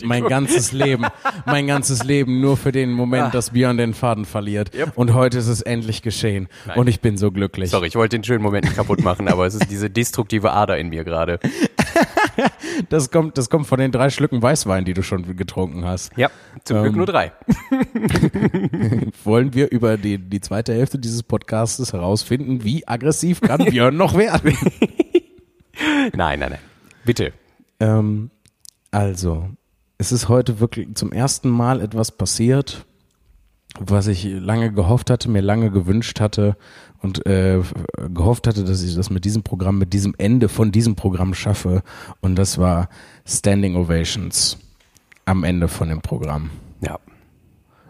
Mein 0.04 0.24
ganzes 0.24 0.72
Leben, 0.72 1.06
mein 1.46 1.68
ganzes 1.68 2.04
Leben 2.04 2.42
nur 2.42 2.58
für 2.58 2.72
den 2.72 2.92
Moment, 2.92 3.36
dass 3.36 3.52
Björn 3.52 3.78
den 3.78 3.94
Faden 3.94 4.26
verliert. 4.26 4.74
Yep. 4.74 4.94
Und 4.96 5.14
heute 5.14 5.38
ist 5.38 5.48
es 5.48 5.62
endlich 5.62 6.02
geschehen. 6.02 6.48
Nein. 6.66 6.78
Und 6.78 6.88
ich 6.88 7.02
bin 7.02 7.18
so 7.18 7.32
glücklich. 7.32 7.70
Sorry, 7.70 7.88
ich 7.88 7.96
wollte 7.96 8.18
den 8.18 8.24
schönen 8.24 8.42
Moment 8.42 8.66
nicht 8.66 8.76
kaputt 8.76 9.04
machen, 9.04 9.28
aber 9.28 9.46
es 9.46 9.54
ist 9.54 9.70
diese 9.70 9.90
destruktive 9.90 10.52
Ader 10.52 10.78
in 10.78 10.90
mir 10.90 11.04
gerade. 11.04 11.40
das, 12.90 13.12
kommt, 13.12 13.38
das 13.38 13.50
kommt 13.50 13.68
von 13.68 13.80
den 13.80 13.92
drei 13.92 14.10
Schlücken 14.10 14.42
Weißwein, 14.42 14.86
die 14.86 14.94
du 14.94 15.04
schon 15.04 15.36
getrunken 15.36 15.86
hast. 15.86 16.16
Ja, 16.18 16.30
zum 16.64 16.82
Glück 16.82 16.92
Ähm. 16.92 16.98
nur 16.98 17.06
drei. 17.06 17.32
Wollen 19.24 19.54
wir 19.54 19.72
über 19.72 19.98
die, 19.98 20.18
die 20.18 20.42
zweite 20.42 20.74
Hälfte 20.74 21.00
dieses 21.00 21.24
Podcastes 21.24 21.94
herausfinden, 21.94 22.64
wie 22.64 22.88
aggressiv 22.88 23.42
kann 23.42 23.66
Björn 23.70 23.98
noch 23.98 24.18
werden? 24.18 24.58
Nein, 26.14 26.40
nein, 26.40 26.52
nein. 26.52 26.60
Bitte. 27.06 27.34
ähm, 27.80 28.32
also, 28.92 29.50
es 29.98 30.12
ist 30.12 30.30
heute 30.30 30.60
wirklich 30.60 30.96
zum 30.96 31.12
ersten 31.12 31.50
Mal 31.50 31.82
etwas 31.82 32.12
passiert, 32.12 32.86
was 33.80 34.08
ich 34.08 34.24
lange 34.26 34.72
gehofft 34.72 35.10
hatte, 35.10 35.30
mir 35.30 35.42
lange 35.42 35.72
gewünscht 35.72 36.20
hatte 36.20 36.56
und 37.02 37.26
äh, 37.26 37.62
gehofft 38.14 38.48
hatte, 38.48 38.64
dass 38.64 38.82
ich 38.84 38.96
das 38.96 39.10
mit 39.10 39.26
diesem 39.26 39.44
Programm, 39.44 39.78
mit 39.78 39.94
diesem 39.94 40.16
Ende 40.18 40.50
von 40.50 40.72
diesem 40.72 40.96
Programm 40.96 41.34
schaffe. 41.34 41.84
Und 42.22 42.36
das 42.36 42.58
war 42.58 42.90
Standing 43.26 43.76
Ovations 43.76 44.58
am 45.26 45.44
Ende 45.44 45.68
von 45.68 45.90
dem 45.90 46.02
Programm. 46.02 46.50
Ja. 46.82 47.00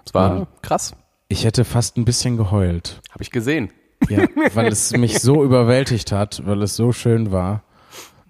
Es 0.06 0.14
war 0.14 0.38
Ja. 0.40 0.48
krass. 0.62 0.94
Ich 1.30 1.44
hätte 1.46 1.66
fast 1.66 1.98
ein 1.98 2.06
bisschen 2.06 2.38
geheult. 2.38 3.02
Habe 3.12 3.24
ich 3.24 3.32
gesehen. 3.32 3.70
Ja, 4.10 4.28
weil 4.54 4.68
es 4.68 4.92
mich 4.96 5.20
so 5.20 5.44
überwältigt 5.44 6.12
hat, 6.12 6.44
weil 6.46 6.62
es 6.62 6.76
so 6.76 6.92
schön 6.94 7.32
war 7.32 7.64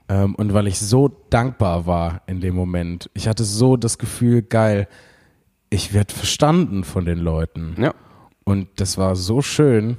ähm, 0.09 0.33
und 0.35 0.53
weil 0.53 0.67
ich 0.67 0.79
so 0.79 1.09
dankbar 1.29 1.85
war 1.85 2.21
in 2.25 2.39
dem 2.41 2.55
Moment. 2.55 3.09
Ich 3.13 3.27
hatte 3.27 3.43
so 3.43 3.77
das 3.77 3.97
Gefühl, 3.97 4.41
geil, 4.41 4.87
ich 5.69 5.93
werde 5.93 6.13
verstanden 6.13 6.83
von 6.83 7.05
den 7.05 7.17
Leuten. 7.19 7.75
Ja. 7.77 7.93
Und 8.45 8.69
das 8.77 8.97
war 8.97 9.15
so 9.17 9.41
schön. 9.41 9.97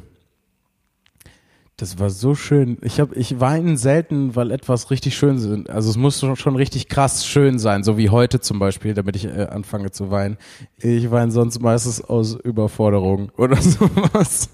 Das 1.79 2.01
war 2.01 2.11
so 2.11 2.35
schön. 2.35 2.77
Ich 2.83 2.99
habe, 2.99 3.14
ich 3.14 3.38
weine 3.38 3.77
selten, 3.77 4.35
weil 4.35 4.51
etwas 4.51 4.91
richtig 4.91 5.17
schön 5.17 5.37
ist. 5.37 5.71
Also 5.71 5.91
es 5.91 5.97
muss 5.97 6.19
schon, 6.19 6.35
schon 6.35 6.57
richtig 6.57 6.88
krass 6.88 7.25
schön 7.25 7.61
sein, 7.61 7.85
so 7.85 7.97
wie 7.97 8.11
heute 8.11 8.41
zum 8.41 8.59
Beispiel, 8.59 8.95
damit 8.95 9.14
ich 9.14 9.27
äh, 9.27 9.47
anfange 9.49 9.93
zu 9.93 10.11
weinen. 10.11 10.38
Ich 10.77 11.12
weine 11.12 11.31
sonst 11.31 11.61
meistens 11.61 12.03
aus 12.03 12.35
Überforderung 12.35 13.31
oder 13.37 13.62
sowas. 13.62 14.51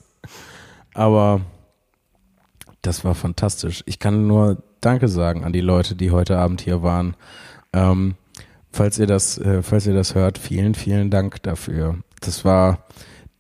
Aber 0.93 1.41
das 2.83 3.07
war 3.07 3.15
fantastisch. 3.15 3.83
Ich 3.87 3.99
kann 3.99 4.27
nur 4.27 4.63
Danke 4.83 5.09
sagen 5.09 5.45
an 5.45 5.55
die 5.55 5.63
Leute, 5.63 5.95
die 5.95 6.11
heute 6.11 6.37
Abend 6.37 6.61
hier 6.61 6.83
waren. 6.83 7.17
Ähm, 7.73 8.17
falls 8.71 8.99
ihr 8.99 9.07
das, 9.07 9.39
äh, 9.39 9.63
falls 9.63 9.87
ihr 9.87 9.95
das 9.95 10.15
hört, 10.15 10.37
vielen, 10.37 10.75
vielen 10.75 11.09
Dank 11.09 11.43
dafür. 11.43 11.97
Das 12.21 12.45
war, 12.45 12.85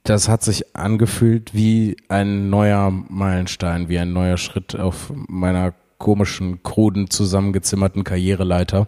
das 0.04 0.28
hat 0.28 0.42
sich 0.42 0.76
angefühlt 0.76 1.54
wie 1.54 1.96
ein 2.08 2.50
neuer 2.50 2.90
Meilenstein, 2.90 3.88
wie 3.88 3.98
ein 3.98 4.12
neuer 4.12 4.36
Schritt 4.36 4.78
auf 4.78 5.10
meiner 5.14 5.72
komischen, 5.98 6.62
kruden, 6.62 7.08
zusammengezimmerten 7.08 8.04
Karriereleiter. 8.04 8.86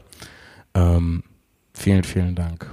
Ähm, 0.75 1.23
vielen, 1.73 2.05
vielen 2.05 2.35
Dank. 2.35 2.71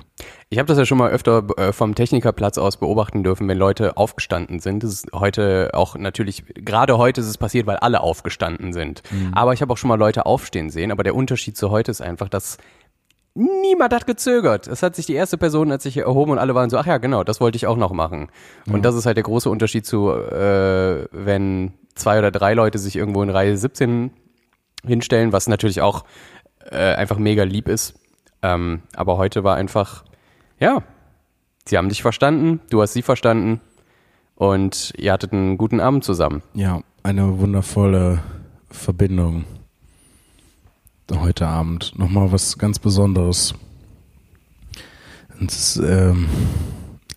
Ich 0.49 0.59
habe 0.59 0.67
das 0.67 0.77
ja 0.77 0.85
schon 0.85 0.97
mal 0.97 1.09
öfter 1.09 1.47
äh, 1.57 1.71
vom 1.71 1.95
Technikerplatz 1.95 2.57
aus 2.57 2.77
beobachten 2.77 3.23
dürfen, 3.23 3.47
wenn 3.47 3.57
Leute 3.57 3.95
aufgestanden 3.95 4.59
sind. 4.59 4.83
Das 4.83 4.91
ist 4.91 5.07
heute 5.13 5.71
auch 5.73 5.95
natürlich, 5.95 6.43
gerade 6.53 6.97
heute 6.97 7.21
ist 7.21 7.27
es 7.27 7.37
passiert, 7.37 7.65
weil 7.65 7.77
alle 7.77 8.01
aufgestanden 8.01 8.73
sind. 8.73 9.03
Aber 9.31 9.53
ich 9.53 9.61
habe 9.61 9.71
auch 9.71 9.77
schon 9.77 9.87
mal 9.87 9.97
Leute 9.97 10.25
aufstehen 10.25 10.69
sehen. 10.69 10.91
Aber 10.91 11.03
der 11.03 11.15
Unterschied 11.15 11.55
zu 11.55 11.71
heute 11.71 11.91
ist 11.91 12.01
einfach, 12.01 12.27
dass 12.27 12.57
niemand 13.35 13.93
hat 13.93 14.07
gezögert. 14.07 14.67
Es 14.67 14.83
hat 14.83 14.95
sich 14.95 15.05
die 15.05 15.13
erste 15.13 15.37
Person 15.37 15.71
hat 15.71 15.81
sich 15.81 15.97
erhoben 15.97 16.31
und 16.31 16.37
alle 16.39 16.55
waren 16.55 16.69
so, 16.69 16.77
ach 16.77 16.85
ja, 16.85 16.97
genau, 16.97 17.23
das 17.23 17.41
wollte 17.41 17.55
ich 17.55 17.67
auch 17.67 17.77
noch 17.77 17.91
machen. 17.91 18.29
Und 18.67 18.83
das 18.85 18.95
ist 18.95 19.05
halt 19.05 19.17
der 19.17 19.23
große 19.23 19.49
Unterschied 19.49 19.85
zu, 19.85 20.09
äh, 20.11 21.07
wenn 21.11 21.73
zwei 21.95 22.19
oder 22.19 22.31
drei 22.31 22.53
Leute 22.53 22.79
sich 22.79 22.95
irgendwo 22.95 23.23
in 23.23 23.29
Reihe 23.29 23.57
17 23.57 24.11
hinstellen, 24.85 25.31
was 25.31 25.47
natürlich 25.47 25.81
auch 25.81 26.03
äh, 26.69 26.93
einfach 26.95 27.17
mega 27.17 27.43
lieb 27.43 27.67
ist. 27.67 27.95
Ähm, 28.41 28.81
aber 28.95 29.17
heute 29.17 29.43
war 29.43 29.55
einfach, 29.55 30.03
ja, 30.59 30.83
sie 31.65 31.77
haben 31.77 31.89
dich 31.89 32.01
verstanden, 32.01 32.59
du 32.69 32.81
hast 32.81 32.93
sie 32.93 33.01
verstanden 33.01 33.61
und 34.35 34.93
ihr 34.97 35.13
hattet 35.13 35.33
einen 35.33 35.57
guten 35.57 35.79
Abend 35.79 36.03
zusammen. 36.03 36.43
Ja, 36.53 36.81
eine 37.03 37.39
wundervolle 37.39 38.19
Verbindung. 38.69 39.45
Heute 41.11 41.47
Abend. 41.47 41.97
Nochmal 41.97 42.31
was 42.31 42.57
ganz 42.57 42.79
Besonderes. 42.79 43.53
Es, 45.45 45.75
ähm, 45.77 46.27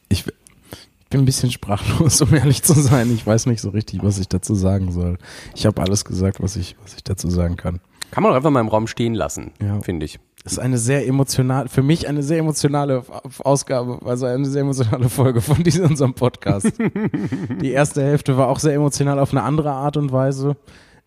ich, 0.09 0.25
bin 0.25 1.21
ein 1.21 1.25
bisschen 1.25 1.51
sprachlos, 1.53 2.21
um 2.23 2.35
ehrlich 2.35 2.63
zu 2.63 2.75
sein. 2.75 3.13
Ich 3.15 3.27
weiß 3.27 3.47
nicht 3.47 3.61
so 3.61 3.71
richtig, 3.71 4.03
was 4.03 4.19
ich 4.19 4.29
dazu 4.29 4.55
sagen 4.55 4.91
soll. 4.93 5.19
Ich 5.55 5.67
habe 5.67 5.81
alles 5.83 6.05
gesagt, 6.05 6.43
was 6.43 6.57
ich, 6.57 6.77
was 6.83 6.95
ich 6.95 7.05
dazu 7.05 7.31
sagen 7.31 7.57
kann. 7.57 7.81
Kann 8.11 8.23
man 8.23 8.33
doch 8.33 8.37
einfach 8.37 8.51
mal 8.51 8.61
im 8.61 8.69
Raum 8.69 8.87
stehen 8.87 9.15
lassen, 9.15 9.53
Ja. 9.63 9.81
finde 9.81 10.07
ich. 10.07 10.19
Es 10.45 10.53
ist 10.53 10.59
eine 10.61 10.79
sehr 10.79 11.07
emotional, 11.09 11.69
für 11.69 11.83
mich 11.83 12.09
eine 12.09 12.23
sehr 12.23 12.39
emotionale 12.39 13.03
Ausgabe, 13.43 13.99
also 14.05 14.27
eine 14.27 14.47
sehr 14.47 14.63
emotionale 14.63 15.09
Folge 15.09 15.41
von 15.41 15.63
diesem 15.65 15.87
unserem 15.87 16.15
Podcast. 16.15 16.73
Die 17.61 17.71
erste 17.71 18.03
Hälfte 18.03 18.37
war 18.37 18.49
auch 18.49 18.61
sehr 18.61 18.75
emotional 18.75 19.19
auf 19.19 19.33
eine 19.33 19.43
andere 19.43 19.73
Art 19.73 19.97
und 19.97 20.13
Weise. 20.13 20.57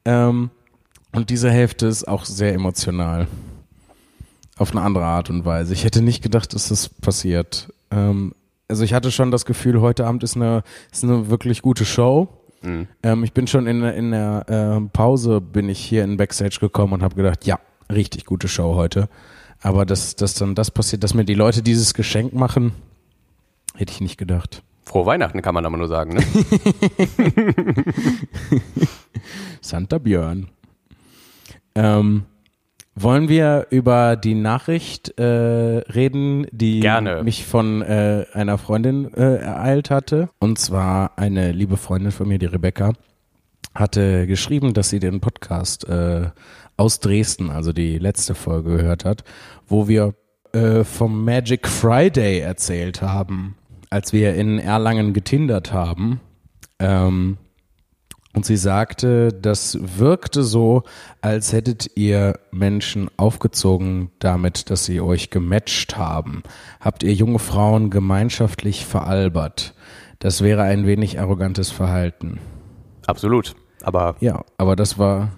Ähm, 0.04 0.50
und 1.14 1.30
diese 1.30 1.50
Hälfte 1.52 1.88
ist 1.88 2.08
auch 2.08 2.26
sehr 2.26 2.54
emotional. 2.54 3.28
Auf 4.58 4.72
eine 4.72 4.82
andere 4.82 5.06
Art 5.06 5.30
und 5.30 5.46
Weise. 5.46 5.74
Ich 5.74 5.84
hätte 5.86 6.02
nicht 6.02 6.22
gedacht, 6.22 6.54
dass 6.54 6.68
das 6.70 6.90
passiert. 6.90 7.72
Ähm, 7.92 8.34
also 8.68 8.84
ich 8.84 8.94
hatte 8.94 9.10
schon 9.12 9.32
das 9.32 9.46
Gefühl, 9.46 9.80
heute 9.82 10.06
Abend 10.06 10.22
ist 10.24 10.36
eine, 10.36 10.64
ist 10.92 11.04
eine 11.04 11.30
wirklich 11.30 11.62
gute 11.62 11.86
Show. 11.86 12.28
Ähm, 12.62 13.24
ich 13.24 13.32
bin 13.32 13.48
schon 13.48 13.68
in, 13.68 13.80
der- 13.82 13.96
in 13.96 14.12
der 14.12 14.46
ähm, 14.50 14.90
Pause, 14.90 15.40
bin 15.40 15.70
ich 15.70 15.80
hier 15.80 16.04
in 16.04 16.18
Backstage 16.18 16.58
gekommen 16.60 16.92
und 16.92 17.04
habe 17.04 17.16
gedacht, 17.16 17.46
ja, 17.46 17.58
richtig 17.90 18.26
gute 18.26 18.50
Show 18.50 18.76
heute. 18.76 19.08
Aber 19.62 19.86
dass, 19.86 20.18
dass 20.18 20.34
dann 20.34 20.56
das 20.56 20.70
passiert, 20.72 21.04
dass 21.06 21.14
mir 21.14 21.24
die 21.24 21.36
Leute 21.36 21.62
dieses 21.64 21.94
Geschenk 21.94 22.34
machen, 22.34 22.74
hätte 23.76 23.94
ich 23.94 24.02
nicht 24.02 24.18
gedacht. 24.18 24.62
Frohe 24.84 25.06
Weihnachten 25.06 25.42
kann 25.42 25.54
man 25.56 25.66
aber 25.66 25.78
nur 25.78 25.88
sagen, 25.88 26.16
ne? 26.16 26.24
Santa 29.62 29.98
Björn. 30.00 30.50
Ähm, 31.76 32.26
wollen 32.96 33.30
wir 33.30 33.68
über 33.70 34.18
die 34.18 34.36
Nachricht 34.36 35.18
äh, 35.18 35.24
reden, 35.24 36.48
die 36.52 36.82
Gerne. 36.82 37.24
mich 37.24 37.46
von 37.46 37.82
äh, 37.82 38.26
einer 38.34 38.58
Freundin 38.58 39.14
äh, 39.14 39.38
ereilt 39.38 39.90
hatte? 39.90 40.30
Und 40.40 40.60
zwar 40.60 41.18
eine 41.18 41.54
liebe 41.54 41.78
Freundin 41.78 42.12
von 42.12 42.28
mir, 42.28 42.40
die 42.40 42.48
Rebecca, 42.48 42.92
hatte 43.74 44.28
geschrieben, 44.28 44.74
dass 44.74 44.90
sie 44.90 45.00
den 45.00 45.22
Podcast 45.22 45.88
äh, 45.88 46.32
aus 46.76 47.00
Dresden, 47.00 47.50
also 47.52 47.72
die 47.72 47.98
letzte 48.00 48.36
Folge 48.36 48.78
gehört 48.78 49.06
hat, 49.06 49.24
wo 49.68 49.88
wir 49.88 50.14
äh, 50.52 50.84
vom 50.84 51.24
Magic 51.24 51.68
Friday 51.68 52.40
erzählt 52.40 53.02
haben, 53.02 53.56
als 53.90 54.12
wir 54.12 54.36
in 54.36 54.60
Erlangen 54.60 55.14
getindert 55.14 55.72
haben. 55.72 56.20
Ähm, 56.80 57.38
und 58.34 58.46
sie 58.46 58.58
sagte, 58.58 59.34
das 59.34 59.78
wirkte 59.98 60.44
so, 60.44 60.84
als 61.22 61.52
hättet 61.52 61.98
ihr 61.98 62.40
Menschen 62.52 63.10
aufgezogen 63.18 64.12
damit, 64.20 64.70
dass 64.70 64.86
sie 64.86 65.02
euch 65.02 65.32
gematcht 65.32 65.98
haben. 65.98 66.44
Habt 66.80 67.04
ihr 67.04 67.14
junge 67.14 67.40
Frauen 67.40 67.90
gemeinschaftlich 67.90 68.86
veralbert. 68.86 69.74
Das 70.20 70.42
wäre 70.44 70.62
ein 70.62 70.86
wenig 70.86 71.20
arrogantes 71.20 71.72
Verhalten. 71.72 72.40
Absolut. 73.08 73.56
Aber 73.82 74.16
Ja, 74.20 74.44
aber 74.58 74.76
das 74.76 75.00
war, 75.00 75.32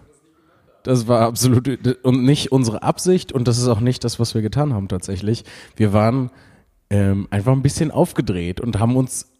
das 0.84 1.08
war 1.08 1.22
absolut 1.22 1.70
und 2.04 2.24
nicht 2.26 2.52
unsere 2.52 2.84
Absicht 2.84 3.32
und 3.32 3.48
das 3.48 3.58
ist 3.58 3.68
auch 3.68 3.80
nicht 3.80 4.04
das, 4.04 4.20
was 4.20 4.34
wir 4.36 4.42
getan 4.42 4.74
haben 4.74 4.90
tatsächlich. 4.90 5.46
Wir 5.76 5.94
waren 5.94 6.32
ähm, 6.90 7.28
einfach 7.32 7.54
ein 7.54 7.62
bisschen 7.62 7.90
aufgedreht 7.90 8.60
und 8.60 8.80
haben 8.80 8.98
uns, 8.98 9.31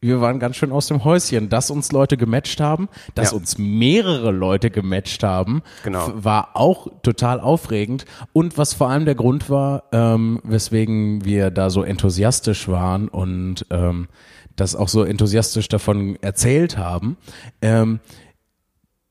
wir 0.00 0.20
waren 0.20 0.38
ganz 0.38 0.56
schön 0.56 0.72
aus 0.72 0.86
dem 0.88 1.04
Häuschen, 1.04 1.48
dass 1.48 1.70
uns 1.70 1.92
Leute 1.92 2.16
gematcht 2.16 2.60
haben, 2.60 2.88
dass 3.14 3.30
Ja. 3.32 3.36
uns 3.36 3.58
mehrere 3.58 4.30
Leute 4.30 4.70
gematcht 4.70 5.22
haben, 5.22 5.62
Genau. 5.84 6.10
war 6.14 6.50
auch 6.54 6.88
total 7.02 7.40
aufregend 7.40 8.04
und 8.32 8.58
was 8.58 8.74
vor 8.74 8.88
allem 8.90 9.04
der 9.04 9.14
Grund 9.14 9.48
war, 9.50 9.84
ähm, 9.92 10.40
weswegen 10.44 11.24
wir 11.24 11.50
da 11.50 11.70
so 11.70 11.82
enthusiastisch 11.82 12.68
waren 12.68 13.08
und 13.08 13.66
ähm, 13.70 14.08
das 14.56 14.74
auch 14.74 14.88
so 14.88 15.02
enthusiastisch 15.04 15.68
davon 15.68 16.16
erzählt 16.22 16.78
haben, 16.78 17.16
ähm, 17.60 18.00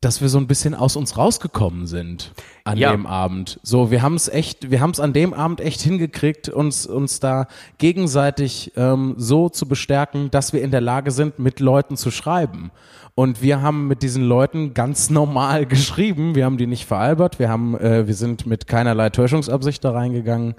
dass 0.06 0.22
wir 0.22 0.30
so 0.30 0.38
ein 0.38 0.46
bisschen 0.46 0.76
aus 0.76 0.96
uns 0.96 1.18
rausgekommen 1.18 1.88
sind 1.88 2.32
an 2.64 2.78
Ja. 2.78 2.92
dem 2.92 3.08
Abend. 3.08 3.60
So, 3.64 3.90
wir 3.90 4.04
haben 4.04 4.14
es 4.16 4.28
echt, 4.28 4.70
wir 4.70 4.80
haben 4.80 4.92
es 4.92 5.00
an 5.00 5.14
dem 5.14 5.34
Abend 5.34 5.60
echt 5.62 5.82
hingekriegt, 5.82 6.48
uns 6.48 6.86
uns 6.86 7.20
da 7.20 7.48
gegenseitig 7.80 8.72
ähm, 8.76 9.16
so 9.18 9.50
zu 9.50 9.68
bestärken, 9.68 10.30
dass 10.30 10.54
wir 10.54 10.62
in 10.62 10.70
der 10.72 10.82
Lage 10.82 11.10
sind, 11.10 11.40
mit 11.40 11.60
Leuten 11.60 11.98
zu 11.98 12.12
schreiben. 12.12 12.72
Und 13.16 13.42
wir 13.42 13.62
haben 13.62 13.88
mit 13.88 14.04
diesen 14.04 14.24
Leuten 14.24 14.74
ganz 14.76 15.10
normal 15.22 15.66
geschrieben. 15.66 16.36
Wir 16.36 16.46
haben 16.46 16.58
die 16.58 16.68
nicht 16.68 16.86
veralbert. 16.86 17.40
Wir 17.40 17.50
haben, 17.50 17.76
äh, 17.78 18.06
wir 18.06 18.14
sind 18.14 18.46
mit 18.46 18.68
keinerlei 18.68 19.10
Täuschungsabsicht 19.10 19.84
da 19.84 19.92
reingegangen. 19.92 20.54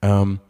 Ähm, 0.00 0.40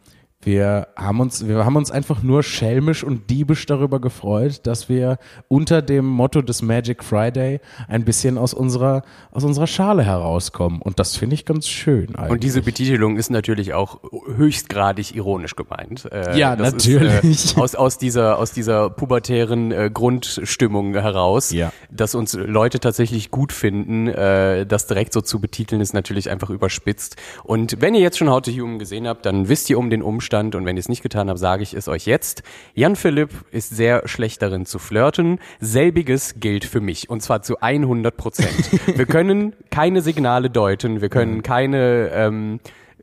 Wir 0.47 0.87
haben 0.95 1.19
uns, 1.19 1.45
wir 1.45 1.65
haben 1.65 1.75
uns 1.75 1.91
einfach 1.91 2.23
nur 2.23 2.41
schelmisch 2.41 3.03
und 3.03 3.29
diebisch 3.29 3.65
darüber 3.65 3.99
gefreut, 3.99 4.61
dass 4.63 4.87
wir 4.87 5.17
unter 5.49 5.81
dem 5.81 6.05
Motto 6.05 6.41
des 6.41 6.61
Magic 6.61 7.03
Friday 7.03 7.59
ein 7.89 8.05
bisschen 8.05 8.37
aus 8.37 8.53
unserer, 8.53 9.01
aus 9.31 9.43
unserer 9.43 9.67
Schale 9.67 10.03
herauskommen. 10.03 10.81
Und 10.81 10.99
das 10.99 11.17
finde 11.17 11.33
ich 11.33 11.43
ganz 11.43 11.67
schön 11.67 12.15
eigentlich. 12.15 12.31
Und 12.31 12.43
diese 12.45 12.61
Betitelung 12.61 13.17
ist 13.17 13.29
natürlich 13.29 13.73
auch 13.73 13.99
höchstgradig 14.37 15.13
ironisch 15.13 15.57
gemeint. 15.57 16.09
Äh, 16.13 16.39
ja, 16.39 16.55
natürlich. 16.55 17.25
Ist, 17.25 17.57
äh, 17.57 17.59
aus, 17.59 17.75
aus 17.75 17.97
dieser, 17.97 18.39
aus 18.39 18.53
dieser 18.53 18.89
pubertären 18.89 19.73
äh, 19.73 19.91
Grundstimmung 19.93 20.93
heraus, 20.93 21.51
ja. 21.51 21.73
dass 21.91 22.15
uns 22.15 22.35
Leute 22.35 22.79
tatsächlich 22.79 23.31
gut 23.31 23.51
finden, 23.51 24.07
äh, 24.07 24.65
das 24.65 24.87
direkt 24.87 25.11
so 25.11 25.19
zu 25.19 25.41
betiteln, 25.41 25.81
ist 25.81 25.93
natürlich 25.93 26.29
einfach 26.29 26.49
überspitzt. 26.49 27.17
Und 27.43 27.81
wenn 27.81 27.95
ihr 27.95 28.01
jetzt 28.01 28.17
schon 28.17 28.29
How 28.29 28.41
to 28.41 28.51
Human 28.51 28.79
gesehen 28.79 29.09
habt, 29.09 29.25
dann 29.25 29.49
wisst 29.49 29.69
ihr 29.69 29.77
um 29.77 29.89
den 29.89 30.01
Umstand, 30.01 30.36
Zustand 30.37 30.55
und 30.55 30.65
wenn 30.65 30.77
ihr 30.77 30.79
es 30.79 30.89
nicht 30.89 31.03
getan 31.03 31.29
habt, 31.29 31.39
sage 31.39 31.63
ich 31.63 31.73
es 31.73 31.87
euch 31.87 32.05
jetzt. 32.05 32.43
Jan 32.73 32.95
Philipp 32.95 33.31
ist 33.51 33.75
sehr 33.75 34.07
schlecht 34.07 34.41
darin 34.41 34.65
zu 34.65 34.79
flirten. 34.79 35.39
Selbiges 35.59 36.35
gilt 36.39 36.65
für 36.65 36.81
mich 36.81 37.09
und 37.09 37.21
zwar 37.21 37.41
zu 37.41 37.59
100 37.59 38.15
Prozent. 38.15 38.97
wir 38.97 39.05
können 39.07 39.53
keine 39.71 40.01
Signale 40.01 40.49
deuten, 40.49 41.01
wir 41.01 41.09
können 41.09 41.41
keine 41.41 42.09
ähm, 42.13 42.59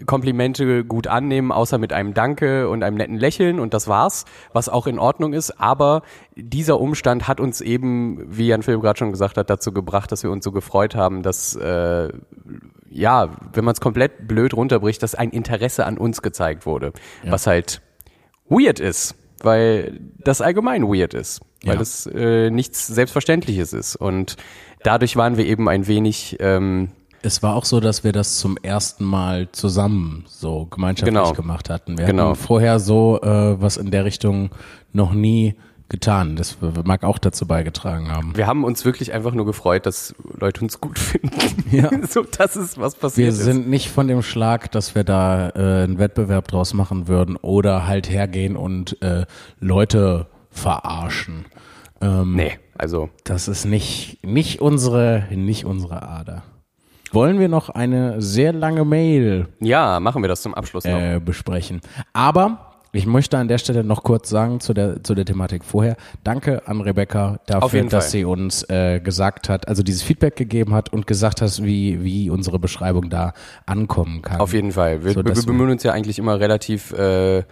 Komplimente 0.06 0.84
gut 0.84 1.06
annehmen, 1.06 1.52
außer 1.52 1.78
mit 1.78 1.92
einem 1.92 2.14
Danke 2.14 2.68
und 2.68 2.82
einem 2.82 2.96
netten 2.96 3.16
Lächeln 3.16 3.60
und 3.60 3.74
das 3.74 3.86
war's, 3.86 4.24
was 4.52 4.68
auch 4.68 4.86
in 4.86 4.98
Ordnung 4.98 5.32
ist. 5.32 5.60
Aber 5.60 6.02
dieser 6.36 6.80
Umstand 6.80 7.28
hat 7.28 7.40
uns 7.40 7.60
eben, 7.60 8.24
wie 8.26 8.48
Jan 8.48 8.62
Philipp 8.62 8.80
gerade 8.80 8.98
schon 8.98 9.12
gesagt 9.12 9.36
hat, 9.36 9.50
dazu 9.50 9.72
gebracht, 9.72 10.10
dass 10.10 10.22
wir 10.22 10.30
uns 10.30 10.44
so 10.44 10.52
gefreut 10.52 10.94
haben, 10.96 11.22
dass 11.22 11.54
äh, 11.54 12.08
ja, 12.94 13.30
wenn 13.52 13.64
man 13.64 13.72
es 13.72 13.80
komplett 13.80 14.28
blöd 14.28 14.54
runterbricht, 14.54 15.02
dass 15.02 15.14
ein 15.14 15.30
Interesse 15.30 15.84
an 15.84 15.98
uns 15.98 16.22
gezeigt 16.22 16.64
wurde, 16.64 16.92
ja. 17.24 17.32
was 17.32 17.46
halt 17.46 17.82
weird 18.48 18.80
ist, 18.80 19.16
weil 19.42 20.00
das 20.18 20.40
allgemein 20.40 20.84
weird 20.84 21.12
ist, 21.12 21.40
weil 21.64 21.74
ja. 21.74 21.78
das 21.78 22.06
äh, 22.06 22.50
nichts 22.50 22.86
Selbstverständliches 22.86 23.72
ist 23.72 23.96
und 23.96 24.36
dadurch 24.82 25.16
waren 25.16 25.36
wir 25.36 25.44
eben 25.46 25.68
ein 25.68 25.86
wenig 25.86 26.36
ähm, 26.40 26.90
es 27.22 27.42
war 27.42 27.56
auch 27.56 27.64
so, 27.64 27.80
dass 27.80 28.04
wir 28.04 28.12
das 28.12 28.36
zum 28.36 28.58
ersten 28.58 29.02
Mal 29.02 29.48
zusammen 29.50 30.26
so 30.28 30.66
gemeinschaftlich 30.66 31.14
genau. 31.14 31.32
gemacht 31.32 31.70
hatten. 31.70 31.96
Wir 31.96 32.04
genau. 32.04 32.30
hatten 32.30 32.34
vorher 32.34 32.78
so 32.78 33.18
äh, 33.22 33.58
was 33.58 33.78
in 33.78 33.90
der 33.90 34.04
Richtung 34.04 34.50
noch 34.92 35.14
nie 35.14 35.54
getan. 35.88 36.36
Das 36.36 36.58
mag 36.84 37.04
auch 37.04 37.18
dazu 37.18 37.46
beigetragen 37.46 38.10
haben. 38.10 38.36
Wir 38.36 38.46
haben 38.46 38.64
uns 38.64 38.84
wirklich 38.84 39.12
einfach 39.12 39.32
nur 39.32 39.46
gefreut, 39.46 39.86
dass 39.86 40.14
Leute 40.38 40.62
uns 40.62 40.80
gut 40.80 40.98
finden. 40.98 41.30
Ja. 41.70 41.90
so, 42.08 42.22
das 42.22 42.56
ist 42.56 42.78
was 42.78 42.94
passiert. 42.94 43.26
Wir 43.26 43.32
sind 43.32 43.68
nicht 43.68 43.90
von 43.90 44.08
dem 44.08 44.22
Schlag, 44.22 44.70
dass 44.72 44.94
wir 44.94 45.04
da 45.04 45.50
äh, 45.50 45.84
einen 45.84 45.98
Wettbewerb 45.98 46.48
draus 46.48 46.74
machen 46.74 47.08
würden 47.08 47.36
oder 47.36 47.86
halt 47.86 48.08
hergehen 48.08 48.56
und 48.56 49.00
äh, 49.02 49.26
Leute 49.60 50.26
verarschen. 50.50 51.44
Ähm, 52.00 52.34
nee, 52.34 52.58
also. 52.76 53.10
Das 53.24 53.48
ist 53.48 53.64
nicht, 53.64 54.18
nicht 54.24 54.60
unsere, 54.60 55.24
nicht 55.30 55.64
unsere 55.64 56.02
Ader. 56.02 56.42
Wollen 57.12 57.38
wir 57.38 57.48
noch 57.48 57.68
eine 57.68 58.20
sehr 58.20 58.52
lange 58.52 58.84
Mail? 58.84 59.46
Ja, 59.60 60.00
machen 60.00 60.22
wir 60.22 60.28
das 60.28 60.42
zum 60.42 60.54
Abschluss 60.54 60.84
noch. 60.84 60.98
Äh, 60.98 61.20
besprechen. 61.20 61.80
Aber 62.12 62.73
ich 62.94 63.06
möchte 63.06 63.38
an 63.38 63.48
der 63.48 63.58
Stelle 63.58 63.82
noch 63.82 64.02
kurz 64.02 64.30
sagen 64.30 64.60
zu 64.60 64.72
der, 64.72 65.02
zu 65.02 65.14
der 65.14 65.24
Thematik 65.24 65.64
vorher. 65.64 65.96
Danke 66.22 66.66
an 66.68 66.80
Rebecca 66.80 67.40
dafür, 67.46 67.84
dass 67.84 68.10
sie 68.10 68.24
uns 68.24 68.62
äh, 68.70 69.00
gesagt 69.00 69.48
hat, 69.48 69.68
also 69.68 69.82
dieses 69.82 70.02
Feedback 70.02 70.36
gegeben 70.36 70.74
hat 70.74 70.92
und 70.92 71.06
gesagt 71.06 71.42
hat, 71.42 71.62
wie, 71.64 72.04
wie 72.04 72.30
unsere 72.30 72.58
Beschreibung 72.58 73.10
da 73.10 73.34
ankommen 73.66 74.22
kann. 74.22 74.40
Auf 74.40 74.52
jeden 74.52 74.72
Fall. 74.72 75.04
Wir, 75.04 75.12
so, 75.12 75.24
wir 75.24 75.34
bemühen 75.34 75.70
uns 75.70 75.82
ja 75.82 75.92
eigentlich 75.92 76.18
immer 76.18 76.38
relativ, 76.38 76.92
äh, 76.92 77.42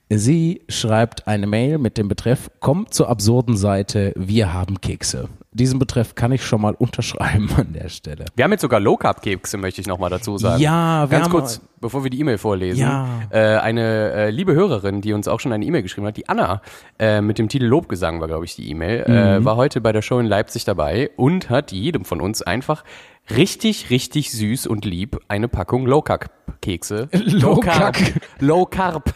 Sie 0.09 0.61
schreibt 0.69 1.27
eine 1.27 1.47
Mail 1.47 1.77
mit 1.77 1.97
dem 1.97 2.07
Betreff, 2.07 2.49
kommt 2.59 2.93
zur 2.93 3.09
absurden 3.09 3.57
Seite, 3.57 4.13
wir 4.15 4.53
haben 4.53 4.79
Kekse. 4.79 5.27
Diesen 5.53 5.79
Betreff 5.79 6.15
kann 6.15 6.31
ich 6.31 6.43
schon 6.43 6.61
mal 6.61 6.73
unterschreiben 6.73 7.49
an 7.57 7.73
der 7.73 7.89
Stelle. 7.89 8.25
Wir 8.35 8.45
haben 8.45 8.51
jetzt 8.51 8.61
sogar 8.61 8.79
Low 8.79 8.97
Carb 8.97 9.21
Kekse, 9.21 9.57
möchte 9.57 9.81
ich 9.81 9.87
nochmal 9.87 10.09
dazu 10.09 10.37
sagen. 10.37 10.61
Ja, 10.61 11.09
wir 11.09 11.19
Ganz 11.19 11.29
kurz, 11.29 11.61
bevor 11.79 12.03
wir 12.03 12.09
die 12.09 12.19
E-Mail 12.19 12.37
vorlesen. 12.37 12.81
Ja. 12.81 13.07
Äh, 13.29 13.57
eine 13.57 14.11
äh, 14.11 14.29
liebe 14.31 14.53
Hörerin, 14.53 15.01
die 15.01 15.13
uns 15.13 15.27
auch 15.27 15.39
schon 15.39 15.53
eine 15.53 15.63
E-Mail 15.63 15.83
geschrieben 15.83 16.07
hat, 16.07 16.17
die 16.17 16.27
Anna, 16.27 16.61
äh, 16.97 17.21
mit 17.21 17.37
dem 17.37 17.49
Titel 17.49 17.65
Lobgesang 17.65 18.19
war, 18.19 18.27
glaube 18.27 18.45
ich, 18.45 18.55
die 18.55 18.69
E-Mail, 18.69 19.03
äh, 19.07 19.39
mhm. 19.39 19.45
war 19.45 19.55
heute 19.55 19.79
bei 19.81 19.91
der 19.91 20.01
Show 20.01 20.19
in 20.19 20.25
Leipzig 20.25 20.65
dabei 20.65 21.11
und 21.15 21.49
hat 21.49 21.71
jedem 21.71 22.05
von 22.05 22.19
uns 22.19 22.41
einfach 22.41 22.83
richtig, 23.29 23.89
richtig 23.89 24.31
süß 24.31 24.67
und 24.67 24.85
lieb 24.85 25.19
eine 25.27 25.47
Packung 25.47 25.85
Low 25.85 26.01
Carb 26.01 26.29
Kekse. 26.61 27.09
Low 27.11 27.55
Carb. 27.59 27.97
Low 28.39 28.65
Carb. 28.65 29.13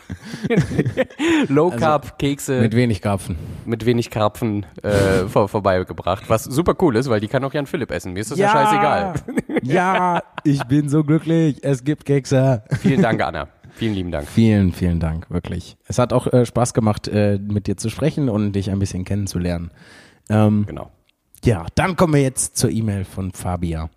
Low 1.47 1.67
also 1.71 1.77
Carb 1.79 2.19
Kekse. 2.19 2.61
Mit 2.61 2.75
wenig 2.75 3.01
Karpfen. 3.01 3.37
Mit 3.65 3.85
wenig 3.85 4.09
Karpfen 4.09 4.65
äh, 4.83 5.25
vor, 5.27 5.47
vorbeigebracht. 5.47 6.29
Was 6.29 6.43
super 6.43 6.75
cool 6.81 6.95
ist, 6.97 7.09
weil 7.09 7.21
die 7.21 7.27
kann 7.27 7.43
auch 7.43 7.53
Jan 7.53 7.65
Philipp 7.65 7.91
essen. 7.91 8.13
Mir 8.13 8.19
ist 8.19 8.31
das 8.31 8.37
ja, 8.37 8.47
ja 8.47 8.51
scheißegal. 8.53 9.13
ja, 9.63 10.23
ich 10.43 10.63
bin 10.65 10.89
so 10.89 11.03
glücklich. 11.03 11.63
Es 11.63 11.83
gibt 11.83 12.05
Kekse. 12.05 12.63
Vielen 12.81 13.01
Dank, 13.01 13.21
Anna. 13.21 13.47
Vielen 13.71 13.93
lieben 13.93 14.11
Dank. 14.11 14.27
Vielen, 14.27 14.73
vielen 14.73 14.99
Dank, 14.99 15.29
wirklich. 15.29 15.77
Es 15.85 15.99
hat 15.99 16.11
auch 16.11 16.27
äh, 16.33 16.45
Spaß 16.45 16.73
gemacht, 16.73 17.07
äh, 17.07 17.37
mit 17.37 17.67
dir 17.67 17.77
zu 17.77 17.89
sprechen 17.89 18.27
und 18.27 18.53
dich 18.53 18.71
ein 18.71 18.79
bisschen 18.79 19.05
kennenzulernen. 19.05 19.71
Ähm, 20.29 20.65
genau. 20.67 20.91
Ja, 21.45 21.65
dann 21.75 21.95
kommen 21.95 22.15
wir 22.15 22.21
jetzt 22.21 22.57
zur 22.57 22.71
E-Mail 22.71 23.05
von 23.05 23.31
Fabia. 23.31 23.89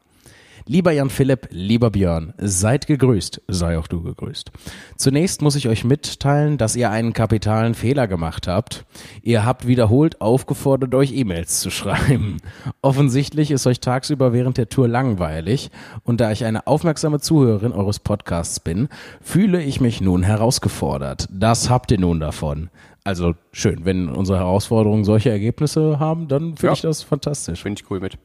Lieber 0.71 0.93
Jan 0.93 1.11
Philipp, 1.11 1.49
lieber 1.51 1.91
Björn, 1.91 2.33
seid 2.39 2.87
gegrüßt, 2.87 3.43
sei 3.49 3.77
auch 3.77 3.89
du 3.89 4.05
gegrüßt. 4.05 4.53
Zunächst 4.95 5.43
muss 5.43 5.57
ich 5.57 5.67
euch 5.67 5.83
mitteilen, 5.83 6.59
dass 6.59 6.77
ihr 6.77 6.93
einen 6.93 7.13
kapitalen 7.13 7.75
Fehler 7.75 8.07
gemacht 8.07 8.47
habt. 8.47 8.85
Ihr 9.21 9.45
habt 9.45 9.67
wiederholt 9.67 10.21
aufgefordert, 10.21 10.95
euch 10.95 11.13
E-Mails 11.13 11.59
zu 11.59 11.71
schreiben. 11.71 12.37
Offensichtlich 12.83 13.51
ist 13.51 13.67
euch 13.67 13.81
tagsüber 13.81 14.33
während 14.33 14.59
der 14.59 14.69
Tour 14.69 14.87
langweilig 14.87 15.73
und 16.05 16.21
da 16.21 16.31
ich 16.31 16.45
eine 16.45 16.69
aufmerksame 16.69 17.19
Zuhörerin 17.19 17.73
eures 17.73 17.99
Podcasts 17.99 18.61
bin, 18.61 18.87
fühle 19.21 19.61
ich 19.61 19.81
mich 19.81 20.01
nun 20.01 20.23
herausgefordert. 20.23 21.27
Das 21.33 21.69
habt 21.69 21.91
ihr 21.91 21.99
nun 21.99 22.21
davon. 22.21 22.71
Also 23.03 23.35
schön, 23.51 23.85
wenn 23.85 24.09
unsere 24.09 24.39
Herausforderungen 24.39 25.03
solche 25.03 25.31
Ergebnisse 25.31 25.99
haben, 25.99 26.29
dann 26.29 26.51
finde 26.51 26.67
ja. 26.67 26.73
ich 26.75 26.83
das 26.83 27.03
fantastisch. 27.03 27.61
Finde 27.61 27.83
ich 27.83 27.91
cool 27.91 27.99
mit. 27.99 28.19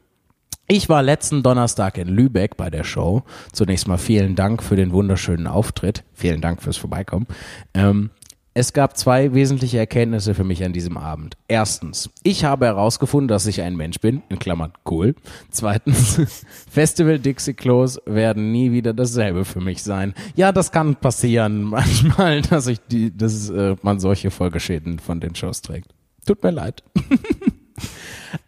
Ich 0.68 0.90
war 0.90 1.04
letzten 1.04 1.44
Donnerstag 1.44 2.00
in 2.00 2.08
Lübeck 2.08 2.58
bei 2.58 2.72
der 2.72 2.84
Show. 2.84 3.22
Zunächst 3.52 3.88
mal 3.88 4.00
vielen 4.00 4.36
Dank 4.36 4.64
für 4.64 4.76
den 4.76 4.92
wunderschönen 4.92 5.46
Auftritt. 5.46 6.04
Vielen 6.14 6.42
Dank 6.42 6.64
fürs 6.64 6.78
Vorbeikommen. 6.78 7.28
Ähm, 7.76 8.10
es 8.56 8.74
gab 8.74 8.98
zwei 8.98 9.36
wesentliche 9.36 9.78
Erkenntnisse 9.78 10.34
für 10.34 10.44
mich 10.44 10.64
an 10.64 10.74
diesem 10.74 10.98
Abend. 10.98 11.38
Erstens, 11.48 12.10
ich 12.24 12.46
habe 12.46 12.66
herausgefunden, 12.66 13.28
dass 13.28 13.46
ich 13.46 13.62
ein 13.62 13.76
Mensch 13.76 14.00
bin, 14.00 14.24
in 14.30 14.40
Klammern 14.40 14.74
cool. 14.90 15.14
Zweitens, 15.52 16.20
Festival 16.72 17.20
Dixie 17.20 17.54
Klos 17.54 18.00
werden 18.08 18.52
nie 18.52 18.72
wieder 18.72 18.94
dasselbe 18.94 19.46
für 19.46 19.62
mich 19.62 19.84
sein. 19.84 20.16
Ja, 20.36 20.52
das 20.52 20.72
kann 20.72 20.96
passieren 20.96 21.62
manchmal, 21.64 22.42
dass 22.42 22.66
ich 22.66 22.80
die, 22.90 23.16
dass 23.16 23.52
äh, 23.52 23.76
man 23.84 24.00
solche 24.00 24.32
Folgeschäden 24.32 24.98
von 24.98 25.20
den 25.20 25.36
Shows 25.36 25.62
trägt. 25.62 25.94
Tut 26.26 26.42
mir 26.42 26.52
leid. 26.52 26.82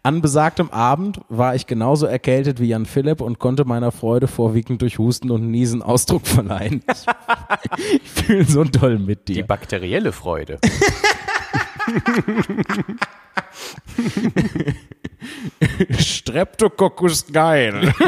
An 0.02 0.20
besagtem 0.20 0.70
Abend 0.70 1.20
war 1.28 1.54
ich 1.54 1.66
genauso 1.66 2.06
erkältet 2.06 2.60
wie 2.60 2.68
Jan 2.68 2.86
Philipp 2.86 3.20
und 3.20 3.38
konnte 3.38 3.64
meiner 3.64 3.92
Freude 3.92 4.28
vorwiegend 4.28 4.82
durch 4.82 4.98
Husten 4.98 5.30
und 5.30 5.50
Niesen 5.50 5.82
Ausdruck 5.82 6.26
verleihen. 6.26 6.82
Ich 8.02 8.10
fühle 8.10 8.44
so 8.44 8.64
toll 8.64 8.98
mit 8.98 9.28
Die 9.28 9.34
dir. 9.34 9.46
bakterielle 9.46 10.12
Freude. 10.12 10.58
Streptococcus 15.98 17.26
geil. 17.32 17.92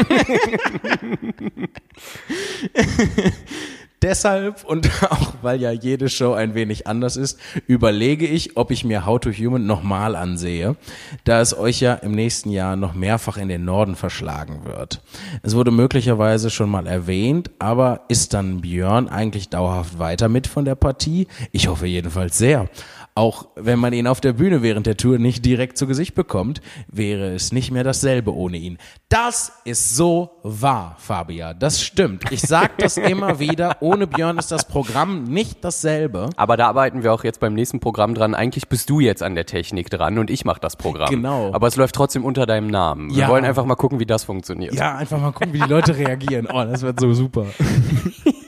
Deshalb 4.03 4.65
und 4.65 4.91
auch 5.11 5.35
weil 5.43 5.61
ja 5.61 5.73
jede 5.73 6.09
Show 6.09 6.33
ein 6.33 6.55
wenig 6.55 6.87
anders 6.87 7.17
ist, 7.17 7.39
überlege 7.67 8.27
ich, 8.27 8.57
ob 8.57 8.71
ich 8.71 8.85
mir 8.85 9.05
How 9.05 9.21
to 9.21 9.31
Human 9.31 9.67
nochmal 9.67 10.17
ansehe, 10.17 10.77
da 11.25 11.41
es 11.41 11.57
euch 11.57 11.81
ja 11.81 11.95
im 11.95 12.13
nächsten 12.13 12.51
Jahr 12.51 12.77
noch 12.77 12.95
mehrfach 12.95 13.37
in 13.37 13.49
den 13.49 13.65
Norden 13.65 13.97
verschlagen 13.97 14.65
wird. 14.65 15.03
Es 15.43 15.55
wurde 15.55 15.71
möglicherweise 15.71 16.51
schon 16.51 16.71
mal 16.71 16.87
erwähnt, 16.87 17.51
aber 17.59 18.03
ist 18.09 18.33
dann 18.33 18.63
Björn 18.63 19.09
eigentlich 19.09 19.51
dauerhaft 19.51 19.99
weiter 19.99 20.29
mit 20.29 20.47
von 20.47 20.65
der 20.65 20.77
Partie? 20.77 21.27
Ich 21.53 21.69
hoffe 21.69 21.87
jedenfalls 21.87 22.39
sehr. 22.39 22.69
Auch 23.15 23.49
wenn 23.57 23.79
man 23.79 23.93
ihn 23.93 24.07
auf 24.07 24.21
der 24.21 24.33
Bühne 24.33 24.63
während 24.63 24.87
der 24.87 24.97
Tour 24.97 25.19
nicht 25.19 25.45
direkt 25.45 25.77
zu 25.77 25.87
Gesicht 25.87 26.15
bekommt, 26.15 26.61
wäre 26.89 27.35
es 27.35 27.53
nicht 27.53 27.71
mehr 27.71 27.85
dasselbe 27.85 28.35
ohne 28.35 28.57
ihn. 28.57 28.79
Das 29.09 29.53
ist 29.65 29.97
so 29.97 30.31
wahr, 30.43 30.95
Fabia. 30.99 31.53
Das 31.53 31.83
stimmt. 31.83 32.31
Ich 32.31 32.41
sag 32.43 32.79
das 32.79 32.97
immer 32.97 33.39
wieder. 33.41 33.77
Ohne 33.81 34.07
Björn 34.07 34.39
ist 34.39 34.53
das 34.53 34.67
Programm 34.67 35.25
nicht 35.25 35.65
dasselbe. 35.65 36.31
Aber 36.37 36.57
da 36.57 36.69
arbeiten 36.69 37.03
wir 37.03 37.13
auch 37.13 37.25
jetzt 37.25 37.41
beim 37.41 37.55
nächsten 37.55 37.81
Programm 37.81 38.15
dran. 38.15 38.35
Eigentlich 38.35 38.69
bist 38.69 38.89
du 38.89 39.01
jetzt 39.01 39.23
an 39.23 39.35
der 39.35 39.45
Technik 39.47 39.91
dran 39.91 40.17
und 40.19 40.31
ich 40.31 40.45
mache 40.45 40.61
das 40.61 40.77
Programm. 40.77 41.11
Genau. 41.11 41.53
Aber 41.53 41.67
es 41.67 41.77
läuft 41.77 41.97
trotzdem 41.97 42.25
unter 42.25 42.47
deinem 42.47 42.69
Namen. 42.69 43.11
Wir 43.11 43.19
Ja. 43.25 43.29
wollen 43.29 43.45
einfach 43.45 43.65
mal 43.65 43.75
gucken, 43.75 43.99
wie 43.99 44.07
das 44.07 44.23
funktioniert. 44.25 44.75
Ja, 44.75 44.97
einfach 44.97 45.21
mal 45.21 45.33
gucken, 45.33 45.53
wie 45.53 45.59
die 45.61 45.69
Leute 45.69 45.97
reagieren. 45.97 46.47
Oh, 46.51 46.65
das 46.65 46.83
wird 46.83 47.01
so 47.01 47.13
super. 47.13 47.47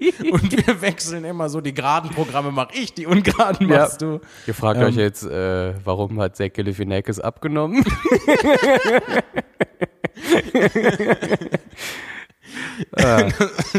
Und 0.32 0.66
wir 0.66 0.80
wechseln 0.82 1.24
immer 1.24 1.48
so, 1.48 1.60
die 1.60 1.74
geraden 1.74 2.10
Programme 2.10 2.50
mache 2.50 2.70
ich, 2.74 2.94
die 2.94 3.06
ungeraden 3.06 3.68
Ja. 3.68 3.80
machst 3.80 4.00
du. 4.02 4.20
Ihr 4.46 4.54
fragt 4.54 4.80
Ähm. 4.80 4.86
euch 4.86 4.96
jetzt, 4.96 5.24
äh, 5.26 5.74
warum 5.84 6.20
hat 6.20 6.36
Zach 6.36 6.52
Galifianakis 6.54 7.20
abgenommen? 7.20 7.84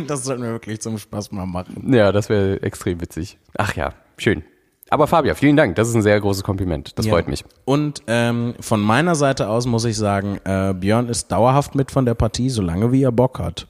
Das 0.08 0.24
sollten 0.24 0.44
wir 0.44 0.52
wirklich 0.52 0.82
zum 0.82 0.98
Spaß 0.98 1.32
mal 1.32 1.46
machen. 1.46 1.92
ja, 1.94 2.12
das 2.12 2.30
wäre 2.30 2.62
extrem 2.62 3.02
witzig. 3.02 3.38
Ach 3.58 3.76
ja, 3.76 3.94
schön. 4.18 4.44
Aber 4.90 5.08
Fabia, 5.08 5.36
vielen 5.36 5.56
Dank. 5.56 5.76
Das 5.76 5.88
ist 5.88 5.96
ein 5.96 6.02
sehr 6.02 6.20
großes 6.20 6.44
Kompliment. 6.44 6.98
Das 6.98 7.06
Ja. 7.06 7.14
freut 7.14 7.28
mich. 7.28 7.46
Und 7.66 8.04
ähm, 8.08 8.56
von 8.60 8.82
meiner 8.82 9.16
Seite 9.16 9.48
aus 9.48 9.66
muss 9.66 9.86
ich 9.86 9.96
sagen, 9.98 10.40
äh, 10.44 10.74
Björn 10.74 11.08
ist 11.08 11.32
dauerhaft 11.32 11.76
mit 11.76 11.92
von 11.92 12.06
der 12.06 12.14
Partie, 12.14 12.50
solange 12.50 12.92
wie 12.92 13.04
er 13.04 13.12
Bock 13.12 13.40
hat. 13.40 13.68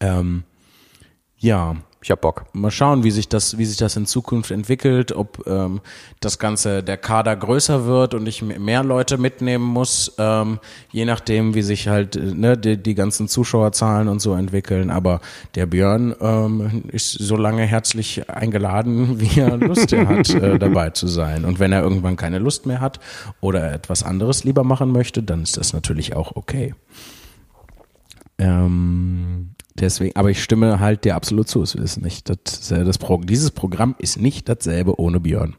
Ähm, 0.00 0.44
ja, 1.40 1.76
Ich 2.02 2.10
hab 2.10 2.22
Bock. 2.22 2.46
mal 2.54 2.70
schauen, 2.70 3.04
wie 3.04 3.10
sich 3.10 3.28
das, 3.28 3.58
wie 3.58 3.66
sich 3.66 3.76
das 3.76 3.94
in 3.94 4.06
Zukunft 4.06 4.50
entwickelt, 4.50 5.12
ob 5.12 5.46
ähm, 5.46 5.82
das 6.20 6.38
Ganze 6.38 6.82
der 6.82 6.96
Kader 6.96 7.36
größer 7.36 7.84
wird 7.84 8.14
und 8.14 8.26
ich 8.26 8.40
mehr 8.40 8.82
Leute 8.82 9.18
mitnehmen 9.18 9.64
muss, 9.64 10.14
ähm, 10.16 10.60
je 10.90 11.04
nachdem, 11.04 11.54
wie 11.54 11.60
sich 11.60 11.88
halt 11.88 12.16
äh, 12.16 12.34
ne, 12.34 12.56
die, 12.56 12.78
die 12.82 12.94
ganzen 12.94 13.28
Zuschauerzahlen 13.28 14.08
und 14.08 14.20
so 14.20 14.32
entwickeln. 14.34 14.90
Aber 14.90 15.20
der 15.54 15.66
Björn 15.66 16.14
ähm, 16.22 16.84
ist 16.88 17.12
so 17.12 17.36
lange 17.36 17.64
herzlich 17.64 18.30
eingeladen, 18.30 19.20
wie 19.20 19.40
er 19.40 19.58
Lust 19.58 19.92
hat, 19.92 20.30
äh, 20.30 20.58
dabei 20.58 20.90
zu 20.90 21.06
sein. 21.06 21.44
Und 21.44 21.58
wenn 21.58 21.72
er 21.72 21.82
irgendwann 21.82 22.16
keine 22.16 22.38
Lust 22.38 22.64
mehr 22.64 22.80
hat 22.80 22.98
oder 23.42 23.72
etwas 23.72 24.02
anderes 24.02 24.44
lieber 24.44 24.64
machen 24.64 24.90
möchte, 24.90 25.22
dann 25.22 25.42
ist 25.42 25.58
das 25.58 25.74
natürlich 25.74 26.16
auch 26.16 26.34
okay. 26.34 26.74
Ähm, 28.38 29.50
deswegen, 29.74 30.16
aber 30.16 30.30
ich 30.30 30.42
stimme 30.42 30.80
halt 30.80 31.04
dir 31.04 31.14
absolut 31.14 31.48
zu. 31.48 31.62
Es 31.62 31.74
ist 31.74 32.00
nicht 32.00 32.28
das, 32.28 32.68
das 32.68 32.98
Pro, 32.98 33.18
dieses 33.18 33.50
Programm 33.50 33.94
ist 33.98 34.20
nicht 34.20 34.48
dasselbe 34.48 35.00
ohne 35.00 35.20
Björn. 35.20 35.56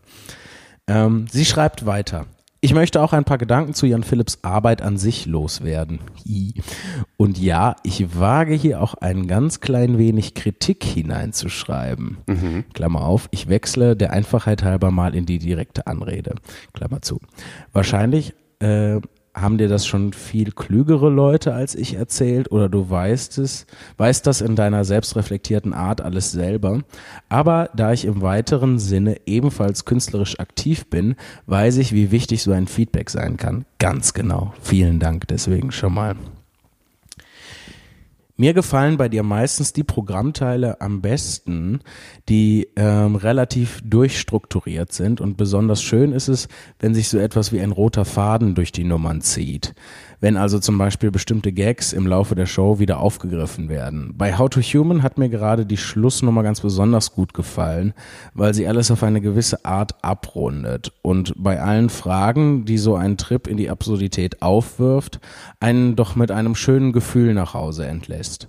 Ähm, 0.87 1.27
sie 1.31 1.45
schreibt 1.45 1.85
weiter. 1.85 2.25
Ich 2.63 2.75
möchte 2.75 3.01
auch 3.01 3.11
ein 3.11 3.23
paar 3.23 3.39
Gedanken 3.39 3.73
zu 3.73 3.87
Jan 3.87 4.03
Philipps 4.03 4.37
Arbeit 4.43 4.83
an 4.83 4.99
sich 4.99 5.25
loswerden. 5.25 5.99
Und 7.17 7.39
ja, 7.39 7.75
ich 7.81 8.19
wage 8.19 8.53
hier 8.53 8.83
auch 8.83 8.93
ein 8.93 9.25
ganz 9.25 9.61
klein 9.61 9.97
wenig 9.97 10.35
Kritik 10.35 10.83
hineinzuschreiben. 10.83 12.17
Klammer 12.73 13.01
auf, 13.01 13.29
ich 13.31 13.49
wechsle 13.49 13.95
der 13.95 14.13
Einfachheit 14.13 14.61
halber 14.61 14.91
mal 14.91 15.15
in 15.15 15.25
die 15.25 15.39
direkte 15.39 15.87
Anrede. 15.87 16.35
Klammer 16.73 17.01
zu. 17.01 17.19
Wahrscheinlich 17.73 18.35
äh, 18.59 19.01
haben 19.33 19.57
dir 19.57 19.67
das 19.67 19.87
schon 19.87 20.13
viel 20.13 20.51
klügere 20.51 21.09
Leute 21.09 21.53
als 21.53 21.75
ich 21.75 21.95
erzählt 21.95 22.51
oder 22.51 22.69
du 22.69 22.89
weißt 22.89 23.37
es, 23.37 23.65
weißt 23.97 24.27
das 24.27 24.41
in 24.41 24.55
deiner 24.55 24.83
selbstreflektierten 24.83 25.73
Art 25.73 26.01
alles 26.01 26.31
selber. 26.31 26.81
Aber 27.29 27.69
da 27.75 27.93
ich 27.93 28.05
im 28.05 28.21
weiteren 28.21 28.79
Sinne 28.79 29.17
ebenfalls 29.25 29.85
künstlerisch 29.85 30.39
aktiv 30.39 30.87
bin, 30.87 31.15
weiß 31.45 31.77
ich, 31.77 31.93
wie 31.93 32.11
wichtig 32.11 32.43
so 32.43 32.51
ein 32.51 32.67
Feedback 32.67 33.09
sein 33.09 33.37
kann. 33.37 33.65
Ganz 33.79 34.13
genau. 34.13 34.53
Vielen 34.61 34.99
Dank 34.99 35.27
deswegen 35.27 35.71
schon 35.71 35.93
mal. 35.93 36.15
Mir 38.41 38.55
gefallen 38.55 38.97
bei 38.97 39.07
dir 39.07 39.21
meistens 39.21 39.71
die 39.71 39.83
Programmteile 39.83 40.81
am 40.81 40.99
besten, 40.99 41.81
die 42.27 42.69
ähm, 42.75 43.15
relativ 43.15 43.81
durchstrukturiert 43.85 44.93
sind 44.93 45.21
und 45.21 45.37
besonders 45.37 45.83
schön 45.83 46.11
ist 46.11 46.27
es, 46.27 46.47
wenn 46.79 46.95
sich 46.95 47.09
so 47.09 47.19
etwas 47.19 47.51
wie 47.51 47.61
ein 47.61 47.71
roter 47.71 48.03
Faden 48.03 48.55
durch 48.55 48.71
die 48.71 48.83
Nummern 48.83 49.21
zieht. 49.21 49.75
Wenn 50.21 50.37
also 50.37 50.59
zum 50.59 50.77
Beispiel 50.77 51.09
bestimmte 51.09 51.51
Gags 51.51 51.93
im 51.93 52.05
Laufe 52.05 52.35
der 52.35 52.45
Show 52.45 52.77
wieder 52.77 52.99
aufgegriffen 52.99 53.69
werden. 53.69 54.13
Bei 54.15 54.37
How 54.37 54.49
to 54.49 54.61
Human 54.61 55.01
hat 55.01 55.17
mir 55.17 55.29
gerade 55.29 55.65
die 55.65 55.77
Schlussnummer 55.77 56.43
ganz 56.43 56.61
besonders 56.61 57.13
gut 57.13 57.33
gefallen, 57.33 57.93
weil 58.35 58.53
sie 58.53 58.67
alles 58.67 58.91
auf 58.91 59.01
eine 59.01 59.19
gewisse 59.19 59.65
Art 59.65 59.95
abrundet 60.03 60.93
und 61.01 61.33
bei 61.35 61.59
allen 61.59 61.89
Fragen, 61.89 62.65
die 62.65 62.77
so 62.77 62.95
ein 62.95 63.17
Trip 63.17 63.47
in 63.47 63.57
die 63.57 63.71
Absurdität 63.71 64.43
aufwirft, 64.43 65.19
einen 65.59 65.95
doch 65.95 66.15
mit 66.15 66.29
einem 66.29 66.53
schönen 66.53 66.93
Gefühl 66.93 67.33
nach 67.33 67.55
Hause 67.55 67.87
entlässt. 67.87 68.47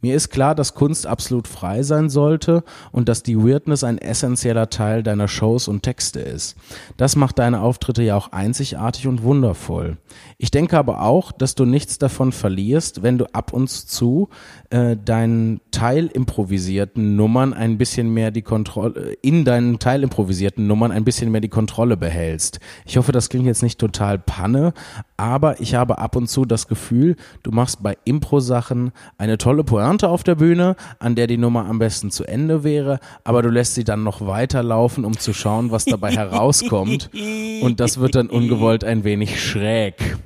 Mir 0.00 0.14
ist 0.14 0.30
klar, 0.30 0.54
dass 0.54 0.74
Kunst 0.74 1.08
absolut 1.08 1.48
frei 1.48 1.82
sein 1.82 2.08
sollte 2.08 2.62
und 2.92 3.08
dass 3.08 3.24
die 3.24 3.36
Weirdness 3.36 3.82
ein 3.82 3.98
essentieller 3.98 4.70
Teil 4.70 5.02
deiner 5.02 5.26
Shows 5.26 5.66
und 5.66 5.82
Texte 5.82 6.20
ist. 6.20 6.56
Das 6.96 7.16
macht 7.16 7.40
deine 7.40 7.62
Auftritte 7.62 8.04
ja 8.04 8.16
auch 8.16 8.30
einzigartig 8.30 9.08
und 9.08 9.24
wundervoll. 9.24 9.96
Ich 10.36 10.52
denke 10.52 10.78
aber 10.78 11.02
auch, 11.02 11.32
dass 11.32 11.56
du 11.56 11.64
nichts 11.64 11.98
davon 11.98 12.30
verlierst, 12.30 13.02
wenn 13.02 13.18
du 13.18 13.24
ab 13.32 13.52
und 13.52 13.68
zu 13.68 14.28
äh, 14.70 14.96
deinen 14.96 15.60
teilimprovisierten 15.72 17.16
Nummern 17.16 17.52
ein 17.52 17.76
bisschen 17.76 18.14
mehr 18.14 18.30
die 18.30 18.42
Kontrolle, 18.42 19.16
in 19.20 19.44
deinen 19.44 19.80
teilimprovisierten 19.80 20.64
Nummern 20.64 20.92
ein 20.92 21.04
bisschen 21.04 21.32
mehr 21.32 21.40
die 21.40 21.48
Kontrolle 21.48 21.96
behältst. 21.96 22.60
Ich 22.84 22.98
hoffe, 22.98 23.10
das 23.10 23.28
klingt 23.30 23.46
jetzt 23.46 23.64
nicht 23.64 23.80
total 23.80 24.18
Panne, 24.18 24.74
aber 25.16 25.60
ich 25.60 25.74
habe 25.74 25.98
ab 25.98 26.14
und 26.14 26.28
zu 26.28 26.44
das 26.44 26.68
Gefühl, 26.68 27.16
du 27.42 27.50
machst 27.50 27.82
bei 27.82 27.98
Impro-Sachen 28.04 28.92
eine 29.16 29.38
tolle 29.38 29.64
Pointe 29.64 29.87
auf 29.88 30.22
der 30.22 30.34
Bühne, 30.34 30.76
an 30.98 31.14
der 31.14 31.26
die 31.26 31.38
Nummer 31.38 31.66
am 31.66 31.78
besten 31.78 32.10
zu 32.10 32.24
Ende 32.24 32.64
wäre, 32.64 33.00
aber 33.24 33.42
du 33.42 33.48
lässt 33.48 33.74
sie 33.74 33.84
dann 33.84 34.04
noch 34.04 34.26
weiterlaufen, 34.26 35.04
um 35.04 35.18
zu 35.18 35.32
schauen, 35.32 35.70
was 35.70 35.84
dabei 35.84 36.12
herauskommt. 36.12 37.10
Und 37.62 37.80
das 37.80 37.98
wird 37.98 38.14
dann 38.14 38.28
ungewollt 38.28 38.84
ein 38.84 39.04
wenig 39.04 39.42
schräg. 39.42 40.18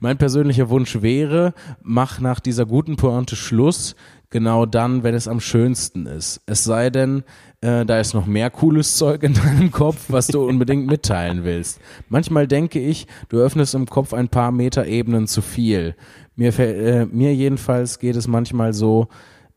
Mein 0.00 0.18
persönlicher 0.18 0.68
Wunsch 0.68 1.00
wäre, 1.00 1.54
mach 1.82 2.18
nach 2.18 2.40
dieser 2.40 2.66
guten 2.66 2.96
Pointe 2.96 3.36
Schluss, 3.36 3.94
genau 4.30 4.66
dann, 4.66 5.04
wenn 5.04 5.14
es 5.14 5.28
am 5.28 5.38
schönsten 5.38 6.06
ist. 6.06 6.40
Es 6.46 6.64
sei 6.64 6.90
denn, 6.90 7.22
äh, 7.60 7.86
da 7.86 8.00
ist 8.00 8.12
noch 8.12 8.26
mehr 8.26 8.50
cooles 8.50 8.96
Zeug 8.96 9.22
in 9.22 9.34
deinem 9.34 9.70
Kopf, 9.70 10.06
was 10.08 10.26
du 10.26 10.44
unbedingt 10.44 10.88
mitteilen 10.88 11.44
willst. 11.44 11.80
Manchmal 12.08 12.48
denke 12.48 12.80
ich, 12.80 13.06
du 13.28 13.38
öffnest 13.38 13.76
im 13.76 13.86
Kopf 13.86 14.12
ein 14.12 14.28
paar 14.28 14.50
Meterebenen 14.50 15.28
zu 15.28 15.40
viel. 15.40 15.94
Mir, 16.36 16.58
äh, 16.58 17.06
mir 17.06 17.34
jedenfalls 17.34 17.98
geht 17.98 18.16
es 18.16 18.26
manchmal 18.26 18.72
so, 18.72 19.08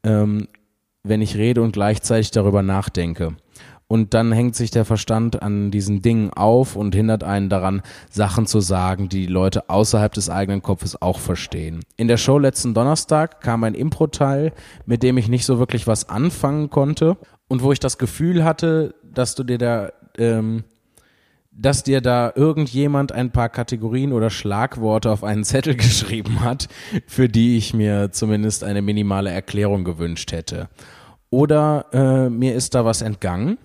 ähm, 0.03 0.47
wenn 1.03 1.21
ich 1.21 1.37
rede 1.37 1.61
und 1.61 1.73
gleichzeitig 1.73 2.31
darüber 2.31 2.63
nachdenke. 2.63 3.35
Und 3.87 4.15
dann 4.15 4.31
hängt 4.31 4.55
sich 4.55 4.71
der 4.71 4.83
Verstand 4.83 5.43
an 5.43 5.69
diesen 5.69 6.01
Dingen 6.01 6.31
auf 6.31 6.75
und 6.75 6.95
hindert 6.95 7.23
einen 7.23 7.49
daran, 7.49 7.83
Sachen 8.09 8.47
zu 8.47 8.59
sagen, 8.59 9.09
die 9.09 9.27
die 9.27 9.31
Leute 9.31 9.69
außerhalb 9.69 10.11
des 10.11 10.29
eigenen 10.29 10.63
Kopfes 10.63 10.99
auch 11.01 11.19
verstehen. 11.19 11.81
In 11.95 12.07
der 12.07 12.17
Show 12.17 12.39
letzten 12.39 12.73
Donnerstag 12.73 13.41
kam 13.41 13.63
ein 13.63 13.75
Impro-Teil, 13.75 14.53
mit 14.87 15.03
dem 15.03 15.17
ich 15.19 15.27
nicht 15.27 15.45
so 15.45 15.59
wirklich 15.59 15.85
was 15.85 16.09
anfangen 16.09 16.71
konnte 16.71 17.17
und 17.47 17.61
wo 17.61 17.71
ich 17.71 17.79
das 17.79 17.99
Gefühl 17.99 18.43
hatte, 18.43 18.95
dass 19.03 19.35
du 19.35 19.43
dir 19.43 19.59
da, 19.59 19.89
ähm, 20.17 20.63
dass 21.57 21.83
dir 21.83 22.01
da 22.01 22.33
irgendjemand 22.35 23.11
ein 23.11 23.31
paar 23.31 23.49
Kategorien 23.49 24.11
oder 24.11 24.29
Schlagworte 24.29 25.11
auf 25.11 25.23
einen 25.23 25.43
Zettel 25.43 25.75
geschrieben 25.75 26.41
hat, 26.41 26.67
für 27.07 27.29
die 27.29 27.57
ich 27.57 27.73
mir 27.73 28.11
zumindest 28.11 28.63
eine 28.63 28.81
minimale 28.81 29.31
Erklärung 29.31 29.83
gewünscht 29.83 30.31
hätte. 30.31 30.69
Oder 31.29 31.85
äh, 31.91 32.29
mir 32.29 32.55
ist 32.55 32.75
da 32.75 32.85
was 32.85 33.01
entgangen. 33.01 33.57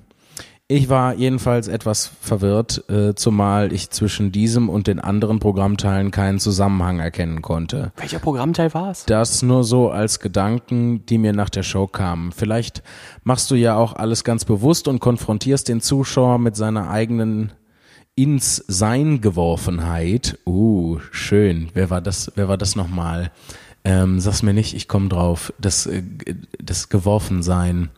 Ich 0.72 0.88
war 0.88 1.14
jedenfalls 1.14 1.66
etwas 1.66 2.12
verwirrt, 2.20 2.88
äh, 2.88 3.16
zumal 3.16 3.72
ich 3.72 3.90
zwischen 3.90 4.30
diesem 4.30 4.68
und 4.68 4.86
den 4.86 5.00
anderen 5.00 5.40
Programmteilen 5.40 6.12
keinen 6.12 6.38
Zusammenhang 6.38 7.00
erkennen 7.00 7.42
konnte. 7.42 7.90
Welcher 7.96 8.20
Programmteil 8.20 8.72
war 8.72 8.92
es? 8.92 9.04
Das 9.04 9.42
nur 9.42 9.64
so 9.64 9.90
als 9.90 10.20
Gedanken, 10.20 11.04
die 11.06 11.18
mir 11.18 11.32
nach 11.32 11.50
der 11.50 11.64
Show 11.64 11.88
kamen. 11.88 12.30
Vielleicht 12.30 12.84
machst 13.24 13.50
du 13.50 13.56
ja 13.56 13.74
auch 13.74 13.94
alles 13.94 14.22
ganz 14.22 14.44
bewusst 14.44 14.86
und 14.86 15.00
konfrontierst 15.00 15.68
den 15.68 15.80
Zuschauer 15.80 16.38
mit 16.38 16.54
seiner 16.54 16.88
eigenen 16.88 17.50
ins 18.14 18.56
Sein 18.68 19.20
geworfenheit. 19.20 20.38
Uh, 20.46 20.98
schön. 21.10 21.70
Wer 21.74 21.90
war 21.90 22.00
das? 22.00 22.32
Wer 22.34 22.48
war 22.48 22.58
das 22.58 22.76
nochmal? 22.76 23.30
Ähm, 23.84 24.20
sag's 24.20 24.42
mir 24.42 24.52
nicht, 24.52 24.74
ich 24.74 24.88
komme 24.88 25.08
drauf. 25.08 25.52
Das, 25.58 25.86
äh, 25.86 26.02
das 26.58 26.88
Geworfensein. 26.88 27.90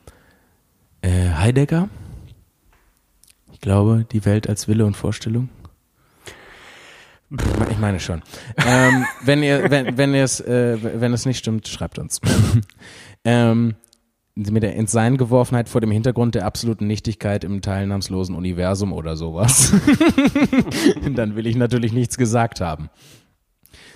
Äh, 1.01 1.31
Heidegger? 1.31 1.89
Ich 3.53 3.61
glaube, 3.61 4.07
die 4.13 4.25
Welt 4.25 4.49
als 4.49 4.69
Wille 4.69 4.87
und 4.87 4.97
Vorstellung. 4.97 5.49
Ich 7.71 7.79
meine 7.79 7.99
schon. 7.99 8.23
ähm, 8.59 9.07
wenn 9.25 9.43
ihr, 9.43 9.71
wenn, 9.71 9.97
wenn 9.97 10.15
ihr 10.15 10.25
es, 10.25 10.41
äh, 10.41 10.79
wenn 11.01 11.13
es 11.13 11.25
nicht 11.25 11.39
stimmt, 11.39 11.67
schreibt 11.67 11.99
uns. 11.99 12.21
ähm, 13.25 13.75
mit 14.35 14.63
der 14.63 14.77
Ins-Sein-Geworfenheit 14.77 15.69
vor 15.69 15.81
dem 15.81 15.91
Hintergrund 15.91 16.35
der 16.35 16.47
absoluten 16.47 16.87
Nichtigkeit 16.87 17.45
im 17.45 17.61
teilnahmslosen 17.61 18.35
Universum 18.35 18.93
oder 18.93 19.17
sowas. 19.17 19.73
Dann 21.15 21.37
will 21.37 21.47
ich 21.47 21.57
natürlich 21.57 21.93
nichts 21.93 22.17
gesagt 22.17 22.61
haben. 22.61 22.89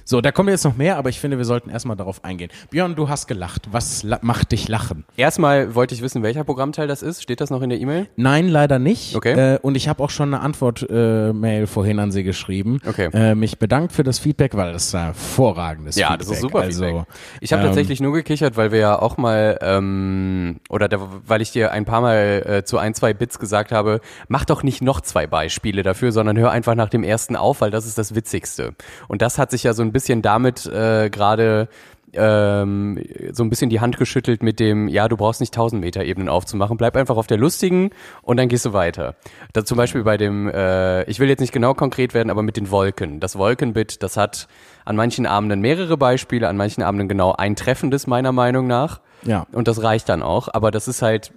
So, 0.08 0.20
da 0.20 0.30
kommen 0.30 0.50
jetzt 0.50 0.62
noch 0.62 0.76
mehr, 0.76 0.98
aber 0.98 1.08
ich 1.08 1.18
finde, 1.18 1.36
wir 1.36 1.44
sollten 1.44 1.68
erstmal 1.68 1.96
darauf 1.96 2.22
eingehen. 2.24 2.48
Björn, 2.70 2.94
du 2.94 3.08
hast 3.08 3.26
gelacht. 3.26 3.62
Was 3.72 4.04
la 4.04 4.20
macht 4.22 4.52
dich 4.52 4.68
lachen? 4.68 5.04
Erstmal 5.16 5.74
wollte 5.74 5.96
ich 5.96 6.00
wissen, 6.02 6.22
welcher 6.22 6.44
Programmteil 6.44 6.86
das 6.86 7.02
ist. 7.02 7.24
Steht 7.24 7.40
das 7.40 7.50
noch 7.50 7.60
in 7.60 7.70
der 7.70 7.80
E-Mail? 7.80 8.06
Nein, 8.14 8.48
leider 8.48 8.78
nicht. 8.78 9.16
Okay. 9.16 9.54
Äh, 9.54 9.58
und 9.62 9.74
ich 9.76 9.88
habe 9.88 10.00
auch 10.04 10.10
schon 10.10 10.32
eine 10.32 10.44
Antwort-Mail 10.44 11.64
äh, 11.64 11.66
vorhin 11.66 11.98
an 11.98 12.12
sie 12.12 12.22
geschrieben. 12.22 12.78
Okay. 12.86 13.10
Äh, 13.12 13.34
mich 13.34 13.58
bedankt 13.58 13.90
für 13.90 14.04
das 14.04 14.20
Feedback, 14.20 14.54
weil 14.56 14.72
das 14.72 14.84
ist 14.86 14.94
ein 14.94 15.06
hervorragendes 15.06 15.96
Ja, 15.96 16.10
Feedback. 16.10 16.20
das 16.28 16.36
ist 16.36 16.40
super 16.40 16.60
Also, 16.60 16.84
Feedback. 16.84 17.06
Ich 17.40 17.52
habe 17.52 17.62
ähm, 17.62 17.66
tatsächlich 17.66 18.00
nur 18.00 18.12
gekichert, 18.12 18.56
weil 18.56 18.70
wir 18.70 18.78
ja 18.78 19.02
auch 19.02 19.16
mal, 19.16 19.58
ähm, 19.60 20.60
oder 20.68 20.88
da, 20.88 21.00
weil 21.26 21.42
ich 21.42 21.50
dir 21.50 21.72
ein 21.72 21.84
paar 21.84 22.00
Mal 22.00 22.44
äh, 22.46 22.64
zu 22.64 22.78
ein, 22.78 22.94
zwei 22.94 23.12
Bits 23.12 23.40
gesagt 23.40 23.72
habe, 23.72 24.00
mach 24.28 24.44
doch 24.44 24.62
nicht 24.62 24.82
noch 24.82 25.00
zwei 25.00 25.26
Beispiele 25.26 25.82
dafür, 25.82 26.12
sondern 26.12 26.38
hör 26.38 26.52
einfach 26.52 26.76
nach 26.76 26.90
dem 26.90 27.02
ersten 27.02 27.34
auf, 27.34 27.60
weil 27.60 27.72
das 27.72 27.86
ist 27.86 27.98
das 27.98 28.14
Witzigste. 28.14 28.74
Und 29.08 29.20
das 29.20 29.36
hat 29.38 29.50
sich 29.50 29.64
ja 29.64 29.72
so 29.74 29.82
ein 29.82 29.95
bisschen 29.96 30.20
damit 30.20 30.66
äh, 30.66 31.08
gerade 31.08 31.68
ähm, 32.12 33.02
so 33.32 33.42
ein 33.42 33.50
bisschen 33.50 33.70
die 33.70 33.80
Hand 33.80 33.96
geschüttelt 33.96 34.42
mit 34.42 34.60
dem, 34.60 34.88
ja, 34.88 35.08
du 35.08 35.16
brauchst 35.16 35.40
nicht 35.40 35.54
1000 35.54 35.80
Meter 35.80 36.04
Ebenen 36.04 36.28
aufzumachen, 36.28 36.76
bleib 36.76 36.96
einfach 36.96 37.16
auf 37.16 37.26
der 37.26 37.38
lustigen 37.38 37.90
und 38.22 38.36
dann 38.36 38.48
gehst 38.48 38.64
du 38.66 38.72
weiter. 38.72 39.14
Da 39.52 39.64
zum 39.64 39.76
Beispiel 39.76 40.02
bei 40.04 40.16
dem, 40.16 40.48
äh, 40.48 41.04
ich 41.04 41.18
will 41.18 41.28
jetzt 41.28 41.40
nicht 41.40 41.52
genau 41.52 41.74
konkret 41.74 42.14
werden, 42.14 42.30
aber 42.30 42.42
mit 42.42 42.56
den 42.56 42.70
Wolken. 42.70 43.20
Das 43.20 43.36
Wolkenbit, 43.36 44.02
das 44.02 44.16
hat 44.16 44.48
an 44.84 44.96
manchen 44.96 45.26
Abenden 45.26 45.60
mehrere 45.60 45.96
Beispiele, 45.96 46.48
an 46.48 46.56
manchen 46.56 46.82
Abenden 46.82 47.08
genau 47.08 47.32
ein 47.32 47.56
treffendes 47.56 48.06
meiner 48.06 48.32
Meinung 48.32 48.66
nach. 48.66 49.00
Ja. 49.24 49.46
Und 49.52 49.68
das 49.68 49.82
reicht 49.82 50.08
dann 50.08 50.22
auch, 50.22 50.48
aber 50.52 50.70
das 50.70 50.88
ist 50.88 51.02
halt, 51.02 51.32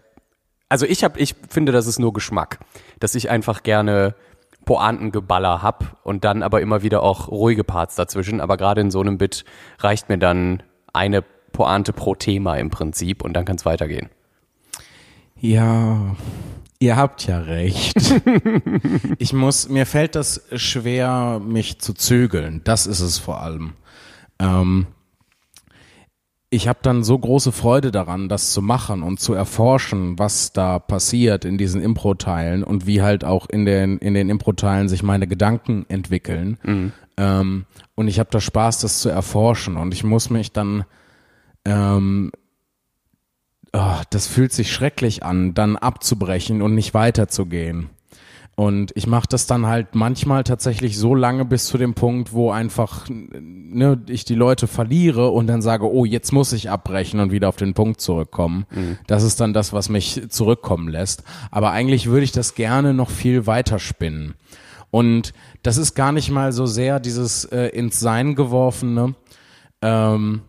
also 0.69 0.85
ich 0.85 1.03
habe, 1.03 1.19
ich 1.19 1.35
finde, 1.49 1.71
das 1.71 1.87
ist 1.87 1.99
nur 1.99 2.13
Geschmack, 2.13 2.59
dass 2.99 3.15
ich 3.15 3.29
einfach 3.29 3.63
gerne 3.63 4.15
Pointengeballer 4.65 5.61
hab 5.61 5.97
und 6.03 6.23
dann 6.23 6.43
aber 6.43 6.61
immer 6.61 6.83
wieder 6.83 7.03
auch 7.03 7.27
ruhige 7.29 7.63
Parts 7.63 7.95
dazwischen. 7.95 8.41
Aber 8.41 8.57
gerade 8.57 8.81
in 8.81 8.91
so 8.91 9.01
einem 9.01 9.17
Bit 9.17 9.45
reicht 9.79 10.09
mir 10.09 10.17
dann 10.17 10.63
eine 10.93 11.21
Pointe 11.21 11.93
pro 11.93 12.15
Thema 12.15 12.55
im 12.55 12.69
Prinzip 12.69 13.23
und 13.23 13.33
dann 13.33 13.45
kann 13.45 13.55
es 13.55 13.65
weitergehen. 13.65 14.09
Ja, 15.39 16.15
ihr 16.79 16.95
habt 16.95 17.25
ja 17.25 17.39
recht. 17.39 17.95
ich 19.17 19.33
muss, 19.33 19.69
mir 19.69 19.85
fällt 19.85 20.15
das 20.15 20.43
schwer, 20.55 21.41
mich 21.43 21.79
zu 21.79 21.93
zügeln. 21.93 22.61
Das 22.63 22.87
ist 22.87 22.99
es 22.99 23.17
vor 23.17 23.41
allem. 23.41 23.73
Ähm, 24.39 24.87
ich 26.49 26.67
habe 26.67 26.79
dann 26.81 27.03
so 27.03 27.17
große 27.17 27.51
Freude 27.51 27.91
daran, 27.91 28.27
das 28.27 28.51
zu 28.51 28.61
machen 28.61 29.03
und 29.03 29.19
zu 29.19 29.33
erforschen, 29.33 30.17
was 30.17 30.51
da 30.51 30.79
passiert 30.79 31.45
in 31.45 31.57
diesen 31.57 31.81
Impro-Teilen 31.81 32.63
und 32.63 32.87
wie 32.87 33.01
halt 33.01 33.23
auch 33.23 33.47
in 33.47 33.65
den, 33.65 33.99
in 33.99 34.15
den 34.15 34.29
Impro-Teilen 34.29 34.89
sich 34.89 35.03
meine 35.03 35.27
Gedanken 35.27 35.85
entwickeln. 35.89 36.57
Ähm, 37.17 37.65
und 37.95 38.07
ich 38.07 38.19
habe 38.19 38.29
da 38.31 38.41
Spaß, 38.41 38.79
das 38.79 38.99
zu 38.99 39.09
erforschen. 39.09 39.77
Und 39.77 39.93
ich 39.93 40.03
muss 40.03 40.29
mich 40.31 40.51
dann 40.51 40.85
ähm, 41.65 42.31
oh, 43.73 44.01
das 44.09 44.27
fühlt 44.27 44.53
sich 44.53 44.71
schrecklich 44.71 45.23
an, 45.23 45.53
dann 45.53 45.75
abzubrechen 45.75 46.61
und 46.61 46.75
nicht 46.75 46.93
weiterzugehen. 46.93 47.89
Und 48.59 48.91
ich 48.95 49.07
mache 49.07 49.27
das 49.29 49.47
dann 49.47 49.67
halt 49.67 49.95
manchmal 49.95 50.43
tatsächlich 50.43 50.97
so 50.97 51.15
lange 51.15 51.45
bis 51.45 51.67
zu 51.67 51.77
dem 51.77 51.93
Punkt, 51.93 52.33
wo 52.33 52.51
einfach 52.51 53.07
ne, 53.07 54.01
ich 54.09 54.25
die 54.25 54.35
Leute 54.35 54.67
verliere 54.67 55.29
und 55.29 55.47
dann 55.47 55.61
sage, 55.61 55.89
oh, 55.89 56.03
jetzt 56.03 56.33
muss 56.33 56.51
ich 56.51 56.69
abbrechen 56.69 57.21
und 57.21 57.31
wieder 57.31 57.47
auf 57.47 57.55
den 57.55 57.73
Punkt 57.73 58.01
zurückkommen. 58.01 58.65
Das 59.07 59.23
ist 59.23 59.39
dann 59.39 59.53
das, 59.53 59.71
was 59.71 59.87
mich 59.87 60.23
zurückkommen 60.27 60.89
lässt. 60.89 61.23
Aber 61.51 61.71
eigentlich 61.71 62.07
würde 62.07 62.25
ich 62.25 62.33
das 62.33 62.53
gerne 62.53 62.93
noch 62.93 63.09
viel 63.09 63.47
weiter 63.47 63.79
spinnen. 63.79 64.33
Und 64.91 65.31
das 65.63 65.77
ist 65.77 65.95
gar 65.95 66.11
nicht 66.11 66.29
mal 66.29 66.51
so 66.51 66.65
sehr 66.65 66.99
dieses 66.99 67.45
äh, 67.45 67.67
ins 67.67 68.01
Sein 68.01 68.35
geworfene. 68.35 69.15
Ähm, 69.81 70.41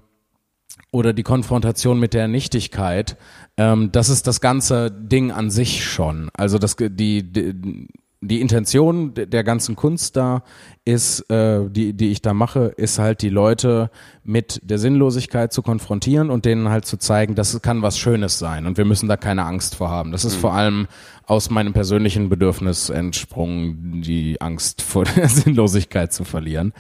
oder 0.93 1.13
die 1.13 1.23
Konfrontation 1.23 2.01
mit 2.01 2.15
der 2.15 2.27
Nichtigkeit, 2.27 3.17
ähm, 3.57 3.92
das 3.92 4.09
ist 4.09 4.26
das 4.26 4.40
ganze 4.40 4.90
Ding 4.90 5.30
an 5.30 5.51
sich 5.51 5.84
schon. 5.84 6.30
Also 6.34 6.59
das, 6.59 6.76
die, 6.76 7.22
die, 7.22 7.88
die 8.22 8.40
Intention 8.42 9.14
der 9.14 9.44
ganzen 9.44 9.76
Kunst 9.76 10.16
da 10.16 10.42
ist, 10.84 11.20
äh, 11.30 11.68
die, 11.70 11.94
die 11.94 12.11
ich 12.11 12.20
da 12.20 12.34
mache, 12.34 12.66
ist 12.76 12.98
halt 12.98 13.22
die 13.22 13.30
Leute 13.30 13.90
mit 14.24 14.61
der 14.62 14.78
Sinnlosigkeit 14.78 15.55
zu 15.55 15.62
konfrontieren 15.62 16.28
und 16.28 16.44
denen 16.44 16.68
halt 16.68 16.84
zu 16.84 16.98
zeigen, 16.98 17.34
das 17.34 17.61
kann 17.62 17.80
was 17.80 17.98
Schönes 17.98 18.38
sein 18.38 18.66
und 18.66 18.76
wir 18.76 18.84
müssen 18.84 19.09
da 19.09 19.16
keine 19.16 19.44
Angst 19.44 19.76
vor 19.76 19.90
haben. 19.90 20.12
Das 20.12 20.26
ist 20.26 20.34
vor 20.34 20.53
allem 20.53 20.86
aus 21.24 21.48
meinem 21.48 21.72
persönlichen 21.72 22.28
Bedürfnis 22.28 22.90
entsprungen, 22.90 24.03
die 24.03 24.38
Angst 24.40 24.82
vor 24.82 25.05
der 25.05 25.28
Sinnlosigkeit 25.28 26.12
zu 26.12 26.24
verlieren. 26.24 26.74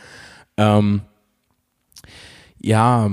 Ähm, 0.58 1.00
ja, 2.62 3.10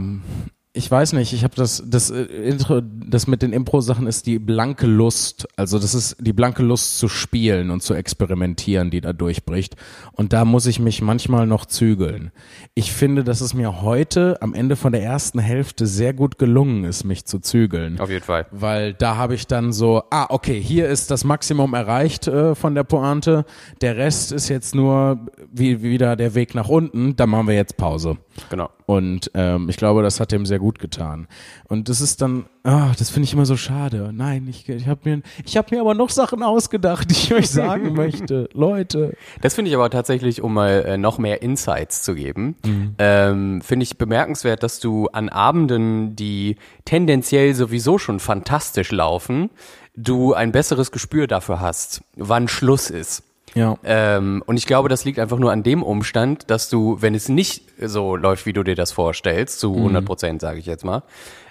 ich 0.77 0.91
weiß 0.91 1.13
nicht, 1.13 1.33
ich 1.33 1.43
habe 1.43 1.55
das, 1.55 1.83
das 1.85 2.11
äh, 2.11 2.21
Intro, 2.21 2.81
das 2.81 3.25
mit 3.25 3.41
den 3.41 3.51
Impro-Sachen 3.51 4.05
ist 4.05 4.27
die 4.27 4.37
blanke 4.37 4.85
Lust. 4.85 5.47
Also 5.55 5.79
das 5.79 5.95
ist 5.95 6.17
die 6.19 6.33
blanke 6.33 6.61
Lust 6.61 6.99
zu 6.99 7.09
spielen 7.09 7.71
und 7.71 7.81
zu 7.81 7.95
experimentieren, 7.95 8.91
die 8.91 9.01
da 9.01 9.11
durchbricht. 9.11 9.75
Und 10.13 10.33
da 10.33 10.45
muss 10.45 10.67
ich 10.67 10.79
mich 10.79 11.01
manchmal 11.01 11.47
noch 11.47 11.65
zügeln. 11.65 12.31
Ich 12.75 12.91
finde, 12.91 13.23
dass 13.23 13.41
es 13.41 13.55
mir 13.55 13.81
heute 13.81 14.39
am 14.41 14.53
Ende 14.53 14.75
von 14.75 14.91
der 14.91 15.01
ersten 15.01 15.39
Hälfte 15.39 15.87
sehr 15.87 16.13
gut 16.13 16.37
gelungen 16.37 16.83
ist, 16.83 17.03
mich 17.03 17.25
zu 17.25 17.39
zügeln. 17.39 17.99
Auf 17.99 18.11
jeden 18.11 18.23
Fall. 18.23 18.45
Weil 18.51 18.93
da 18.93 19.17
habe 19.17 19.33
ich 19.33 19.47
dann 19.47 19.73
so, 19.73 20.03
ah, 20.11 20.27
okay, 20.29 20.61
hier 20.61 20.87
ist 20.87 21.09
das 21.09 21.23
Maximum 21.23 21.73
erreicht 21.73 22.27
äh, 22.27 22.53
von 22.53 22.75
der 22.75 22.83
Pointe. 22.83 23.45
Der 23.81 23.97
Rest 23.97 24.31
ist 24.31 24.47
jetzt 24.47 24.75
nur 24.75 25.19
wie, 25.51 25.81
wieder 25.81 26.15
der 26.15 26.35
Weg 26.35 26.53
nach 26.53 26.69
unten. 26.69 27.15
Da 27.15 27.25
machen 27.25 27.47
wir 27.47 27.55
jetzt 27.55 27.77
Pause. 27.77 28.17
Genau. 28.51 28.69
Und 28.87 29.31
ähm, 29.33 29.67
ich 29.67 29.75
glaube, 29.75 30.01
das 30.01 30.21
hat 30.21 30.31
dem 30.31 30.45
sehr 30.45 30.59
gut 30.59 30.79
getan. 30.79 31.27
Und 31.67 31.89
das 31.89 31.99
ist 31.99 32.21
dann, 32.21 32.45
ah, 32.63 32.93
das 32.97 33.09
finde 33.09 33.25
ich 33.25 33.33
immer 33.33 33.45
so 33.45 33.57
schade. 33.57 34.11
Nein, 34.13 34.47
ich, 34.49 34.69
ich 34.69 34.87
habe 34.87 35.01
mir, 35.03 35.21
ich 35.43 35.57
habe 35.57 35.75
mir 35.75 35.81
aber 35.81 35.93
noch 35.93 36.09
Sachen 36.09 36.41
ausgedacht, 36.41 37.09
die 37.11 37.13
ich 37.13 37.33
euch 37.33 37.49
sagen 37.49 37.93
möchte. 37.95 38.47
Leute. 38.53 39.17
Das 39.41 39.55
finde 39.55 39.69
ich 39.69 39.75
aber 39.75 39.89
tatsächlich, 39.89 40.41
um 40.41 40.53
mal 40.53 40.85
äh, 40.85 40.97
noch 40.97 41.17
mehr 41.17 41.41
Insights 41.41 42.01
zu 42.01 42.15
geben, 42.15 42.55
ähm, 42.97 43.61
finde 43.61 43.83
ich 43.83 43.97
bemerkenswert, 43.97 44.63
dass 44.63 44.79
du 44.79 45.07
an 45.07 45.27
Abenden, 45.27 46.15
die 46.15 46.55
tendenziell 46.85 47.55
sowieso 47.55 47.97
schon 47.97 48.21
fantastisch 48.21 48.93
laufen, 48.93 49.49
du 49.97 50.33
ein 50.33 50.53
besseres 50.53 50.93
Gespür 50.93 51.27
dafür 51.27 51.59
hast, 51.59 52.03
wann 52.15 52.47
Schluss 52.47 52.89
ist. 52.89 53.23
Ja. 53.57 53.77
Ähm, 53.83 54.43
und 54.45 54.57
ich 54.57 54.65
glaube, 54.67 54.87
das 54.89 55.03
liegt 55.05 55.19
einfach 55.19 55.39
nur 55.39 55.51
an 55.51 55.63
dem 55.63 55.81
Umstand, 55.83 56.49
dass 56.51 56.69
du, 56.69 56.97
wenn 57.01 57.15
es 57.15 57.27
nicht 57.29 57.63
so 57.81 58.15
läuft, 58.15 58.45
wie 58.45 58.53
du 58.53 58.63
dir 58.63 58.75
das 58.75 58.91
vorstellst, 58.91 59.59
zu 59.59 59.75
100 59.75 60.05
Prozent, 60.05 60.41
sage 60.41 60.59
ich 60.59 60.65
jetzt 60.65 60.85
mal, 60.85 61.03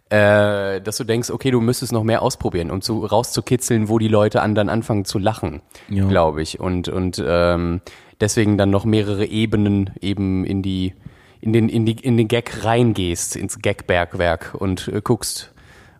äh, 0.08 0.80
dass 0.80 0.96
du 0.98 1.04
denkst, 1.04 1.30
okay, 1.30 1.50
du 1.50 1.60
müsstest 1.60 1.92
noch 1.92 2.04
mehr 2.04 2.22
ausprobieren, 2.22 2.70
um 2.70 2.80
zu, 2.80 3.04
rauszukitzeln, 3.04 3.88
wo 3.88 3.98
die 3.98 4.08
Leute 4.08 4.40
an 4.40 4.54
dann 4.54 4.68
anfangen 4.68 5.04
zu 5.04 5.18
lachen, 5.18 5.62
Ja. 5.88 6.06
glaube 6.06 6.42
ich. 6.42 6.60
Und, 6.60 6.88
und 6.88 7.22
ähm, 7.26 7.80
deswegen 8.20 8.56
dann 8.56 8.70
noch 8.70 8.84
mehrere 8.84 9.26
Ebenen 9.26 9.90
eben 10.00 10.44
in 10.44 10.62
die, 10.62 10.94
in 11.40 11.52
den, 11.52 11.68
in 11.68 11.84
die, 11.86 11.92
in 12.00 12.16
den 12.16 12.28
Gag 12.28 12.64
reingehst, 12.64 13.34
ins 13.34 13.58
Gag-Bergwerk 13.58 14.54
und 14.56 14.86
äh, 14.88 15.00
guckst, 15.02 15.52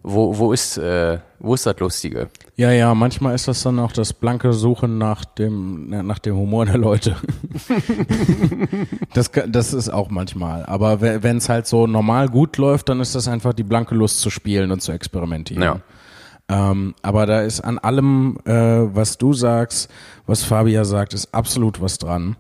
wo, 0.09 0.39
wo 0.39 0.53
ist, 0.53 0.79
äh, 0.79 1.19
wo 1.41 1.55
ist 1.55 1.67
das 1.67 1.79
Lustige? 1.81 2.29
Ja, 2.55 2.71
ja, 2.71 2.95
manchmal 2.95 3.35
ist 3.35 3.49
das 3.49 3.65
dann 3.65 3.81
auch 3.81 3.91
das 3.91 4.13
blanke 4.13 4.53
Suchen 4.53 4.99
nach 4.99 5.25
dem, 5.25 5.89
nach 5.89 6.21
dem 6.21 6.37
Humor 6.37 6.65
der 6.65 6.79
Leute. 6.79 7.17
das, 9.15 9.33
das 9.49 9.75
ist 9.75 9.89
auch 9.89 10.09
manchmal. 10.09 10.65
Aber 10.67 11.01
wenn 11.01 11.39
es 11.39 11.49
halt 11.49 11.67
so 11.67 11.89
normal 11.89 12.29
gut 12.29 12.57
läuft, 12.57 12.89
dann 12.89 13.01
ist 13.01 13.17
das 13.17 13.27
einfach 13.27 13.53
die 13.53 13.65
blanke 13.65 13.97
Lust 13.97 14.21
zu 14.21 14.31
spielen 14.31 14.71
und 14.71 14.81
zu 14.81 14.93
experimentieren. 14.93 15.63
Ja. 15.63 15.81
Ähm, 16.49 16.95
aber 17.03 17.27
da 17.27 17.41
ist 17.41 17.61
an 17.63 17.79
allem, 17.79 18.39
äh, 18.45 18.53
was 18.53 19.19
du 19.19 19.33
sagst, 19.33 19.91
was 20.25 20.45
Fabia 20.45 20.85
sagt, 20.85 21.15
ist 21.15 21.35
absolut 21.35 21.81
was 21.81 21.99
dran. 21.99 22.37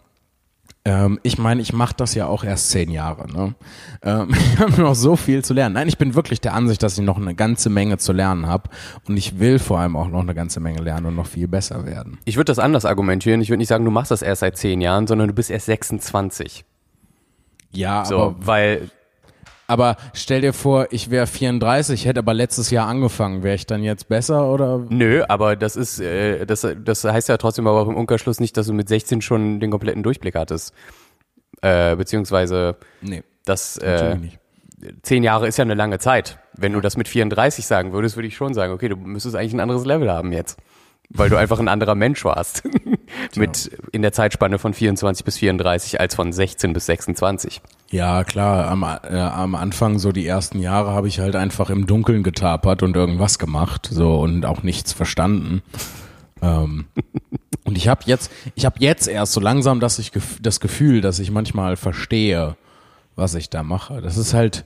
Ähm, 0.86 1.18
ich 1.24 1.36
meine, 1.36 1.60
ich 1.60 1.72
mache 1.72 1.94
das 1.96 2.14
ja 2.14 2.28
auch 2.28 2.44
erst 2.44 2.70
zehn 2.70 2.92
Jahre. 2.92 3.26
Ne? 3.26 3.56
Ähm, 4.02 4.28
ich 4.54 4.60
habe 4.60 4.80
noch 4.80 4.94
so 4.94 5.16
viel 5.16 5.44
zu 5.44 5.52
lernen. 5.52 5.74
Nein, 5.74 5.88
ich 5.88 5.98
bin 5.98 6.14
wirklich 6.14 6.40
der 6.40 6.54
Ansicht, 6.54 6.80
dass 6.84 6.96
ich 6.96 7.04
noch 7.04 7.16
eine 7.16 7.34
ganze 7.34 7.70
Menge 7.70 7.98
zu 7.98 8.12
lernen 8.12 8.46
habe. 8.46 8.70
Und 9.08 9.16
ich 9.16 9.40
will 9.40 9.58
vor 9.58 9.80
allem 9.80 9.96
auch 9.96 10.06
noch 10.06 10.20
eine 10.20 10.32
ganze 10.32 10.60
Menge 10.60 10.80
lernen 10.80 11.06
und 11.06 11.16
noch 11.16 11.26
viel 11.26 11.48
besser 11.48 11.84
werden. 11.86 12.18
Ich 12.24 12.36
würde 12.36 12.52
das 12.52 12.60
anders 12.60 12.84
argumentieren. 12.84 13.40
Ich 13.40 13.48
würde 13.48 13.58
nicht 13.58 13.68
sagen, 13.68 13.84
du 13.84 13.90
machst 13.90 14.12
das 14.12 14.22
erst 14.22 14.40
seit 14.40 14.56
zehn 14.56 14.80
Jahren, 14.80 15.08
sondern 15.08 15.26
du 15.26 15.34
bist 15.34 15.50
erst 15.50 15.66
26. 15.66 16.64
Ja, 17.72 18.04
so, 18.04 18.18
aber, 18.18 18.46
weil 18.46 18.90
aber 19.66 19.96
stell 20.14 20.40
dir 20.40 20.52
vor, 20.52 20.88
ich 20.90 21.10
wäre 21.10 21.26
34, 21.26 22.04
hätte 22.04 22.20
aber 22.20 22.34
letztes 22.34 22.70
Jahr 22.70 22.86
angefangen. 22.86 23.42
Wäre 23.42 23.54
ich 23.54 23.66
dann 23.66 23.82
jetzt 23.82 24.08
besser 24.08 24.50
oder? 24.50 24.84
Nö, 24.88 25.24
aber 25.28 25.56
das 25.56 25.76
ist, 25.76 26.00
äh, 26.00 26.46
das, 26.46 26.66
das 26.84 27.04
heißt 27.04 27.28
ja 27.28 27.36
trotzdem 27.36 27.66
aber 27.66 27.80
auch 27.80 27.88
im 27.88 27.96
Umkehrschluss 27.96 28.40
nicht, 28.40 28.56
dass 28.56 28.66
du 28.66 28.72
mit 28.72 28.88
16 28.88 29.22
schon 29.22 29.60
den 29.60 29.70
kompletten 29.70 30.02
Durchblick 30.02 30.34
hattest. 30.34 30.72
Äh, 31.62 31.96
beziehungsweise, 31.96 32.76
nee, 33.00 33.22
das, 33.44 33.78
äh, 33.78 34.16
zehn 35.02 35.22
Jahre 35.22 35.48
ist 35.48 35.56
ja 35.56 35.62
eine 35.62 35.74
lange 35.74 35.98
Zeit. 35.98 36.38
Wenn 36.52 36.72
du 36.72 36.80
das 36.80 36.96
mit 36.96 37.08
34 37.08 37.66
sagen 37.66 37.92
würdest, 37.92 38.16
würde 38.16 38.28
ich 38.28 38.36
schon 38.36 38.54
sagen, 38.54 38.72
okay, 38.72 38.88
du 38.88 38.96
müsstest 38.96 39.36
eigentlich 39.36 39.54
ein 39.54 39.60
anderes 39.60 39.84
Level 39.84 40.10
haben 40.10 40.32
jetzt. 40.32 40.58
Weil 41.10 41.30
du 41.30 41.36
einfach 41.36 41.58
ein 41.60 41.68
anderer 41.68 41.94
Mensch 41.94 42.24
warst. 42.24 42.62
mit 43.36 43.70
in 43.92 44.02
der 44.02 44.12
Zeitspanne 44.12 44.58
von 44.58 44.74
24 44.74 45.24
bis 45.24 45.38
34 45.38 46.00
als 46.00 46.14
von 46.14 46.32
16 46.32 46.72
bis 46.72 46.86
26. 46.86 47.60
Ja, 47.90 48.24
klar. 48.24 48.68
Am, 48.68 48.82
äh, 48.82 49.16
am 49.16 49.54
Anfang, 49.54 49.98
so 49.98 50.12
die 50.12 50.26
ersten 50.26 50.58
Jahre, 50.58 50.90
habe 50.90 51.08
ich 51.08 51.20
halt 51.20 51.36
einfach 51.36 51.70
im 51.70 51.86
Dunkeln 51.86 52.22
getapert 52.22 52.82
und 52.82 52.96
irgendwas 52.96 53.38
gemacht, 53.38 53.88
so 53.90 54.20
und 54.20 54.44
auch 54.44 54.62
nichts 54.62 54.92
verstanden. 54.92 55.62
ähm, 56.42 56.86
und 57.64 57.76
ich 57.76 57.88
habe 57.88 58.02
jetzt, 58.06 58.30
ich 58.54 58.64
habe 58.64 58.76
jetzt 58.80 59.06
erst 59.06 59.32
so 59.32 59.40
langsam, 59.40 59.80
dass 59.80 59.98
ich 59.98 60.12
das 60.40 60.60
Gefühl, 60.60 61.00
dass 61.00 61.18
ich 61.18 61.30
manchmal 61.30 61.76
verstehe, 61.76 62.56
was 63.14 63.34
ich 63.34 63.50
da 63.50 63.62
mache. 63.62 64.02
Das 64.02 64.16
ist 64.16 64.34
halt, 64.34 64.64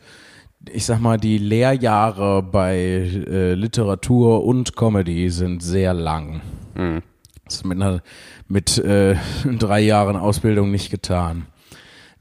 ich 0.69 0.85
sag 0.85 1.01
mal, 1.01 1.17
die 1.17 1.39
Lehrjahre 1.39 2.43
bei 2.43 2.77
äh, 2.77 3.55
Literatur 3.55 4.45
und 4.45 4.77
Comedy 4.77 5.31
sind 5.31 5.63
sehr 5.63 5.95
lang. 5.95 6.43
Mhm. 6.75 7.03
Das 7.45 7.57
ist 7.57 7.67
mit, 7.67 7.81
einer, 7.81 8.03
mit 8.49 8.79
äh, 8.79 9.17
drei 9.59 9.81
Jahren 9.81 10.17
Ausbildung 10.17 10.71
nicht 10.71 10.91
getan. 10.91 11.47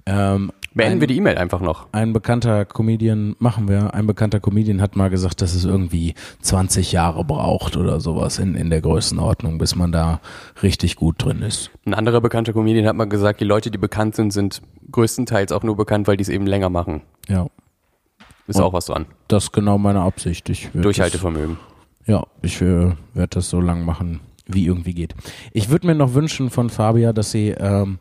Ähm, 0.06 0.52
Beenden 0.74 0.98
ein, 0.98 1.02
wir 1.02 1.08
die 1.08 1.18
E-Mail 1.18 1.38
einfach 1.38 1.62
noch. 1.62 1.88
Ein 1.92 2.14
bekannter 2.14 2.64
Comedian, 2.66 3.36
machen 3.40 3.68
wir, 3.68 3.94
ein 3.94 4.08
bekannter 4.08 4.40
Comedian 4.40 4.82
hat 4.82 4.96
mal 4.96 5.10
gesagt, 5.10 5.42
dass 5.42 5.56
es 5.56 5.66
irgendwie 5.66 6.14
20 6.42 6.92
Jahre 6.92 7.26
braucht 7.26 7.76
oder 7.76 8.00
sowas 8.00 8.40
in, 8.40 8.56
in 8.56 8.70
der 8.70 8.82
Größenordnung, 8.82 9.58
bis 9.58 9.76
man 9.76 9.92
da 9.92 10.22
richtig 10.64 10.96
gut 10.96 11.24
drin 11.24 11.42
ist. 11.42 11.72
Ein 11.86 11.96
anderer 11.96 12.22
bekannter 12.22 12.54
Comedian 12.54 12.88
hat 12.88 12.96
mal 12.96 13.06
gesagt, 13.06 13.42
die 13.42 13.46
Leute, 13.46 13.72
die 13.72 13.78
bekannt 13.78 14.16
sind, 14.16 14.32
sind 14.32 14.62
größtenteils 14.92 15.52
auch 15.52 15.64
nur 15.64 15.76
bekannt, 15.76 16.08
weil 16.08 16.18
die 16.18 16.24
es 16.24 16.30
eben 16.30 16.48
länger 16.48 16.70
machen. 16.70 17.02
Ja. 17.28 17.48
Ist 18.50 18.58
Und 18.58 18.64
auch 18.64 18.74
was 18.74 18.86
dran. 18.86 19.06
Das 19.28 19.46
ist 19.46 19.54
genau 19.54 19.78
meine 19.78 20.02
Absicht. 20.02 20.50
Ich 20.50 20.70
Durchhaltevermögen. 20.74 21.58
Das, 22.00 22.08
ja, 22.08 22.24
ich 22.42 22.60
werde 22.60 23.28
das 23.30 23.50
so 23.50 23.62
lang 23.62 23.86
machen, 23.86 24.22
wie 24.48 24.66
irgendwie 24.66 24.96
geht. 24.96 25.14
Ich 25.54 25.70
würde 25.70 25.86
mir 25.86 25.94
noch 25.94 26.16
wünschen 26.16 26.50
von 26.50 26.72
Fabia, 26.72 27.14
dass 27.14 27.30
sie 27.30 27.50
ähm, 27.50 28.00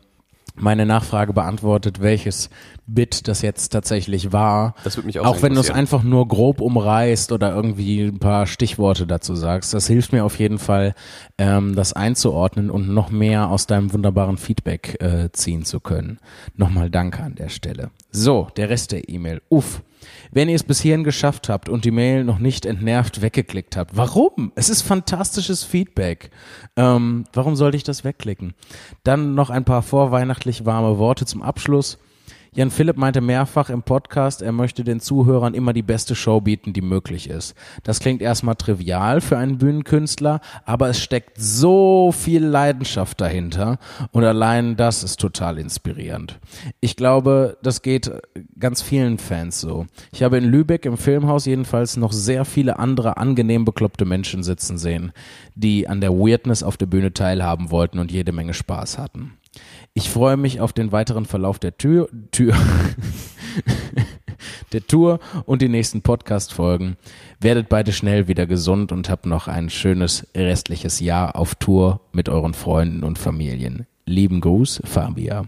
meine 0.55 0.87
Nachfrage 0.87 1.33
beantwortet, 1.33 2.01
welches 2.01 2.49
Bit 2.87 3.27
das 3.27 3.43
jetzt 3.43 3.69
tatsächlich 3.69 4.31
war. 4.31 4.73
Das 4.83 4.97
würde 4.97 5.05
mich 5.05 5.19
auch 5.19 5.25
Auch 5.25 5.41
wenn 5.43 5.53
du 5.53 5.59
es 5.59 5.69
einfach 5.69 6.01
nur 6.01 6.27
grob 6.27 6.61
umreißt 6.61 7.31
oder 7.31 7.53
irgendwie 7.53 8.01
ein 8.01 8.17
paar 8.17 8.47
Stichworte 8.47 9.05
dazu 9.05 9.35
sagst. 9.35 9.73
Das 9.73 9.85
hilft 9.85 10.11
mir 10.11 10.25
auf 10.25 10.39
jeden 10.39 10.57
Fall, 10.57 10.95
ähm, 11.37 11.75
das 11.75 11.93
einzuordnen 11.93 12.71
und 12.71 12.89
noch 12.89 13.11
mehr 13.11 13.49
aus 13.49 13.67
deinem 13.67 13.93
wunderbaren 13.93 14.37
Feedback 14.37 14.97
äh, 14.99 15.29
ziehen 15.31 15.63
zu 15.63 15.79
können. 15.79 16.17
Nochmal 16.55 16.89
danke 16.89 17.21
an 17.21 17.35
der 17.35 17.49
Stelle. 17.49 17.91
So, 18.11 18.47
der 18.57 18.69
Rest 18.69 18.91
der 18.91 19.07
E-Mail. 19.09 19.41
Uff. 19.49 19.83
Wenn 20.31 20.49
ihr 20.49 20.55
es 20.55 20.63
bis 20.63 20.81
hierhin 20.81 21.03
geschafft 21.03 21.49
habt 21.49 21.69
und 21.69 21.85
die 21.85 21.91
Mail 21.91 22.23
noch 22.23 22.39
nicht 22.39 22.65
entnervt 22.65 23.21
weggeklickt 23.21 23.77
habt, 23.77 23.95
warum? 23.95 24.51
Es 24.55 24.69
ist 24.69 24.81
fantastisches 24.81 25.63
Feedback. 25.63 26.31
Ähm, 26.75 27.25
warum 27.33 27.55
sollte 27.55 27.77
ich 27.77 27.83
das 27.83 28.03
wegklicken? 28.03 28.53
Dann 29.03 29.35
noch 29.35 29.49
ein 29.49 29.65
paar 29.65 29.81
vorweihnachtlich 29.81 30.65
warme 30.65 30.97
Worte 30.97 31.25
zum 31.25 31.41
Abschluss. 31.41 31.97
Jan 32.55 32.71
Philipp 32.71 32.97
meinte 32.97 33.21
mehrfach 33.21 33.69
im 33.69 33.83
Podcast, 33.83 34.41
er 34.41 34.51
möchte 34.51 34.83
den 34.83 34.99
Zuhörern 34.99 35.53
immer 35.53 35.71
die 35.71 35.83
beste 35.83 36.15
Show 36.15 36.41
bieten, 36.41 36.73
die 36.73 36.81
möglich 36.81 37.29
ist. 37.29 37.53
Das 37.83 37.99
klingt 37.99 38.23
erstmal 38.23 38.55
trivial 38.55 39.21
für 39.21 39.37
einen 39.37 39.59
Bühnenkünstler, 39.59 40.41
aber 40.65 40.89
es 40.89 40.99
steckt 40.99 41.37
so 41.37 42.11
viel 42.11 42.43
Leidenschaft 42.43 43.21
dahinter 43.21 43.77
und 44.11 44.23
allein 44.23 44.75
das 44.75 45.03
ist 45.03 45.19
total 45.19 45.59
inspirierend. 45.59 46.39
Ich 46.79 46.95
glaube, 46.95 47.57
das 47.61 47.83
geht 47.83 48.11
ganz 48.57 48.81
vielen 48.81 49.19
Fans 49.19 49.61
so. 49.61 49.85
Ich 50.11 50.23
habe 50.23 50.37
in 50.37 50.45
Lübeck 50.45 50.85
im 50.85 50.97
Filmhaus 50.97 51.45
jedenfalls 51.45 51.97
noch 51.97 52.11
sehr 52.11 52.45
viele 52.45 52.79
andere 52.79 53.17
angenehm 53.17 53.63
bekloppte 53.63 54.05
Menschen 54.05 54.41
sitzen 54.41 54.79
sehen, 54.79 55.11
die 55.53 55.87
an 55.87 56.01
der 56.01 56.13
Weirdness 56.13 56.63
auf 56.63 56.77
der 56.77 56.87
Bühne 56.87 57.13
teilhaben 57.13 57.69
wollten 57.69 57.99
und 57.99 58.11
jede 58.11 58.31
Menge 58.31 58.55
Spaß 58.55 58.97
hatten. 58.97 59.38
Ich 59.93 60.09
freue 60.09 60.37
mich 60.37 60.61
auf 60.61 60.73
den 60.73 60.91
weiteren 60.91 61.25
Verlauf 61.25 61.59
der 61.59 61.77
Tür, 61.77 62.09
Tür 62.31 62.55
der 64.71 64.85
Tour 64.85 65.19
und 65.45 65.61
die 65.61 65.69
nächsten 65.69 66.01
Podcast-Folgen. 66.01 66.97
Werdet 67.39 67.69
beide 67.69 67.91
schnell 67.91 68.27
wieder 68.27 68.45
gesund 68.45 68.91
und 68.91 69.09
habt 69.09 69.25
noch 69.25 69.47
ein 69.47 69.69
schönes 69.69 70.27
restliches 70.35 70.99
Jahr 70.99 71.35
auf 71.35 71.55
Tour 71.55 72.01
mit 72.11 72.29
euren 72.29 72.53
Freunden 72.53 73.03
und 73.03 73.17
Familien. 73.17 73.87
Lieben 74.05 74.41
Gruß, 74.41 74.81
Fabia. 74.85 75.45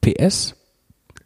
PS, 0.00 0.54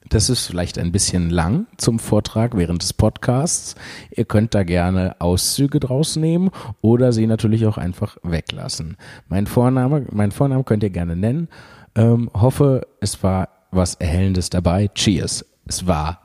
das 0.09 0.31
ist 0.31 0.47
vielleicht 0.47 0.79
ein 0.79 0.91
bisschen 0.91 1.31
lang 1.31 1.67
zum 1.77 1.99
Vortrag 1.99 2.57
während 2.57 2.83
des 2.83 2.93
Podcasts. 2.93 3.75
Ihr 4.11 4.25
könnt 4.25 4.55
da 4.55 4.63
gerne 4.63 5.17
Auszüge 5.21 5.81
draus 5.81 6.17
nehmen 6.17 6.51
oder 6.81 7.13
sie 7.13 7.27
natürlich 7.27 7.67
auch 7.67 7.77
einfach 7.77 8.17
weglassen. 8.23 8.97
Mein 9.29 9.47
Vorname, 9.47 10.07
mein 10.11 10.31
Vornamen 10.31 10.65
könnt 10.65 10.83
ihr 10.83 10.91
gerne 10.91 11.15
nennen. 11.15 11.49
Ähm, 11.95 12.31
hoffe, 12.35 12.87
es 13.01 13.23
war 13.23 13.49
was 13.71 13.95
Erhellendes 13.95 14.51
dabei. 14.51 14.89
Cheers. 14.89 15.45
Es 15.67 15.87
war 15.87 16.21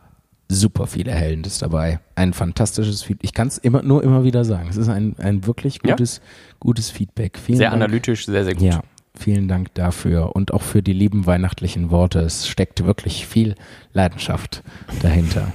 super 0.50 0.88
viel 0.88 1.08
Erhellendes 1.08 1.58
dabei. 1.58 2.00
Ein 2.16 2.34
fantastisches 2.34 3.04
Feedback. 3.04 3.24
Ich 3.24 3.34
kann 3.34 3.48
es 3.48 3.58
immer, 3.58 3.82
nur 3.82 4.04
immer 4.04 4.24
wieder 4.24 4.46
sagen. 4.46 4.70
Es 4.70 4.78
ist 4.78 4.90
ein, 4.90 5.16
ein 5.20 5.46
wirklich 5.46 5.80
gutes, 5.80 6.18
ja. 6.18 6.24
gutes 6.60 6.90
Feedback. 6.90 7.38
Vielen 7.38 7.58
sehr 7.58 7.72
Dank. 7.72 7.82
analytisch, 7.82 8.26
sehr, 8.26 8.44
sehr 8.44 8.54
gut. 8.54 8.64
Ja, 8.64 8.82
vielen 9.16 9.48
Dank 9.48 9.74
dafür 9.74 10.36
und 10.36 10.54
auch 10.54 10.62
für 10.62 10.82
die 10.82 10.94
lieben 10.94 11.26
weihnachtlichen 11.26 11.92
Worte. 11.92 12.20
Es 12.20 12.48
steckt 12.48 12.86
wirklich 12.86 13.28
viel 13.28 13.56
Leidenschaft 13.94 14.64
dahinter. 15.02 15.52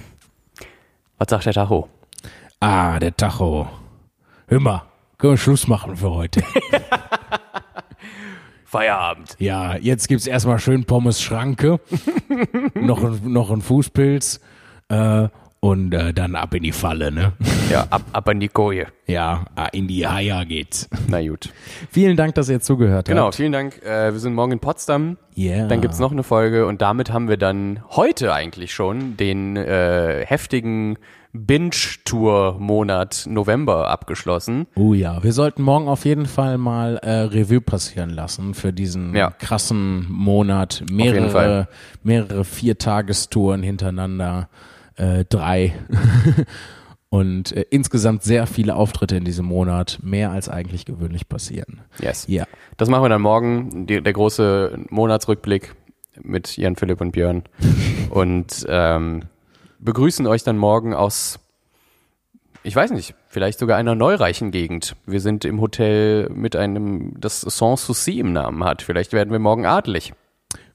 Was 1.18 1.30
sagt 1.30 1.46
der 1.46 1.52
Tacho? 1.52 1.88
Ah, 2.60 2.98
der 2.98 3.16
Tacho. 3.16 3.68
Hör 4.46 4.60
mal, 4.60 4.82
können 5.16 5.34
wir 5.34 5.38
Schluss 5.38 5.68
machen 5.68 5.96
für 5.96 6.10
heute. 6.10 6.42
Feierabend. 8.68 9.34
Ja, 9.38 9.76
jetzt 9.76 10.08
gibt's 10.08 10.26
erstmal 10.26 10.58
schön 10.58 10.84
Pommes 10.84 11.22
Schranke, 11.22 11.80
noch, 12.74 13.02
noch 13.22 13.50
ein 13.50 13.62
Fußpilz 13.62 14.40
äh, 14.88 15.28
und 15.60 15.94
äh, 15.94 16.12
dann 16.12 16.36
ab 16.36 16.52
in 16.52 16.64
die 16.64 16.72
Falle, 16.72 17.10
ne? 17.10 17.32
Ja, 17.70 17.86
ab, 17.88 18.02
ab 18.12 18.28
in 18.28 18.40
die 18.40 18.48
Koje. 18.48 18.88
Ja, 19.06 19.46
ah, 19.56 19.68
in 19.72 19.88
die 19.88 20.06
Haia 20.06 20.44
geht's. 20.44 20.86
Na 21.08 21.26
gut. 21.26 21.48
Vielen 21.90 22.18
Dank, 22.18 22.34
dass 22.34 22.50
ihr 22.50 22.60
zugehört 22.60 23.08
genau, 23.08 23.28
habt. 23.28 23.36
Genau, 23.38 23.42
vielen 23.42 23.52
Dank. 23.52 23.82
Äh, 23.82 24.12
wir 24.12 24.20
sind 24.20 24.34
morgen 24.34 24.52
in 24.52 24.60
Potsdam. 24.60 25.16
Yeah. 25.34 25.66
Dann 25.66 25.80
gibt's 25.80 25.98
noch 25.98 26.12
eine 26.12 26.22
Folge 26.22 26.66
und 26.66 26.82
damit 26.82 27.10
haben 27.10 27.28
wir 27.30 27.38
dann 27.38 27.80
heute 27.88 28.34
eigentlich 28.34 28.74
schon 28.74 29.16
den 29.16 29.56
äh, 29.56 30.26
heftigen 30.26 30.98
Binge-Tour-Monat 31.32 33.26
November 33.28 33.88
abgeschlossen. 33.88 34.66
Oh 34.74 34.94
ja, 34.94 35.22
wir 35.22 35.32
sollten 35.32 35.62
morgen 35.62 35.88
auf 35.88 36.04
jeden 36.04 36.26
Fall 36.26 36.58
mal 36.58 36.96
äh, 36.98 37.20
Revue 37.20 37.60
passieren 37.60 38.10
lassen 38.10 38.54
für 38.54 38.72
diesen 38.72 39.14
ja. 39.14 39.30
krassen 39.30 40.06
Monat. 40.10 40.84
Mehrere, 40.90 41.68
mehrere 42.02 42.44
Viertagestouren 42.44 43.62
hintereinander, 43.62 44.48
äh, 44.96 45.24
drei. 45.28 45.74
Und 47.10 47.52
äh, 47.52 47.64
insgesamt 47.70 48.22
sehr 48.22 48.46
viele 48.46 48.74
Auftritte 48.74 49.16
in 49.16 49.24
diesem 49.24 49.46
Monat, 49.46 49.98
mehr 50.02 50.30
als 50.30 50.48
eigentlich 50.50 50.84
gewöhnlich 50.84 51.28
passieren. 51.28 51.80
Yes. 52.00 52.26
Ja. 52.28 52.44
Das 52.76 52.90
machen 52.90 53.04
wir 53.04 53.08
dann 53.08 53.22
morgen, 53.22 53.86
die, 53.86 54.02
der 54.02 54.12
große 54.12 54.78
Monatsrückblick 54.90 55.74
mit 56.22 56.56
Jan 56.56 56.76
Philipp 56.76 57.00
und 57.00 57.12
Björn. 57.12 57.44
und 58.10 58.66
ähm, 58.68 59.22
begrüßen 59.78 60.26
euch 60.26 60.42
dann 60.42 60.56
morgen 60.56 60.94
aus, 60.94 61.38
ich 62.62 62.74
weiß 62.74 62.90
nicht, 62.90 63.14
vielleicht 63.28 63.58
sogar 63.58 63.76
einer 63.76 63.94
neureichen 63.94 64.50
Gegend. 64.50 64.96
Wir 65.06 65.20
sind 65.20 65.44
im 65.44 65.60
Hotel 65.60 66.28
mit 66.30 66.56
einem, 66.56 67.14
das 67.18 67.40
Sans 67.40 67.86
Souci 67.86 68.18
im 68.18 68.32
Namen 68.32 68.64
hat. 68.64 68.82
Vielleicht 68.82 69.12
werden 69.12 69.30
wir 69.30 69.38
morgen 69.38 69.66
adelig. 69.66 70.12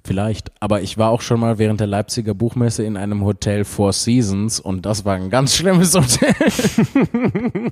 Vielleicht, 0.05 0.51
aber 0.59 0.81
ich 0.81 0.97
war 0.97 1.11
auch 1.11 1.21
schon 1.21 1.39
mal 1.39 1.59
während 1.59 1.79
der 1.79 1.87
Leipziger 1.87 2.33
Buchmesse 2.33 2.83
in 2.83 2.97
einem 2.97 3.23
Hotel 3.23 3.63
Four 3.63 3.93
Seasons 3.93 4.59
und 4.59 4.85
das 4.85 5.05
war 5.05 5.15
ein 5.15 5.29
ganz 5.29 5.55
schlimmes 5.55 5.93
Hotel. 5.93 6.33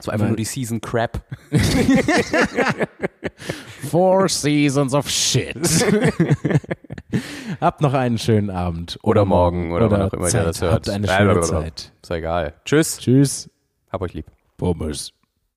So 0.00 0.10
einfach 0.10 0.28
nur 0.28 0.36
die 0.36 0.44
Season 0.44 0.80
Crap. 0.80 1.22
Four 3.90 4.28
Seasons 4.28 4.94
of 4.94 5.08
Shit. 5.08 5.56
Habt 7.60 7.80
noch 7.80 7.94
einen 7.94 8.18
schönen 8.18 8.50
Abend. 8.50 8.98
Oder 9.02 9.24
morgen, 9.24 9.72
oder 9.72 9.90
wann 9.90 10.02
auch 10.02 10.12
immer 10.12 10.26
ihr 10.26 10.30
Zeit. 10.30 10.46
das 10.46 10.60
hört. 10.60 10.72
Habt 10.74 10.88
eine 10.90 11.08
schöne. 11.08 11.40
Zeit. 11.40 11.92
Ist 12.02 12.10
egal. 12.10 12.54
Tschüss. 12.64 12.98
Tschüss. 12.98 13.50
Hab 13.90 14.02
euch 14.02 14.14
lieb. 14.14 14.26
Pommes. 14.56 15.12